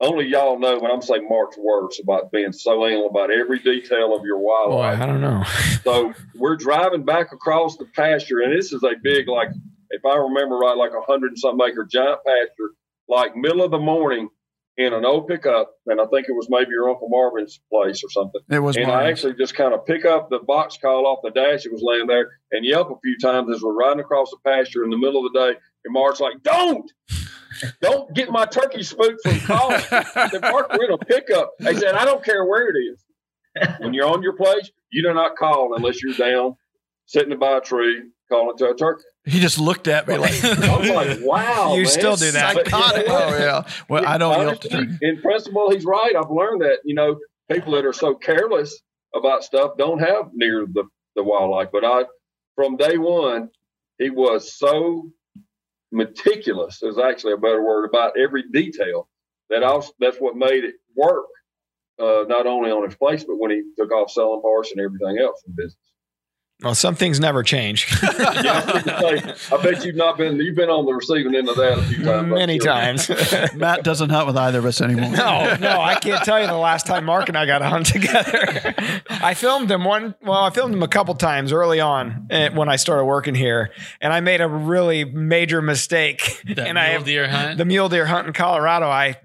only 0.00 0.26
y'all 0.26 0.58
know. 0.58 0.78
when 0.78 0.90
I'm 0.90 1.00
saying 1.00 1.26
Mark's 1.28 1.56
words 1.56 2.00
about 2.02 2.30
being 2.30 2.52
so 2.52 2.86
anal 2.86 3.08
about 3.08 3.30
every 3.30 3.58
detail 3.58 4.14
of 4.14 4.24
your 4.24 4.38
boy, 4.38 4.44
wildlife. 4.68 5.00
I 5.00 5.06
don't 5.06 5.20
know. 5.20 5.42
So 5.86 6.12
we're 6.34 6.56
driving 6.56 7.04
back 7.04 7.32
across 7.32 7.76
the 7.76 7.84
pasture, 7.84 8.40
and 8.40 8.52
this 8.52 8.72
is 8.72 8.82
a 8.82 8.94
big, 9.00 9.28
like, 9.28 9.50
if 9.90 10.04
I 10.04 10.16
remember 10.16 10.56
right, 10.56 10.76
like 10.76 10.90
a 10.90 11.00
hundred 11.00 11.28
and 11.28 11.38
something 11.38 11.64
acre 11.64 11.84
giant 11.88 12.18
pasture, 12.26 12.72
like 13.08 13.36
middle 13.36 13.62
of 13.62 13.70
the 13.70 13.78
morning 13.78 14.28
in 14.76 14.92
an 14.92 15.04
old 15.04 15.26
pickup. 15.26 15.72
And 15.86 16.00
I 16.00 16.04
think 16.06 16.28
it 16.28 16.32
was 16.32 16.48
maybe 16.50 16.70
your 16.70 16.90
Uncle 16.90 17.08
Marvin's 17.08 17.60
place 17.72 18.02
or 18.04 18.10
something. 18.10 18.40
It 18.50 18.58
was 18.58 18.76
And 18.76 18.90
I 18.90 19.08
actually 19.08 19.34
just 19.34 19.54
kind 19.54 19.72
of 19.74 19.86
pick 19.86 20.04
up 20.04 20.28
the 20.30 20.38
box 20.38 20.76
call 20.76 21.06
off 21.06 21.20
the 21.22 21.30
dash 21.30 21.64
that 21.64 21.72
was 21.72 21.82
laying 21.82 22.06
there 22.06 22.28
and 22.52 22.64
yelp 22.64 22.90
a 22.90 23.00
few 23.02 23.16
times 23.18 23.54
as 23.54 23.62
we're 23.62 23.74
riding 23.74 24.00
across 24.00 24.30
the 24.30 24.38
pasture 24.44 24.84
in 24.84 24.90
the 24.90 24.98
middle 24.98 25.26
of 25.26 25.32
the 25.32 25.38
day. 25.38 25.58
And 25.84 25.92
Mark's 25.92 26.20
like, 26.20 26.42
don't, 26.42 26.90
don't 27.80 28.14
get 28.14 28.30
my 28.30 28.44
turkey 28.44 28.82
spooked 28.82 29.22
from 29.22 29.40
calling. 29.40 29.80
Said, 29.80 30.42
Mark, 30.42 30.72
we're 30.72 30.86
in 30.86 30.92
a 30.92 30.98
pickup. 30.98 31.52
They 31.58 31.74
said, 31.74 31.94
I 31.94 32.04
don't 32.04 32.24
care 32.24 32.44
where 32.44 32.68
it 32.68 32.78
is. 32.78 33.02
When 33.78 33.94
you're 33.94 34.08
on 34.08 34.22
your 34.22 34.34
place, 34.34 34.70
you 34.90 35.02
do 35.02 35.14
not 35.14 35.36
call 35.36 35.74
unless 35.74 36.02
you're 36.02 36.12
down, 36.12 36.56
sitting 37.06 37.38
by 37.38 37.56
a 37.56 37.60
tree, 37.62 38.02
calling 38.28 38.56
to 38.58 38.70
a 38.70 38.74
turkey. 38.74 39.04
He 39.24 39.40
just 39.40 39.58
looked 39.58 39.88
at 39.88 40.06
me 40.06 40.16
like, 40.18 40.44
I 40.44 40.78
was 40.78 40.88
like, 40.88 41.18
wow. 41.22 41.74
You 41.74 41.82
man. 41.82 41.90
still 41.90 42.16
do 42.16 42.30
that. 42.32 42.54
But, 42.54 42.66
you 42.66 42.72
know 42.72 42.78
psychotic. 42.78 43.06
Oh 43.08 43.38
yeah. 43.38 43.62
Well, 43.88 44.06
I 44.06 44.18
don't 44.18 44.40
yelp 44.40 44.60
to 44.62 44.68
turkey. 44.68 44.98
In 45.02 45.20
principle, 45.20 45.70
he's 45.70 45.84
right. 45.84 46.14
I've 46.16 46.30
learned 46.30 46.62
that, 46.62 46.78
you 46.84 46.94
know, 46.94 47.18
people 47.50 47.72
that 47.72 47.84
are 47.84 47.92
so 47.92 48.14
careless 48.14 48.80
about 49.14 49.44
stuff 49.44 49.72
don't 49.78 49.98
have 50.00 50.30
near 50.34 50.66
the, 50.66 50.84
the 51.14 51.22
wildlife. 51.22 51.68
But 51.72 51.84
I, 51.84 52.04
from 52.54 52.76
day 52.76 52.98
one, 52.98 53.50
he 53.98 54.10
was 54.10 54.56
so 54.56 55.10
meticulous, 55.92 56.82
is 56.82 56.98
actually 56.98 57.32
a 57.32 57.38
better 57.38 57.62
word, 57.62 57.86
about 57.86 58.18
every 58.18 58.44
detail 58.52 59.08
that 59.50 59.62
also, 59.62 59.92
that's 60.00 60.18
what 60.18 60.36
made 60.36 60.64
it 60.64 60.74
work. 60.94 61.26
Uh, 61.98 62.24
not 62.28 62.46
only 62.46 62.70
on 62.70 62.84
his 62.84 62.94
place, 62.94 63.24
but 63.24 63.38
when 63.38 63.50
he 63.50 63.62
took 63.78 63.90
off 63.90 64.10
selling 64.10 64.42
horse 64.42 64.70
and 64.70 64.80
everything 64.80 65.18
else 65.18 65.42
in 65.46 65.54
business. 65.56 65.85
Well, 66.62 66.74
some 66.74 66.94
things 66.94 67.20
never 67.20 67.42
change. 67.42 67.86
Yeah, 68.16 68.62
I, 68.66 68.74
was 68.74 68.82
gonna 68.84 69.36
say, 69.36 69.54
I 69.54 69.62
bet 69.62 69.84
you've 69.84 69.96
not 69.96 70.16
been, 70.16 70.36
you've 70.36 70.54
been 70.56 70.70
on 70.70 70.86
the 70.86 70.92
receiving 70.92 71.34
end 71.34 71.48
of 71.48 71.56
that 71.56 71.78
a 71.78 71.82
few 71.82 72.04
times. 72.04 72.28
Many 72.28 72.58
sure. 72.58 72.66
times. 72.66 73.10
Matt 73.54 73.82
doesn't 73.82 74.10
hunt 74.10 74.26
with 74.26 74.36
either 74.36 74.58
of 74.58 74.64
us 74.64 74.80
anymore. 74.80 75.10
No, 75.10 75.56
no, 75.56 75.80
I 75.80 75.96
can't 75.96 76.24
tell 76.24 76.40
you 76.40 76.46
the 76.46 76.54
last 76.54 76.86
time 76.86 77.04
Mark 77.04 77.28
and 77.28 77.36
I 77.36 77.46
got 77.46 77.58
to 77.58 77.68
hunt 77.68 77.86
together. 77.92 78.74
I 79.08 79.34
filmed 79.34 79.70
him 79.70 79.84
one. 79.84 80.14
Well, 80.22 80.44
I 80.44 80.50
filmed 80.50 80.74
him 80.74 80.82
a 80.82 80.88
couple 80.88 81.14
times 81.14 81.52
early 81.52 81.80
on 81.80 82.28
eh, 82.30 82.50
when 82.50 82.68
I 82.68 82.76
started 82.76 83.04
working 83.04 83.34
here, 83.34 83.70
and 84.00 84.12
I 84.12 84.20
made 84.20 84.40
a 84.40 84.48
really 84.48 85.04
major 85.04 85.60
mistake. 85.62 86.42
That 86.46 86.66
and 86.66 86.78
I 86.78 86.92
mule 86.92 87.04
deer 87.04 87.28
hunt. 87.28 87.58
the 87.58 87.64
mule 87.64 87.88
deer 87.88 88.06
hunt 88.06 88.26
in 88.28 88.32
Colorado. 88.32 88.86
I 88.86 89.16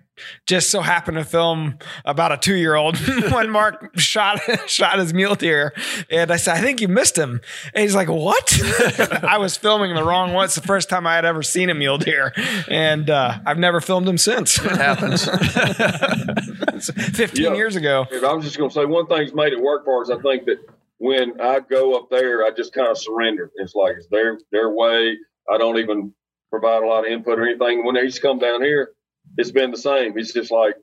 just 0.47 0.69
so 0.69 0.82
happened 0.82 1.17
to 1.17 1.24
film 1.24 1.78
about 2.05 2.32
a 2.32 2.38
two 2.38 2.55
year 2.55 2.76
old 2.76 2.97
when 3.32 3.49
Mark 3.49 3.97
shot 3.99 4.39
shot 4.67 4.99
his 4.99 5.13
mule 5.13 5.36
deer, 5.36 5.74
and 6.09 6.32
I 6.32 6.36
said, 6.38 6.55
"I 6.57 6.61
think 6.61 6.82
you 6.82 6.88
missed 6.88 7.17
him." 7.17 7.41
And 7.74 7.82
he's 7.84 7.95
like, 7.95 8.07
"What?" 8.09 8.59
I 9.24 9.38
was 9.38 9.55
filming 9.57 9.95
the 9.95 10.03
wrong 10.03 10.34
one. 10.34 10.45
It's 10.45 10.55
the 10.55 10.61
first 10.61 10.89
time 10.89 11.05
I 11.07 11.15
had 11.15 11.26
ever 11.26 11.43
seen 11.43 11.69
a 11.69 11.74
mule 11.74 11.97
deer, 11.97 12.34
and 12.69 13.09
uh, 13.09 13.39
I've 13.45 13.57
never 13.59 13.82
filmed 13.82 14.07
him 14.07 14.17
since. 14.17 14.57
It 14.57 14.72
happens. 14.72 15.26
Fifteen 17.15 17.45
Yeah. 17.45 17.53
years 17.53 17.76
ago. 17.76 18.05
And 18.11 18.26
I 18.26 18.34
was 18.34 18.45
just 18.45 18.57
going 18.57 18.69
to 18.69 18.74
say 18.74 18.86
one 18.86 19.07
thing's 19.07 19.34
made 19.34 19.53
it 19.53 19.61
work 19.61 19.86
for 19.86 20.01
us. 20.01 20.09
I 20.09 20.19
think 20.22 20.45
that 20.45 20.57
when 20.97 21.39
I 21.41 21.59
go 21.59 21.95
up 21.97 22.09
there, 22.09 22.43
I 22.43 22.51
just 22.55 22.74
kind 22.74 22.88
of 22.88 22.97
surrender. 22.97 23.51
It's 23.55 23.76
like 23.76 23.95
it's 23.97 24.07
their 24.07 24.39
their 24.51 24.69
way. 24.72 25.17
I 25.51 25.57
don't 25.57 25.78
even 25.78 26.13
provide 26.49 26.84
a 26.84 26.88
lot 26.88 27.05
of 27.05 27.11
input 27.11 27.39
or 27.39 27.43
anything. 27.47 27.86
When 27.86 27.95
they 27.95 28.01
used 28.01 28.17
to 28.17 28.22
come 28.22 28.39
down 28.39 28.61
here, 28.61 28.91
it's 29.38 29.51
been 29.51 29.72
the 29.72 29.78
same. 29.78 30.17
It's 30.17 30.34
just 30.34 30.51
like, 30.51 30.76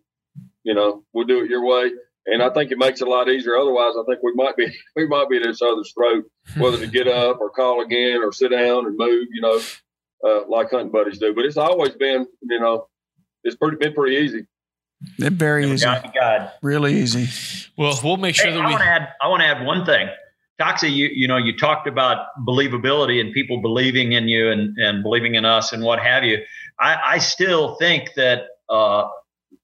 you 0.64 0.74
know, 0.74 1.05
we'll 1.12 1.26
do 1.26 1.43
it 1.45 1.51
your 1.51 1.64
way. 1.64 1.91
And 2.26 2.43
I 2.43 2.51
think 2.51 2.70
it 2.70 2.78
makes 2.78 3.01
it 3.01 3.09
a 3.09 3.11
lot 3.11 3.28
easier. 3.30 3.57
Otherwise, 3.57 3.95
I 3.99 4.03
think 4.07 4.22
we 4.22 4.32
might 4.34 4.57
be 4.57 4.66
we 4.97 5.07
might 5.07 5.28
be 5.30 5.36
at 5.39 5.47
each 5.47 5.62
other's 5.62 5.93
throat, 5.93 6.24
whether 6.59 6.78
to 6.78 6.86
get 6.86 7.09
up 7.09 7.41
or 7.41 7.51
call 7.51 7.80
again 7.82 8.22
or 8.22 8.32
sit 8.32 8.51
down 8.51 8.86
and 8.86 8.97
move. 8.97 9.28
You 9.32 9.41
know, 9.41 9.61
uh, 10.26 10.47
like 10.49 10.70
hunting 10.70 10.91
buddies 10.91 11.18
do. 11.18 11.34
But 11.34 11.45
it's 11.47 11.57
always 11.57 11.93
been, 11.93 12.26
you 12.43 12.61
know, 12.61 12.86
it's 13.45 13.57
pretty 13.57 13.76
been 13.78 13.95
pretty 13.95 14.16
easy. 14.16 14.47
It 15.18 15.32
very 15.34 15.70
easy. 15.70 15.84
God, 15.84 16.11
God. 16.18 16.51
Really 16.61 16.97
easy. 16.97 17.28
Well, 17.78 17.99
we'll 18.03 18.16
make 18.16 18.34
sure 18.34 18.47
Hey, 18.47 18.53
that 18.57 18.61
I 18.62 18.66
we. 18.66 18.72
want 18.72 18.82
to 18.82 18.89
add. 18.89 19.09
I 19.22 19.28
want 19.28 19.41
to 19.43 19.47
add 19.47 19.64
one 19.64 19.86
thing. 19.86 20.09
Toxey, 20.59 20.91
you 20.91 21.09
you 21.12 21.28
know, 21.28 21.36
you 21.36 21.57
talked 21.57 21.86
about 21.86 22.26
believability 22.47 23.20
and 23.20 23.32
people 23.32 23.62
believing 23.62 24.12
in 24.12 24.26
you 24.28 24.51
and 24.51 24.76
and 24.76 25.03
believing 25.05 25.36
in 25.36 25.45
us 25.45 25.72
and 25.72 25.82
what 25.84 26.01
have 26.01 26.24
you. 26.24 26.39
I, 26.81 26.97
I 27.14 27.18
still 27.18 27.74
think 27.76 28.14
that 28.16 28.43
uh, 28.68 29.09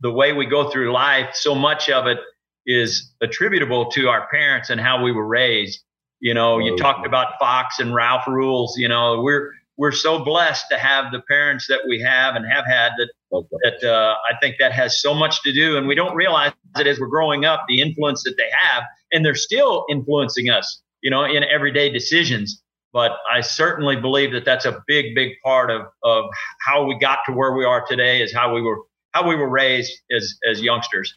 the 0.01 0.11
way 0.11 0.33
we 0.33 0.47
go 0.47 0.71
through 0.71 0.93
life, 0.93 1.31
so 1.35 1.55
much 1.55 1.89
of 1.91 2.07
it 2.07 2.19
is 2.67 3.13
attributable 3.23 3.91
to 3.91 4.09
our 4.09 4.27
parents 4.29 4.71
and 4.71 4.81
how 4.81 5.03
we 5.03 5.13
were 5.13 5.27
raised. 5.27 5.81
You 6.21 6.35
know, 6.35 6.59
you 6.59 6.73
Oh, 6.73 6.77
talked 6.77 7.01
yeah. 7.03 7.09
about 7.09 7.35
Fox 7.39 7.79
and 7.79 7.95
Ralph 7.95 8.27
Rules. 8.27 8.77
You 8.79 8.89
know, 8.89 9.21
we're 9.23 9.51
we're 9.77 9.93
so 9.93 10.25
blessed 10.25 10.67
to 10.71 10.79
have 10.79 11.13
the 11.13 11.21
parents 11.29 11.67
that 11.69 11.81
we 11.89 12.01
have 12.01 12.37
and 12.37 12.47
have 12.51 12.65
had 12.67 12.93
that 12.99 13.11
Okay. 13.33 13.57
that 13.65 13.85
uh, 13.85 14.15
I 14.31 14.37
think 14.41 14.57
that 14.61 14.73
has 14.73 15.01
so 15.03 15.13
much 15.13 15.43
to 15.43 15.53
do, 15.53 15.77
and 15.77 15.89
we 15.89 15.97
don't 15.97 16.15
realize 16.15 16.53
it 16.79 16.87
as 16.87 17.01
we're 17.01 17.09
growing 17.09 17.45
up, 17.45 17.65
the 17.69 17.81
influence 17.81 18.23
that 18.25 18.35
they 18.39 18.49
have, 18.63 18.85
and 19.13 19.25
they're 19.25 19.35
still 19.35 19.85
influencing 19.91 20.51
us, 20.51 20.81
you 21.03 21.11
know, 21.11 21.25
in 21.25 21.43
everyday 21.45 21.91
decisions. 21.91 22.63
But 22.95 23.13
I 23.31 23.43
certainly 23.43 23.97
believe 23.97 24.33
that 24.33 24.47
that's 24.47 24.65
a 24.65 24.81
big, 24.87 25.15
big 25.15 25.33
part 25.45 25.71
of 25.71 25.83
of 26.03 26.25
how 26.67 26.87
we 26.87 26.97
got 26.99 27.19
to 27.27 27.33
where 27.33 27.53
we 27.53 27.65
are 27.65 27.85
today, 27.85 28.23
is 28.23 28.33
how 28.33 28.55
we 28.55 28.63
were 28.63 28.79
how 29.11 29.29
we 29.29 29.37
were 29.37 29.51
raised 29.51 29.93
as 30.17 30.35
as 30.51 30.63
youngsters. 30.63 31.15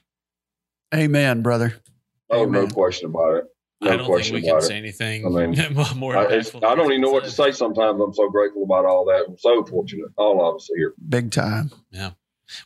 Amen, 0.93 1.41
brother. 1.41 1.75
Oh, 2.29 2.45
no 2.45 2.67
question 2.67 3.09
about 3.09 3.35
it. 3.35 3.43
No 3.79 3.91
I 3.91 3.97
don't 3.97 4.21
think 4.21 4.33
we 4.33 4.39
about 4.39 4.47
can 4.49 4.57
it. 4.57 4.61
say 4.63 4.77
anything 4.77 5.25
I 5.25 5.29
mean, 5.29 5.77
more. 5.95 6.17
I, 6.17 6.25
I 6.25 6.75
don't 6.75 6.89
even 6.91 7.01
know 7.01 7.11
what 7.11 7.23
to 7.25 7.29
say 7.29 7.51
sometimes. 7.51 8.01
I'm 8.01 8.13
so 8.13 8.29
grateful 8.29 8.63
about 8.63 8.85
all 8.85 9.05
that. 9.05 9.25
I'm 9.27 9.37
so 9.37 9.63
fortunate. 9.65 10.09
All 10.17 10.49
of 10.49 10.55
us 10.55 10.69
here. 10.75 10.93
Big 11.07 11.31
time. 11.31 11.71
Yeah. 11.91 12.11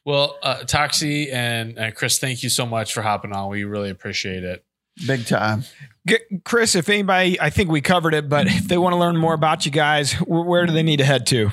Well, 0.05 0.37
uh, 0.41 0.63
Toxey 0.63 1.31
and 1.31 1.77
uh, 1.77 1.91
Chris, 1.91 2.19
thank 2.19 2.43
you 2.43 2.49
so 2.49 2.65
much 2.65 2.93
for 2.93 3.01
hopping 3.01 3.33
on. 3.33 3.49
We 3.49 3.65
really 3.65 3.89
appreciate 3.89 4.43
it. 4.43 4.63
Big 5.07 5.25
time. 5.25 5.63
G- 6.07 6.19
Chris, 6.43 6.75
if 6.75 6.89
anybody, 6.89 7.39
I 7.39 7.49
think 7.49 7.69
we 7.69 7.81
covered 7.81 8.13
it, 8.13 8.27
but 8.27 8.47
if 8.47 8.67
they 8.67 8.77
want 8.77 8.93
to 8.93 8.97
learn 8.97 9.17
more 9.17 9.33
about 9.33 9.65
you 9.65 9.71
guys, 9.71 10.13
wh- 10.13 10.27
where 10.29 10.65
do 10.65 10.73
they 10.73 10.83
need 10.83 10.97
to 10.97 11.05
head 11.05 11.27
to? 11.27 11.51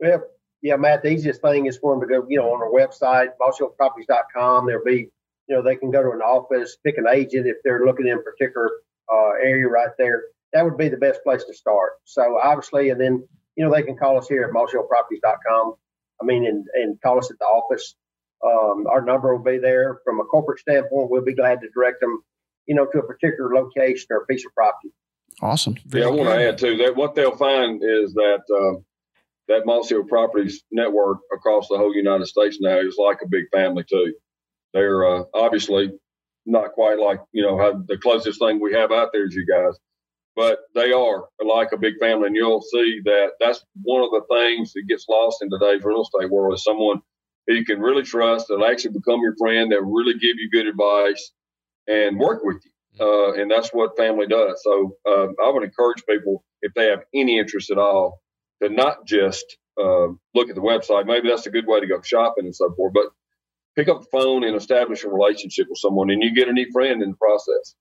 Well, 0.00 0.22
yeah, 0.62 0.76
Matt, 0.76 1.02
the 1.02 1.10
easiest 1.10 1.40
thing 1.42 1.66
is 1.66 1.76
for 1.78 1.94
them 1.94 2.00
to 2.00 2.06
go, 2.06 2.26
you 2.28 2.38
know, 2.38 2.52
on 2.52 2.60
our 2.62 2.70
website, 2.70 3.28
mossyoakproperties.com. 3.40 4.66
There'll 4.66 4.84
be, 4.84 5.10
you 5.46 5.54
know, 5.56 5.62
they 5.62 5.76
can 5.76 5.90
go 5.90 6.02
to 6.02 6.10
an 6.10 6.20
office, 6.20 6.76
pick 6.84 6.98
an 6.98 7.06
agent 7.12 7.46
if 7.46 7.56
they're 7.62 7.84
looking 7.84 8.06
in 8.06 8.18
a 8.18 8.22
particular 8.22 8.70
uh, 9.12 9.32
area 9.42 9.68
right 9.68 9.90
there. 9.98 10.24
That 10.52 10.64
would 10.64 10.76
be 10.78 10.88
the 10.88 10.96
best 10.96 11.22
place 11.22 11.44
to 11.44 11.54
start. 11.54 11.92
So 12.04 12.38
obviously, 12.42 12.90
and 12.90 13.00
then, 13.00 13.26
you 13.56 13.64
know, 13.64 13.72
they 13.72 13.82
can 13.82 13.96
call 13.96 14.18
us 14.18 14.28
here 14.28 14.42
at 14.44 14.50
mossyoakproperties.com. 14.50 15.74
I 16.20 16.24
mean, 16.24 16.46
and, 16.46 16.64
and 16.74 17.00
call 17.00 17.18
us 17.18 17.30
at 17.30 17.38
the 17.38 17.44
office. 17.44 17.94
Um, 18.44 18.86
our 18.92 19.02
number 19.02 19.34
will 19.34 19.42
be 19.42 19.58
there. 19.58 19.98
From 20.04 20.20
a 20.20 20.24
corporate 20.24 20.60
standpoint, 20.60 21.10
we'll 21.10 21.24
be 21.24 21.34
glad 21.34 21.60
to 21.60 21.68
direct 21.74 22.00
them, 22.00 22.22
you 22.66 22.74
know, 22.74 22.86
to 22.86 22.98
a 22.98 23.06
particular 23.06 23.54
location 23.54 24.06
or 24.10 24.26
piece 24.26 24.44
of 24.44 24.52
property. 24.54 24.90
Awesome. 25.40 25.76
yeah, 25.92 26.06
I 26.06 26.10
want 26.10 26.28
to 26.28 26.48
add 26.48 26.58
too 26.58 26.76
that 26.78 26.94
what 26.96 27.14
they'll 27.14 27.36
find 27.36 27.82
is 27.82 28.14
that 28.14 28.42
uh, 28.54 28.80
that 29.48 29.66
Moss 29.66 29.92
Properties 30.08 30.62
network 30.70 31.18
across 31.32 31.68
the 31.68 31.76
whole 31.76 31.94
United 31.94 32.26
States 32.26 32.58
now 32.60 32.78
is 32.78 32.96
like 32.98 33.18
a 33.22 33.28
big 33.28 33.44
family 33.52 33.84
too. 33.88 34.14
They're 34.72 35.04
uh, 35.04 35.24
obviously 35.34 35.92
not 36.46 36.72
quite 36.72 36.98
like 36.98 37.20
you 37.32 37.42
know 37.42 37.58
how 37.58 37.82
the 37.86 37.98
closest 37.98 38.38
thing 38.38 38.60
we 38.60 38.74
have 38.74 38.92
out 38.92 39.10
there 39.12 39.26
is 39.26 39.34
you 39.34 39.46
guys, 39.46 39.76
but 40.36 40.58
they 40.74 40.92
are 40.92 41.24
like 41.44 41.72
a 41.72 41.78
big 41.78 41.94
family, 42.00 42.28
and 42.28 42.36
you'll 42.36 42.62
see 42.62 43.00
that 43.04 43.32
that's 43.40 43.64
one 43.82 44.02
of 44.02 44.10
the 44.10 44.22
things 44.30 44.72
that 44.72 44.84
gets 44.88 45.06
lost 45.08 45.42
in 45.42 45.50
today's 45.50 45.84
real 45.84 46.02
estate 46.02 46.30
world 46.30 46.54
is 46.54 46.64
someone 46.64 47.00
who 47.46 47.54
you 47.54 47.64
can 47.64 47.80
really 47.80 48.02
trust 48.02 48.46
that'll 48.48 48.66
actually 48.66 48.92
become 48.92 49.20
your 49.20 49.36
friend 49.36 49.72
that 49.72 49.82
really 49.82 50.14
give 50.14 50.36
you 50.38 50.50
good 50.50 50.66
advice 50.66 51.32
and 51.86 52.18
work 52.18 52.42
with 52.42 52.62
you. 52.64 52.70
Uh, 53.00 53.32
and 53.34 53.50
that's 53.50 53.70
what 53.70 53.96
family 53.96 54.26
does. 54.26 54.62
So 54.62 54.96
uh, 55.06 55.26
I 55.44 55.50
would 55.50 55.64
encourage 55.64 56.04
people, 56.08 56.44
if 56.62 56.72
they 56.74 56.86
have 56.86 57.00
any 57.12 57.38
interest 57.38 57.70
at 57.70 57.78
all, 57.78 58.20
to 58.62 58.68
not 58.68 59.04
just 59.04 59.44
uh, 59.78 60.08
look 60.34 60.48
at 60.48 60.54
the 60.54 60.60
website. 60.60 61.06
Maybe 61.06 61.28
that's 61.28 61.46
a 61.46 61.50
good 61.50 61.66
way 61.66 61.80
to 61.80 61.86
go 61.86 62.00
shopping 62.02 62.44
and 62.44 62.54
so 62.54 62.72
forth, 62.74 62.92
but 62.94 63.06
pick 63.76 63.88
up 63.88 64.02
the 64.02 64.06
phone 64.12 64.44
and 64.44 64.54
establish 64.56 65.02
a 65.02 65.08
relationship 65.08 65.66
with 65.68 65.78
someone, 65.78 66.10
and 66.10 66.22
you 66.22 66.34
get 66.34 66.48
a 66.48 66.52
new 66.52 66.70
friend 66.72 67.02
in 67.02 67.10
the 67.10 67.16
process. 67.16 67.74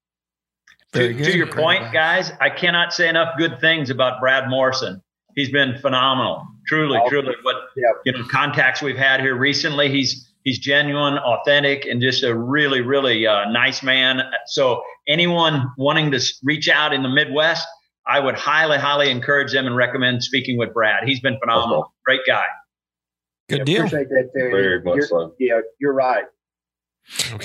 To, 0.93 1.13
to 1.13 1.37
your 1.37 1.47
point, 1.47 1.91
guys, 1.91 2.31
I 2.39 2.49
cannot 2.49 2.93
say 2.93 3.09
enough 3.09 3.37
good 3.37 3.59
things 3.59 3.89
about 3.89 4.19
Brad 4.19 4.49
Morrison. 4.49 5.01
He's 5.35 5.49
been 5.51 5.77
phenomenal, 5.79 6.45
truly, 6.67 6.97
Awesome. 6.97 7.09
truly. 7.09 7.35
What 7.43 7.55
Yeah. 7.75 7.83
you 8.05 8.11
know, 8.13 8.23
contacts 8.29 8.81
we've 8.81 8.97
had 8.97 9.19
here 9.19 9.35
recently, 9.35 9.89
he's 9.89 10.29
he's 10.43 10.59
genuine, 10.59 11.17
authentic, 11.19 11.85
and 11.85 12.01
just 12.01 12.21
a 12.23 12.35
really, 12.35 12.81
really 12.81 13.25
uh, 13.25 13.49
nice 13.49 13.81
man. 13.81 14.21
So 14.47 14.83
anyone 15.07 15.71
wanting 15.77 16.11
to 16.11 16.19
reach 16.43 16.67
out 16.67 16.93
in 16.93 17.01
the 17.01 17.07
Midwest, 17.09 17.65
I 18.05 18.19
would 18.19 18.35
highly, 18.35 18.77
highly 18.77 19.09
encourage 19.09 19.53
them 19.53 19.65
and 19.65 19.75
recommend 19.75 20.21
speaking 20.23 20.57
with 20.57 20.73
Brad. 20.73 21.05
He's 21.05 21.21
been 21.21 21.39
phenomenal, 21.39 21.93
great 22.05 22.21
guy. 22.27 22.43
Good 23.49 23.59
Yeah, 23.59 23.63
deal. 23.63 23.77
Appreciate 23.85 24.09
that, 24.09 24.29
Terry. 24.35 24.51
Very 24.51 24.81
much 24.83 24.95
You're- 24.95 25.07
so. 25.07 25.35
Yeah, 25.39 25.59
you're 25.79 25.93
right. 25.93 26.25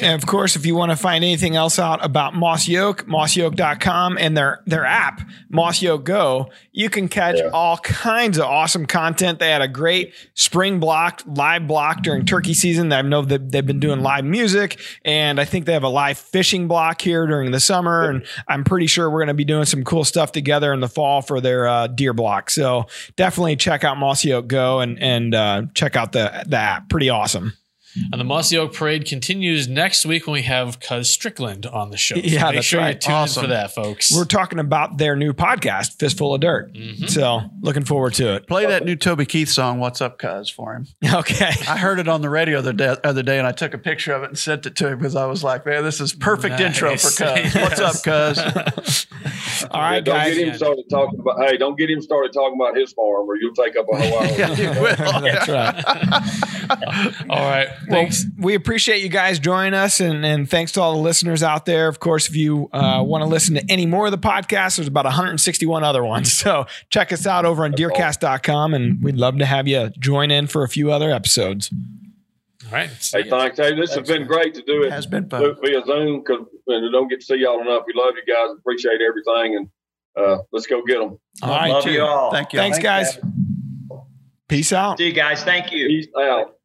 And 0.01 0.15
of 0.15 0.27
course, 0.27 0.57
if 0.57 0.65
you 0.65 0.75
want 0.75 0.91
to 0.93 0.97
find 0.97 1.23
anything 1.25 1.55
else 1.57 1.79
out 1.79 2.03
about 2.05 2.35
Mossy 2.35 2.79
Oak, 2.79 3.05
mossyoak.com 3.07 4.17
and 4.19 4.37
their 4.37 4.63
their 4.67 4.85
app, 4.85 5.21
Mossy 5.51 5.89
Oak 5.89 6.05
Go, 6.05 6.51
you 6.73 6.89
can 6.89 7.09
catch 7.09 7.37
Yeah. 7.39 7.51
all 7.53 7.77
kinds 7.79 8.39
of 8.39 8.45
awesome 8.45 8.87
content. 8.87 9.39
They 9.41 9.51
had 9.51 9.61
a 9.61 9.69
great 9.69 10.15
spring 10.35 10.81
block, 10.81 11.23
live 11.27 11.67
block 11.67 12.03
during 12.03 12.25
turkey 12.25 12.55
season. 12.55 12.93
I 12.93 13.03
know 13.03 13.23
that 13.23 13.51
they've 13.53 13.67
been 13.67 13.81
doing 13.81 14.01
live 14.03 14.25
music, 14.25 14.81
and 15.05 15.41
I 15.41 15.45
think 15.45 15.67
they 15.67 15.73
have 15.75 15.83
a 15.85 15.89
live 15.89 16.19
fishing 16.19 16.69
block 16.69 17.01
here 17.03 17.27
during 17.27 17.51
the 17.51 17.61
summer. 17.61 18.09
And 18.09 18.25
I'm 18.47 18.65
pretty 18.65 18.87
sure 18.87 19.11
we're 19.11 19.19
going 19.21 19.29
to 19.29 19.35
be 19.35 19.45
doing 19.45 19.65
some 19.65 19.85
cool 19.85 20.05
stuff 20.05 20.33
together 20.33 20.73
in 20.73 20.81
the 20.81 20.89
fall 20.89 21.21
for 21.21 21.41
their 21.41 21.67
uh, 21.67 21.87
deer 21.89 22.13
block. 22.15 22.51
So 22.51 22.87
definitely 23.17 23.57
check 23.57 23.85
out 23.85 23.99
Mossy 23.99 24.33
Oak 24.33 24.47
Go 24.49 24.81
and 24.81 24.99
and 25.03 25.35
uh, 25.35 25.63
check 25.75 25.97
out 25.97 26.13
the 26.13 26.45
the 26.47 26.57
app. 26.57 26.89
Pretty 26.89 27.11
awesome. 27.11 27.55
And 28.13 28.21
the 28.21 28.25
Mossy 28.25 28.57
Oak 28.57 28.75
Parade 28.75 29.05
continues 29.05 29.69
next 29.69 30.05
week 30.07 30.27
when 30.27 30.35
we 30.35 30.43
have 30.43 30.81
Cuz 30.81 31.11
Strickland 31.11 31.67
on 31.67 31.91
the 31.91 31.97
show. 31.97 32.15
So 32.19 32.23
Yeah, 32.25 32.45
make 32.47 32.55
that's 32.57 32.67
sure 32.67 32.81
you 32.81 32.87
right. 32.87 33.01
tune 33.01 33.13
in 33.13 33.19
Awesome. 33.19 33.43
for 33.43 33.47
that, 33.49 33.75
folks. 33.75 34.15
We're 34.15 34.25
talking 34.25 34.59
about 34.59 34.99
their 34.99 35.15
new 35.17 35.33
podcast, 35.33 35.99
Fistful 35.99 36.35
of 36.35 36.41
Dirt. 36.41 36.73
Mhm. 36.75 37.09
So 37.09 37.43
looking 37.63 37.85
forward 37.85 38.15
to 38.15 38.35
it. 38.35 38.47
Play 38.47 38.67
that 38.67 38.85
new 38.85 38.97
Toby 38.97 39.25
Keith 39.27 39.49
song, 39.49 39.79
What's 39.79 40.01
Up, 40.01 40.19
Cuz, 40.19 40.49
for 40.51 40.75
him. 40.75 40.87
Okay. 41.19 41.51
I 41.69 41.77
heard 41.79 41.99
it 42.01 42.09
on 42.09 42.21
the 42.23 42.31
radio 42.31 42.61
the 42.61 42.73
day, 42.73 42.97
other 43.05 43.23
day 43.23 43.39
and 43.39 43.47
I 43.47 43.53
took 43.53 43.75
a 43.75 43.79
picture 43.79 44.13
of 44.13 44.23
it 44.23 44.29
and 44.31 44.39
sent 44.39 44.67
it 44.67 44.77
to 44.77 44.89
him 44.89 44.99
because 44.99 45.17
I 45.17 45.27
was 45.27 45.43
like, 45.45 45.65
man, 45.67 45.83
this 45.85 46.01
is 46.01 46.13
perfect 46.13 46.61
intro 46.61 46.97
for 46.97 47.25
Nice. 47.25 47.53
Cuz. 47.53 47.55
What's 47.63 47.81
up, 47.81 48.03
Cuz? 48.03 49.07
All 49.71 49.81
right, 49.81 50.05
don't 50.05 50.15
guys. 50.15 50.37
get 50.37 50.49
him 50.49 50.55
started 50.55 50.85
talking 50.91 51.19
about. 51.21 51.41
Hey, 51.49 51.57
don't 51.57 51.77
get 51.79 51.91
him 51.91 52.01
started 52.01 52.33
talking 52.33 52.59
about 52.61 52.77
his 52.77 52.93
farm, 52.93 53.29
or 53.29 53.37
you'll 53.37 53.55
take 53.55 53.77
up 53.77 53.87
a 53.93 53.97
whole 53.97 54.19
hour. 54.19 54.27
Yeah, 54.39 54.51
you 54.55 54.81
will. 54.81 55.21
That's 55.21 55.49
right. 55.49 57.25
all 57.29 57.45
right. 57.51 57.69
Well, 57.89 58.09
we 58.39 58.55
appreciate 58.55 59.03
you 59.03 59.09
guys 59.09 59.39
joining 59.39 59.75
us, 59.75 60.01
and, 60.01 60.25
and 60.25 60.49
thanks 60.49 60.73
to 60.73 60.81
all 60.81 60.93
the 60.95 61.01
listeners 61.01 61.43
out 61.43 61.67
there. 61.67 61.89
Of 61.89 62.01
course, 62.01 62.29
if 62.29 62.37
you 62.37 62.69
uh, 62.73 63.03
want 63.05 63.23
to 63.23 63.27
listen 63.27 63.55
to 63.57 63.65
any 63.69 63.87
more 63.87 64.07
of 64.07 64.13
the 64.13 64.19
podcasts, 64.19 64.77
there's 64.77 64.89
about 64.89 65.05
161 65.05 65.85
other 65.85 66.05
ones. 66.05 66.33
So 66.49 66.67
check 66.91 67.13
us 67.13 67.27
out 67.27 67.45
over 67.45 67.65
on 67.65 67.73
deercast.com, 67.73 68.73
and 68.75 69.03
we'd 69.03 69.17
love 69.17 69.39
to 69.39 69.47
have 69.47 69.67
you 69.67 69.91
join 69.99 70.31
in 70.31 70.47
for 70.47 70.63
a 70.63 70.69
few 70.69 70.93
other 70.93 71.11
episodes. 71.11 71.71
all 72.67 72.73
right. 72.73 72.89
Hey, 73.13 73.29
thanks. 73.29 73.59
Hey, 73.59 73.75
this 73.75 73.95
has 73.95 74.07
been 74.09 74.27
great 74.27 74.55
to 74.55 74.63
do 74.63 74.83
it. 74.85 74.93
has 74.93 75.07
been 75.07 75.29
fun. 75.29 75.57
via 75.63 75.83
Zoom 75.85 76.23
because 76.23 76.47
we 76.67 76.91
don't 76.93 77.09
get 77.09 77.21
to 77.21 77.27
see 77.27 77.37
y'all 77.37 77.61
enough. 77.61 77.83
We 77.87 77.93
love 77.95 78.15
you 78.17 78.33
guys. 78.33 78.57
Appreciate 78.59 79.01
everything, 79.01 79.57
and 79.57 79.69
uh, 80.17 80.43
let's 80.53 80.67
go 80.67 80.83
get 80.87 80.99
them. 81.01 81.19
All 81.43 81.51
right. 81.51 81.71
Love 81.71 81.87
you 81.87 82.03
all. 82.03 82.31
Thank 82.31 82.53
you. 82.53 82.59
Thanks, 82.59 82.79
guys. 82.79 83.19
Peace 84.49 84.73
out. 84.73 84.99
See 84.99 85.07
you 85.07 85.13
guys. 85.13 85.45
Thank 85.45 85.73
you. 85.73 85.87
Peace 85.89 86.07
out. 86.19 86.58